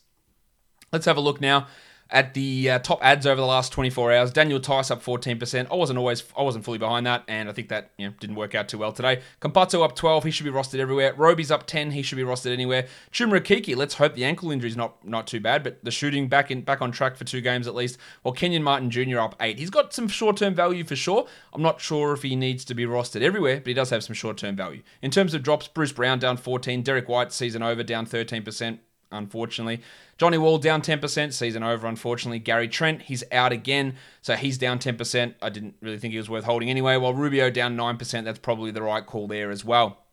Let's 0.93 1.07
have 1.07 1.17
a 1.17 1.23
look 1.23 1.41
now 1.41 1.67
at 2.15 2.33
the 2.33 2.71
uh, 2.71 2.79
top 2.79 3.01
ads 3.03 3.27
over 3.27 3.41
the 3.41 3.47
last 3.47 3.73
24 3.73 4.13
hours. 4.13 4.33
Daniel 4.33 4.61
Theis 4.61 4.91
up 4.93 5.03
14%. 5.03 5.67
I 5.71 5.75
wasn't 5.75 5.99
always, 5.99 6.23
I 6.39 6.43
wasn't 6.43 6.65
fully 6.65 6.79
behind 6.79 7.05
that, 7.07 7.25
and 7.27 7.49
I 7.49 7.53
think 7.53 7.69
that 7.71 7.91
you 7.99 8.07
know 8.07 8.15
didn't 8.21 8.37
work 8.37 8.55
out 8.55 8.69
too 8.69 8.79
well 8.79 8.93
today. 8.93 9.21
Campazzo 9.41 9.85
up 9.85 9.97
12. 9.97 10.23
He 10.23 10.31
should 10.31 10.45
be 10.45 10.51
rostered 10.51 10.79
everywhere. 10.79 11.13
Roby's 11.15 11.51
up 11.51 11.67
10. 11.67 11.91
He 11.91 12.03
should 12.03 12.15
be 12.15 12.23
rostered 12.23 12.53
anywhere. 12.53 12.87
Chuma 13.13 13.41
Okeke. 13.41 13.77
Let's 13.77 13.95
hope 13.95 14.15
the 14.15 14.25
ankle 14.25 14.53
injury 14.53 14.71
is 14.71 14.77
not 14.77 15.05
not 15.07 15.27
too 15.27 15.41
bad, 15.41 15.65
but 15.65 15.85
the 15.85 15.91
shooting 15.91 16.29
back 16.29 16.53
in 16.53 16.63
back 16.63 16.81
on 16.81 16.93
track 16.93 17.17
for 17.17 17.25
two 17.25 17.41
games 17.41 17.67
at 17.67 17.75
least. 17.75 17.99
Well, 18.23 18.33
Kenyon 18.33 18.63
Martin 18.63 18.91
Jr. 18.91 19.19
up 19.19 19.35
eight. 19.41 19.59
He's 19.59 19.71
got 19.71 19.93
some 19.93 20.07
short 20.07 20.37
term 20.37 20.55
value 20.55 20.85
for 20.85 20.97
sure. 20.97 21.27
I'm 21.53 21.63
not 21.63 21.81
sure 21.81 22.13
if 22.13 22.23
he 22.23 22.37
needs 22.37 22.65
to 22.67 22.75
be 22.75 22.87
rostered 22.87 23.23
everywhere, 23.23 23.57
but 23.57 23.67
he 23.67 23.75
does 23.75 23.91
have 23.91 24.05
some 24.05 24.15
short 24.15 24.37
term 24.37 24.55
value. 24.55 24.83
In 25.03 25.11
terms 25.11 25.35
of 25.35 25.43
drops, 25.43 25.67
Bruce 25.67 25.93
Brown 25.93 26.21
down 26.21 26.37
14. 26.37 26.83
Derrick 26.83 27.09
White 27.09 27.33
season 27.33 27.63
over 27.63 27.83
down 27.83 28.07
13% 28.07 28.79
unfortunately. 29.15 29.81
Johnny 30.19 30.39
Wall 30.39 30.59
down 30.59 30.83
10%, 30.83 31.33
season 31.33 31.63
over, 31.63 31.87
unfortunately. 31.87 32.39
Gary 32.39 32.69
Trent, 32.69 33.03
he's 33.03 33.25
out 33.33 33.53
again, 33.53 33.97
so 34.23 34.37
he's 34.37 34.59
down 34.59 34.79
10%. 34.79 35.35
I 35.43 35.49
didn't 35.49 35.75
really 35.81 35.99
think 35.99 36.13
he 36.13 36.19
was 36.19 36.31
worth 36.31 36.45
holding 36.45 36.71
anyway. 36.71 36.97
While 36.97 37.15
Rubio 37.15 37.51
down 37.51 37.77
9%, 37.77 38.25
that's 38.25 38.39
probably 38.39 38.71
the 38.71 38.83
right 38.83 39.05
call 39.05 39.27
there 39.27 39.51
as 39.51 39.65
well. 39.65 40.04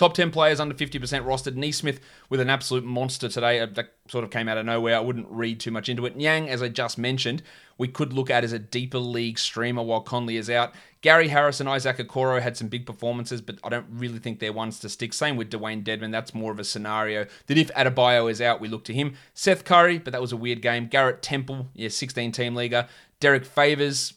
Top 0.00 0.14
10 0.14 0.30
players 0.30 0.60
under 0.60 0.74
50% 0.74 0.98
rostered. 1.26 1.56
Nesmith 1.56 2.00
with 2.30 2.40
an 2.40 2.48
absolute 2.48 2.84
monster 2.84 3.28
today. 3.28 3.60
Uh, 3.60 3.66
that 3.66 3.92
sort 4.08 4.24
of 4.24 4.30
came 4.30 4.48
out 4.48 4.56
of 4.56 4.64
nowhere. 4.64 4.96
I 4.96 5.00
wouldn't 5.00 5.26
read 5.28 5.60
too 5.60 5.70
much 5.70 5.90
into 5.90 6.06
it. 6.06 6.16
Niang, 6.16 6.48
as 6.48 6.62
I 6.62 6.68
just 6.70 6.96
mentioned, 6.96 7.42
we 7.76 7.86
could 7.86 8.14
look 8.14 8.30
at 8.30 8.42
as 8.42 8.54
a 8.54 8.58
deeper 8.58 8.98
league 8.98 9.38
streamer 9.38 9.82
while 9.82 10.00
Conley 10.00 10.38
is 10.38 10.48
out. 10.48 10.72
Gary 11.02 11.28
Harris 11.28 11.60
and 11.60 11.68
Isaac 11.68 11.98
Okoro 11.98 12.40
had 12.40 12.56
some 12.56 12.68
big 12.68 12.86
performances, 12.86 13.42
but 13.42 13.58
I 13.62 13.68
don't 13.68 13.84
really 13.90 14.18
think 14.18 14.38
they're 14.38 14.54
ones 14.54 14.80
to 14.80 14.88
stick. 14.88 15.12
Same 15.12 15.36
with 15.36 15.50
Dewayne 15.50 15.84
Dedmon. 15.84 16.12
That's 16.12 16.32
more 16.32 16.50
of 16.50 16.58
a 16.58 16.64
scenario 16.64 17.26
that 17.48 17.58
if 17.58 17.68
Adebayo 17.74 18.30
is 18.30 18.40
out, 18.40 18.58
we 18.58 18.68
look 18.68 18.84
to 18.84 18.94
him. 18.94 19.16
Seth 19.34 19.66
Curry, 19.66 19.98
but 19.98 20.14
that 20.14 20.22
was 20.22 20.32
a 20.32 20.36
weird 20.38 20.62
game. 20.62 20.86
Garrett 20.86 21.20
Temple, 21.20 21.68
yeah, 21.74 21.90
16 21.90 22.32
team 22.32 22.54
leaguer. 22.54 22.88
Derek 23.20 23.44
Favors, 23.44 24.14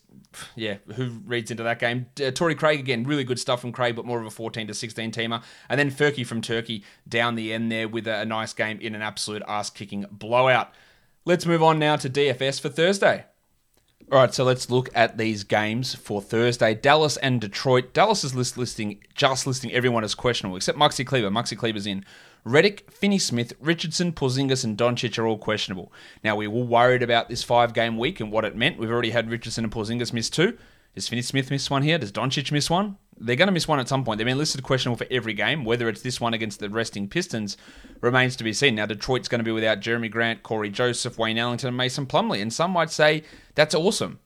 yeah, 0.56 0.78
who 0.96 1.10
reads 1.26 1.52
into 1.52 1.63
that 1.63 1.80
game? 1.80 2.08
Uh, 2.24 2.32
Torrey 2.32 2.56
Craig 2.56 2.80
again, 2.80 3.04
really 3.04 3.24
good 3.24 3.39
stuff 3.39 3.62
from 3.62 3.72
Craig, 3.72 3.96
but 3.96 4.06
more 4.06 4.19
of 4.19 4.26
a 4.26 4.32
14 4.32 4.67
to 4.67 4.74
16 4.74 5.12
teamer. 5.12 5.43
And 5.69 5.80
then 5.80 5.91
Furky 5.91 6.26
from 6.26 6.41
Turkey 6.41 6.84
down 7.08 7.36
the 7.36 7.54
end 7.54 7.72
there 7.72 7.88
with 7.88 8.08
a, 8.08 8.22
a 8.22 8.26
nice 8.26 8.54
game 8.54 8.80
in 8.80 8.96
an 8.96 9.02
absolute 9.02 9.43
ass 9.48 9.69
kicking 9.69 10.06
blowout. 10.12 10.72
Let's 11.26 11.46
move 11.46 11.63
on 11.63 11.80
now 11.80 11.96
to 11.96 12.10
DFS 12.10 12.60
for 12.60 12.69
Thursday. 12.69 13.26
All 14.12 14.19
right, 14.19 14.34
so 14.34 14.43
let's 14.43 14.69
look 14.69 14.89
at 14.93 15.17
these 15.17 15.43
games 15.43 15.96
for 15.96 16.22
Thursday. 16.22 16.76
Dallas 16.76 17.17
and 17.17 17.39
Detroit. 17.39 17.93
Dallas 17.93 18.24
is 18.24 18.36
list 18.36 18.58
listing 18.58 19.02
just 19.15 19.48
listing 19.48 19.72
everyone 19.72 20.04
as 20.04 20.13
questionable 20.13 20.58
except 20.58 20.78
Maxi 20.78 21.06
Kleber. 21.06 21.30
Maxi 21.30 21.58
Kleber's 21.58 21.88
in. 21.88 22.06
Redick, 22.45 22.91
Finney 22.91 23.19
Smith, 23.19 23.53
Richardson, 23.60 24.12
Porzingis, 24.12 24.63
and 24.63 24.77
Doncic 24.77 25.17
are 25.17 25.25
all 25.25 25.38
questionable. 25.38 25.93
Now 26.23 26.36
we 26.36 26.47
were 26.47 26.63
worried 26.63 27.01
about 27.01 27.29
this 27.29 27.43
five-game 27.43 27.97
week 27.97 28.19
and 28.19 28.32
what 28.32 28.45
it 28.45 28.56
meant. 28.56 28.77
We've 28.77 28.91
already 28.91 29.12
had 29.12 29.32
Richardson 29.32 29.63
and 29.63 29.73
Porzingis 29.73 30.12
miss 30.12 30.29
two. 30.29 30.58
Does 30.93 31.08
Finney 31.08 31.21
Smith 31.21 31.49
miss 31.49 31.69
one 31.69 31.84
here? 31.84 31.97
Does 31.97 32.12
Doncic 32.12 32.51
miss 32.51 32.69
one? 32.69 32.97
They're 33.17 33.36
going 33.36 33.47
to 33.47 33.53
miss 33.53 33.67
one 33.67 33.79
at 33.79 33.88
some 33.88 34.03
point. 34.03 34.17
They've 34.17 34.27
been 34.27 34.38
listed 34.38 34.62
questionable 34.63 34.97
for 34.97 35.08
every 35.10 35.34
game. 35.34 35.65
Whether 35.65 35.88
it's 35.88 36.01
this 36.01 36.19
one 36.19 36.34
against 36.34 36.60
the 36.60 36.69
resting 36.69 37.08
Pistons 37.08 37.58
remains 38.01 38.36
to 38.36 38.43
be 38.43 38.53
seen. 38.53 38.75
Now, 38.75 38.86
Detroit's 38.86 39.27
going 39.27 39.39
to 39.39 39.45
be 39.45 39.51
without 39.51 39.79
Jerami 39.79 40.12
Grant, 40.12 40.43
Cory 40.43 40.69
Joseph, 40.69 41.17
Wayne 41.17 41.38
Ellington, 41.38 41.69
and 41.69 41.77
Mason 41.77 42.06
Plumlee. 42.06 42.41
And 42.41 42.51
some 42.51 42.71
might 42.71 42.91
say 42.91 43.23
that's 43.56 43.73
awesome. 43.73 44.19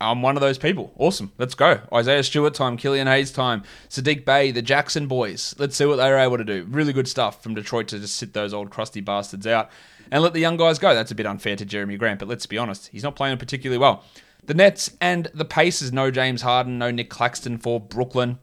I'm 0.00 0.22
one 0.22 0.36
of 0.36 0.40
those 0.40 0.58
people. 0.58 0.92
Awesome. 0.96 1.32
Let's 1.38 1.54
go. 1.54 1.80
Isaiah 1.92 2.22
Stewart 2.22 2.54
time, 2.54 2.76
Killian 2.76 3.08
Hayes 3.08 3.32
time, 3.32 3.64
Saddiq 3.88 4.24
Bey, 4.24 4.52
the 4.52 4.62
Jackson 4.62 5.08
boys. 5.08 5.54
Let's 5.58 5.76
see 5.76 5.86
what 5.86 5.96
they 5.96 6.08
were 6.08 6.18
able 6.18 6.38
to 6.38 6.44
do. 6.44 6.66
Really 6.70 6.92
good 6.92 7.08
stuff 7.08 7.42
from 7.42 7.54
Detroit 7.54 7.88
to 7.88 7.98
just 7.98 8.16
sit 8.16 8.32
those 8.32 8.54
old 8.54 8.70
crusty 8.70 9.00
bastards 9.00 9.46
out 9.46 9.70
and 10.12 10.22
let 10.22 10.34
the 10.34 10.40
young 10.40 10.56
guys 10.56 10.78
go. 10.78 10.94
That's 10.94 11.10
a 11.10 11.16
bit 11.16 11.26
unfair 11.26 11.56
to 11.56 11.66
Jerami 11.66 11.98
Grant, 11.98 12.20
but 12.20 12.28
let's 12.28 12.46
be 12.46 12.58
honest, 12.58 12.88
he's 12.88 13.02
not 13.02 13.16
playing 13.16 13.38
particularly 13.38 13.78
well. 13.78 14.04
The 14.44 14.54
Nets 14.54 14.92
and 15.00 15.28
the 15.34 15.44
Pacers, 15.44 15.92
no 15.92 16.10
James 16.10 16.42
Harden, 16.42 16.78
no 16.78 16.90
Nic 16.90 17.10
Claxton 17.10 17.58
for 17.58 17.80
Brooklyn. 17.80 18.38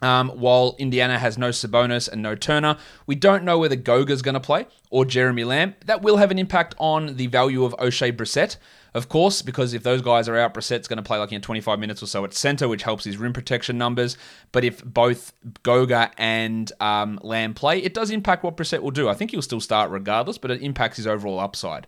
Um, 0.00 0.30
while 0.30 0.74
Indiana 0.80 1.16
has 1.16 1.38
no 1.38 1.50
Sabonis 1.50 2.10
and 2.10 2.22
no 2.22 2.34
Turner, 2.34 2.76
we 3.06 3.14
don't 3.14 3.44
know 3.44 3.58
whether 3.58 3.76
Goga's 3.76 4.20
going 4.20 4.34
to 4.34 4.40
play 4.40 4.66
or 4.90 5.04
Jeremy 5.04 5.44
Lamb. 5.44 5.76
That 5.86 6.02
will 6.02 6.16
have 6.16 6.32
an 6.32 6.40
impact 6.40 6.74
on 6.78 7.14
the 7.14 7.28
value 7.28 7.64
of 7.64 7.72
Oshae 7.74 8.10
Brissett, 8.10 8.56
of 8.94 9.08
course, 9.08 9.40
because 9.40 9.72
if 9.72 9.82
those 9.82 10.02
guys 10.02 10.28
are 10.28 10.36
out, 10.36 10.54
Brissett's 10.54 10.86
going 10.86 10.98
to 10.98 11.02
play 11.02 11.18
like 11.18 11.32
in 11.32 11.40
25 11.40 11.78
minutes 11.78 12.02
or 12.02 12.06
so 12.06 12.24
at 12.24 12.34
center, 12.34 12.68
which 12.68 12.82
helps 12.82 13.04
his 13.04 13.16
rim 13.16 13.32
protection 13.32 13.78
numbers. 13.78 14.16
But 14.52 14.64
if 14.64 14.84
both 14.84 15.32
Goga 15.62 16.10
and 16.18 16.70
um, 16.80 17.18
Lamb 17.22 17.54
play, 17.54 17.78
it 17.78 17.94
does 17.94 18.10
impact 18.10 18.44
what 18.44 18.56
Brissett 18.56 18.82
will 18.82 18.90
do. 18.90 19.08
I 19.08 19.14
think 19.14 19.30
he'll 19.30 19.42
still 19.42 19.60
start 19.60 19.90
regardless, 19.90 20.38
but 20.38 20.50
it 20.50 20.62
impacts 20.62 20.98
his 20.98 21.06
overall 21.06 21.40
upside. 21.40 21.86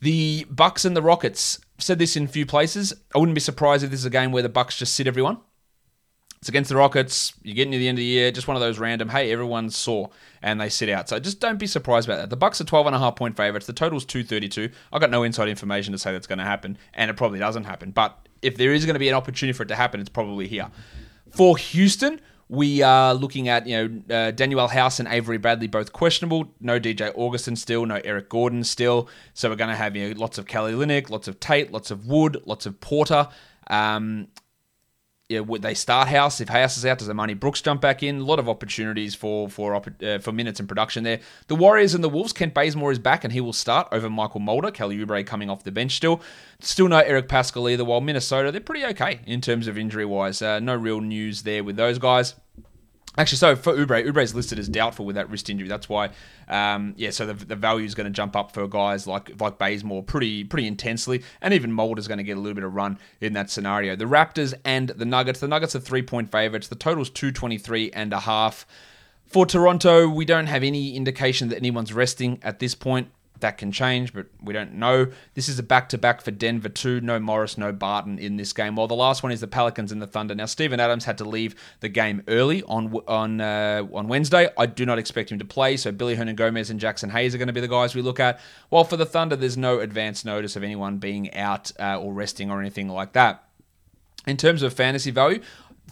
The 0.00 0.46
Bucks 0.50 0.84
and 0.84 0.96
the 0.96 1.02
Rockets 1.02 1.58
said 1.78 1.98
this 1.98 2.16
in 2.16 2.24
a 2.24 2.28
few 2.28 2.46
places. 2.46 2.94
I 3.14 3.18
wouldn't 3.18 3.34
be 3.34 3.40
surprised 3.40 3.84
if 3.84 3.90
this 3.90 4.00
is 4.00 4.06
a 4.06 4.10
game 4.10 4.32
where 4.32 4.42
the 4.42 4.48
Bucks 4.48 4.78
just 4.78 4.94
sit 4.94 5.06
everyone 5.06 5.38
It's 6.38 6.48
against 6.48 6.68
the 6.68 6.76
Rockets. 6.76 7.32
You're 7.42 7.54
getting 7.54 7.72
to 7.72 7.78
the 7.78 7.88
end 7.88 7.98
of 7.98 8.00
the 8.00 8.04
year. 8.04 8.30
Just 8.30 8.46
one 8.46 8.56
of 8.56 8.60
those 8.60 8.78
random, 8.78 9.08
hey, 9.08 9.32
everyone 9.32 9.70
saw, 9.70 10.08
and 10.42 10.60
they 10.60 10.68
sit 10.68 10.88
out. 10.88 11.08
So 11.08 11.18
just 11.18 11.40
don't 11.40 11.58
be 11.58 11.66
surprised 11.66 12.08
about 12.08 12.18
that. 12.18 12.30
The 12.30 12.36
Bucks 12.36 12.60
are 12.60 12.64
12 12.64 12.86
and 12.86 12.96
a 12.96 12.98
half 12.98 13.16
point 13.16 13.36
favorites. 13.36 13.66
The 13.66 13.72
total's 13.72 14.04
232. 14.04 14.70
I 14.92 14.98
got 14.98 15.10
no 15.10 15.22
inside 15.22 15.48
information 15.48 15.92
to 15.92 15.98
say 15.98 16.12
that's 16.12 16.26
going 16.26 16.38
to 16.38 16.44
happen, 16.44 16.78
and 16.94 17.10
it 17.10 17.16
probably 17.16 17.38
doesn't 17.38 17.64
happen. 17.64 17.90
But 17.90 18.28
if 18.42 18.56
there 18.56 18.72
is 18.72 18.84
going 18.84 18.94
to 18.94 19.00
be 19.00 19.08
an 19.08 19.14
opportunity 19.14 19.56
for 19.56 19.62
it 19.62 19.68
to 19.68 19.76
happen, 19.76 20.00
it's 20.00 20.10
probably 20.10 20.46
here. 20.46 20.70
For 21.30 21.56
Houston, 21.56 22.20
we 22.48 22.82
are 22.82 23.12
looking 23.14 23.48
at 23.48 23.66
you 23.66 23.76
know 23.76 24.14
uh, 24.14 24.32
Danuel 24.32 24.70
House 24.70 25.00
and 25.00 25.08
Avery 25.08 25.38
Bradley 25.38 25.66
both 25.66 25.92
questionable. 25.92 26.52
No 26.60 26.78
DJ 26.78 27.12
Augustin 27.16 27.56
still. 27.56 27.84
No 27.86 28.00
Eric 28.04 28.28
Gordon 28.28 28.62
still. 28.62 29.08
So 29.34 29.48
we're 29.48 29.56
going 29.56 29.70
to 29.70 29.76
have 29.76 29.96
you 29.96 30.08
know 30.08 30.20
lots 30.20 30.38
of 30.38 30.46
Kelly 30.46 30.72
Olynyk, 30.72 31.10
lots 31.10 31.28
of 31.28 31.40
Tate, 31.40 31.72
lots 31.72 31.90
of 31.90 32.06
Wood, 32.06 32.42
lots 32.46 32.66
of 32.66 32.80
Porter. 32.80 33.28
Um, 33.68 34.28
yeah, 35.28 35.40
would 35.40 35.62
they 35.62 35.74
start 35.74 36.06
House? 36.06 36.40
If 36.40 36.48
House 36.48 36.76
is 36.76 36.86
out, 36.86 36.98
does 36.98 37.08
Armoni 37.08 37.38
Brooks 37.38 37.60
jump 37.60 37.80
back 37.80 38.02
in? 38.02 38.20
A 38.20 38.24
lot 38.24 38.38
of 38.38 38.48
opportunities 38.48 39.14
for 39.14 39.48
for 39.48 39.74
uh, 39.74 40.18
for 40.18 40.30
minutes 40.30 40.60
and 40.60 40.68
production 40.68 41.02
there. 41.02 41.18
The 41.48 41.56
Warriors 41.56 41.94
and 41.94 42.04
the 42.04 42.08
Wolves. 42.08 42.32
Kent 42.32 42.54
Bazemore 42.54 42.92
is 42.92 43.00
back 43.00 43.24
and 43.24 43.32
he 43.32 43.40
will 43.40 43.52
start 43.52 43.88
over 43.90 44.08
Mychal 44.08 44.40
Mulder. 44.40 44.70
Kelly 44.70 44.98
Oubre 44.98 45.26
coming 45.26 45.50
off 45.50 45.64
the 45.64 45.72
bench 45.72 45.96
still. 45.96 46.20
Still 46.60 46.88
no 46.88 46.98
Eric 46.98 47.28
Paschall 47.28 47.70
either. 47.70 47.84
While 47.84 48.00
Minnesota, 48.00 48.52
they're 48.52 48.60
pretty 48.60 48.84
okay 48.86 49.20
in 49.26 49.40
terms 49.40 49.66
of 49.66 49.76
injury 49.76 50.04
wise. 50.04 50.40
Uh, 50.40 50.60
no 50.60 50.76
real 50.76 51.00
news 51.00 51.42
there 51.42 51.64
with 51.64 51.74
those 51.76 51.98
guys. 51.98 52.34
Actually, 53.18 53.38
so 53.38 53.56
for 53.56 53.72
Oubre, 53.74 54.04
Oubre's 54.04 54.34
listed 54.34 54.58
as 54.58 54.68
doubtful 54.68 55.06
with 55.06 55.16
that 55.16 55.30
wrist 55.30 55.48
injury. 55.48 55.68
That's 55.68 55.88
why, 55.88 56.10
um, 56.48 56.94
yeah. 56.96 57.10
So 57.10 57.26
the, 57.26 57.34
the 57.34 57.56
value 57.56 57.86
is 57.86 57.94
going 57.94 58.06
to 58.06 58.10
jump 58.10 58.34
up 58.34 58.52
for 58.52 58.66
guys 58.66 59.06
like 59.06 59.40
like 59.40 59.58
Bazemore 59.58 60.02
pretty 60.02 60.42
pretty 60.42 60.66
intensely, 60.66 61.22
and 61.40 61.54
even 61.54 61.72
Mulder's 61.72 62.08
going 62.08 62.18
to 62.18 62.24
get 62.24 62.36
a 62.36 62.40
little 62.40 62.54
bit 62.54 62.64
of 62.64 62.74
run 62.74 62.98
in 63.20 63.32
that 63.34 63.48
scenario. 63.48 63.94
The 63.94 64.06
Raptors 64.06 64.54
and 64.64 64.88
the 64.88 65.04
Nuggets. 65.04 65.38
The 65.40 65.48
Nuggets 65.48 65.76
are 65.76 65.80
three 65.80 66.02
point 66.02 66.32
favorites. 66.32 66.66
The 66.68 66.74
total 66.74 66.96
total's 66.96 67.10
two 67.10 67.30
twenty 67.30 67.58
three 67.58 67.90
and 67.92 68.12
a 68.12 68.20
half. 68.20 68.66
For 69.26 69.44
Toronto, 69.44 70.08
we 70.08 70.24
don't 70.24 70.46
have 70.46 70.62
any 70.62 70.96
indication 70.96 71.48
that 71.48 71.56
anyone's 71.56 71.92
resting 71.92 72.38
at 72.42 72.58
this 72.58 72.74
point. 72.74 73.10
That 73.40 73.58
can 73.58 73.70
change, 73.70 74.14
but 74.14 74.26
we 74.42 74.54
don't 74.54 74.74
know. 74.74 75.08
This 75.34 75.48
is 75.48 75.58
a 75.58 75.62
back 75.62 75.90
to 75.90 75.98
back 75.98 76.22
for 76.22 76.30
Denver, 76.30 76.68
too. 76.68 77.00
No 77.00 77.18
Morris, 77.18 77.58
no 77.58 77.70
Barton 77.70 78.18
in 78.18 78.36
this 78.36 78.52
game. 78.52 78.76
While 78.76 78.88
the 78.88 78.94
last 78.94 79.22
one 79.22 79.30
is 79.30 79.40
the 79.40 79.46
Pelicans 79.46 79.92
and 79.92 80.00
the 80.00 80.06
Thunder. 80.06 80.34
Now, 80.34 80.46
Steven 80.46 80.80
Adams 80.80 81.04
had 81.04 81.18
to 81.18 81.24
leave 81.24 81.54
the 81.80 81.88
game 81.88 82.22
early 82.28 82.62
on 82.62 82.94
on 83.06 83.40
uh, 83.40 83.86
on 83.92 84.08
Wednesday. 84.08 84.48
I 84.56 84.66
do 84.66 84.86
not 84.86 84.98
expect 84.98 85.30
him 85.30 85.38
to 85.38 85.44
play, 85.44 85.76
so 85.76 85.92
Billy 85.92 86.16
Hernangomez 86.16 86.70
and 86.70 86.80
Jaxson 86.80 87.10
Hayes 87.10 87.34
are 87.34 87.38
going 87.38 87.48
to 87.48 87.52
be 87.52 87.60
the 87.60 87.68
guys 87.68 87.94
we 87.94 88.02
look 88.02 88.20
at. 88.20 88.40
While 88.70 88.84
for 88.84 88.96
the 88.96 89.06
Thunder, 89.06 89.36
there's 89.36 89.56
no 89.56 89.80
advance 89.80 90.24
notice 90.24 90.56
of 90.56 90.62
anyone 90.62 90.98
being 90.98 91.32
out 91.34 91.72
uh, 91.78 91.98
or 92.00 92.12
resting 92.12 92.50
or 92.50 92.60
anything 92.60 92.88
like 92.88 93.12
that. 93.12 93.42
In 94.26 94.36
terms 94.36 94.62
of 94.62 94.72
fantasy 94.72 95.12
value, 95.12 95.40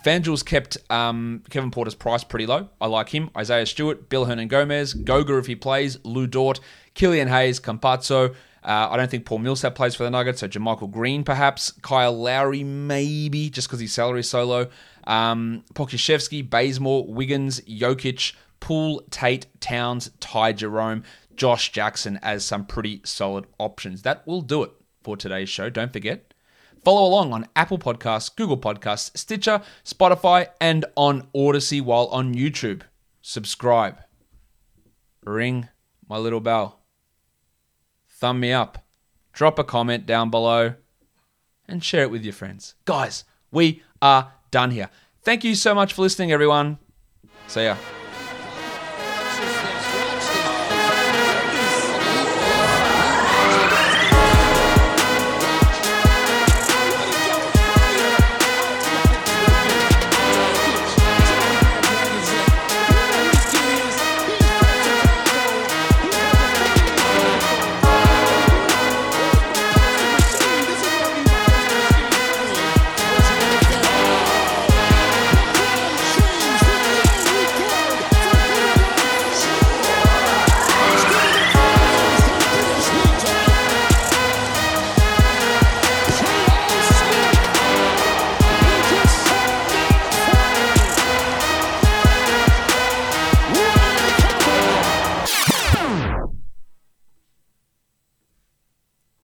FanDuel's 0.05 0.43
kept 0.43 0.77
um, 0.91 1.43
Kevin 1.49 1.71
Porter's 1.71 1.95
price 1.95 2.23
pretty 2.23 2.45
low. 2.45 2.69
I 2.79 2.87
like 2.87 3.09
him. 3.09 3.31
Isaiah 3.37 3.65
Stewart, 3.65 4.11
Bill 4.11 4.27
Hernangomez, 4.27 5.03
Goga 5.03 5.39
if 5.39 5.47
he 5.47 5.57
plays, 5.57 5.99
Lu 6.05 6.27
Dort, 6.27 6.61
Killian 6.93 7.29
Hayes, 7.29 7.59
Campazzo. 7.59 8.35
Uh, 8.63 8.89
I 8.91 8.97
don't 8.97 9.11
think 9.11 9.25
Paul 9.25 9.39
Millsap 9.39 9.75
plays 9.75 9.95
for 9.95 10.05
the 10.05 10.11
Nuggets, 10.11 10.41
so 10.41 10.49
JaMychal 10.49 10.91
Green 10.91 11.25
perhaps. 11.25 11.73
Kyle 11.83 12.17
Lowry 12.17 12.63
maybe, 12.63 13.49
just 13.49 13.69
because 13.69 13.81
his 13.81 13.93
salary 13.93 14.21
is 14.21 14.29
so 14.29 14.45
low. 14.45 14.67
Um, 15.07 15.65
Pokusevski, 15.75 16.49
Bazemore, 16.49 17.07
Wiggins, 17.07 17.61
Jokic, 17.63 18.35
Poole, 18.61 19.03
Tate, 19.11 19.47
Towns, 19.61 20.11
Ty 20.21 20.53
Jerome, 20.53 21.03
Josh 21.35 21.73
Jackson 21.73 22.19
as 22.23 22.45
some 22.45 22.67
pretty 22.67 23.01
solid 23.05 23.47
options. 23.59 24.03
That 24.03 24.27
will 24.27 24.43
do 24.43 24.63
it 24.63 24.71
for 25.03 25.17
today's 25.17 25.49
show. 25.49 25.71
Don't 25.71 25.93
forget, 25.93 26.34
Follow 26.85 27.09
along 27.09 27.33
on 27.33 27.49
Apple 27.57 27.79
Podcasts, 27.79 28.35
Google 28.35 28.59
Podcasts, 28.59 29.17
Stitcher, 29.17 29.63
Spotify, 29.85 30.49
and 30.61 30.85
on 30.97 31.29
Odysee 31.35 31.81
while 31.81 32.07
on 32.07 32.35
YouTube. 32.35 32.83
Subscribe. 33.23 33.99
Ring 35.25 35.69
my 36.09 36.19
little 36.19 36.41
bell. 36.41 36.81
Thumb 38.11 38.41
me 38.41 38.53
up. 38.53 38.85
Drop 39.33 39.59
a 39.59 39.65
comment 39.65 40.07
down 40.07 40.31
below 40.31 40.75
and 41.67 41.83
share 41.83 42.03
it 42.03 42.11
with 42.11 42.23
your 42.23 42.35
friends. 42.35 42.75
Guys, 42.85 43.25
we 43.51 43.83
are 44.03 44.33
done 44.51 44.71
here. 44.71 44.91
Thank 45.23 45.43
you 45.43 45.55
so 45.55 45.75
much 45.75 45.95
for 45.95 46.03
listening, 46.03 46.33
everyone. 46.33 46.79
See 47.49 47.65
ya. 47.65 47.77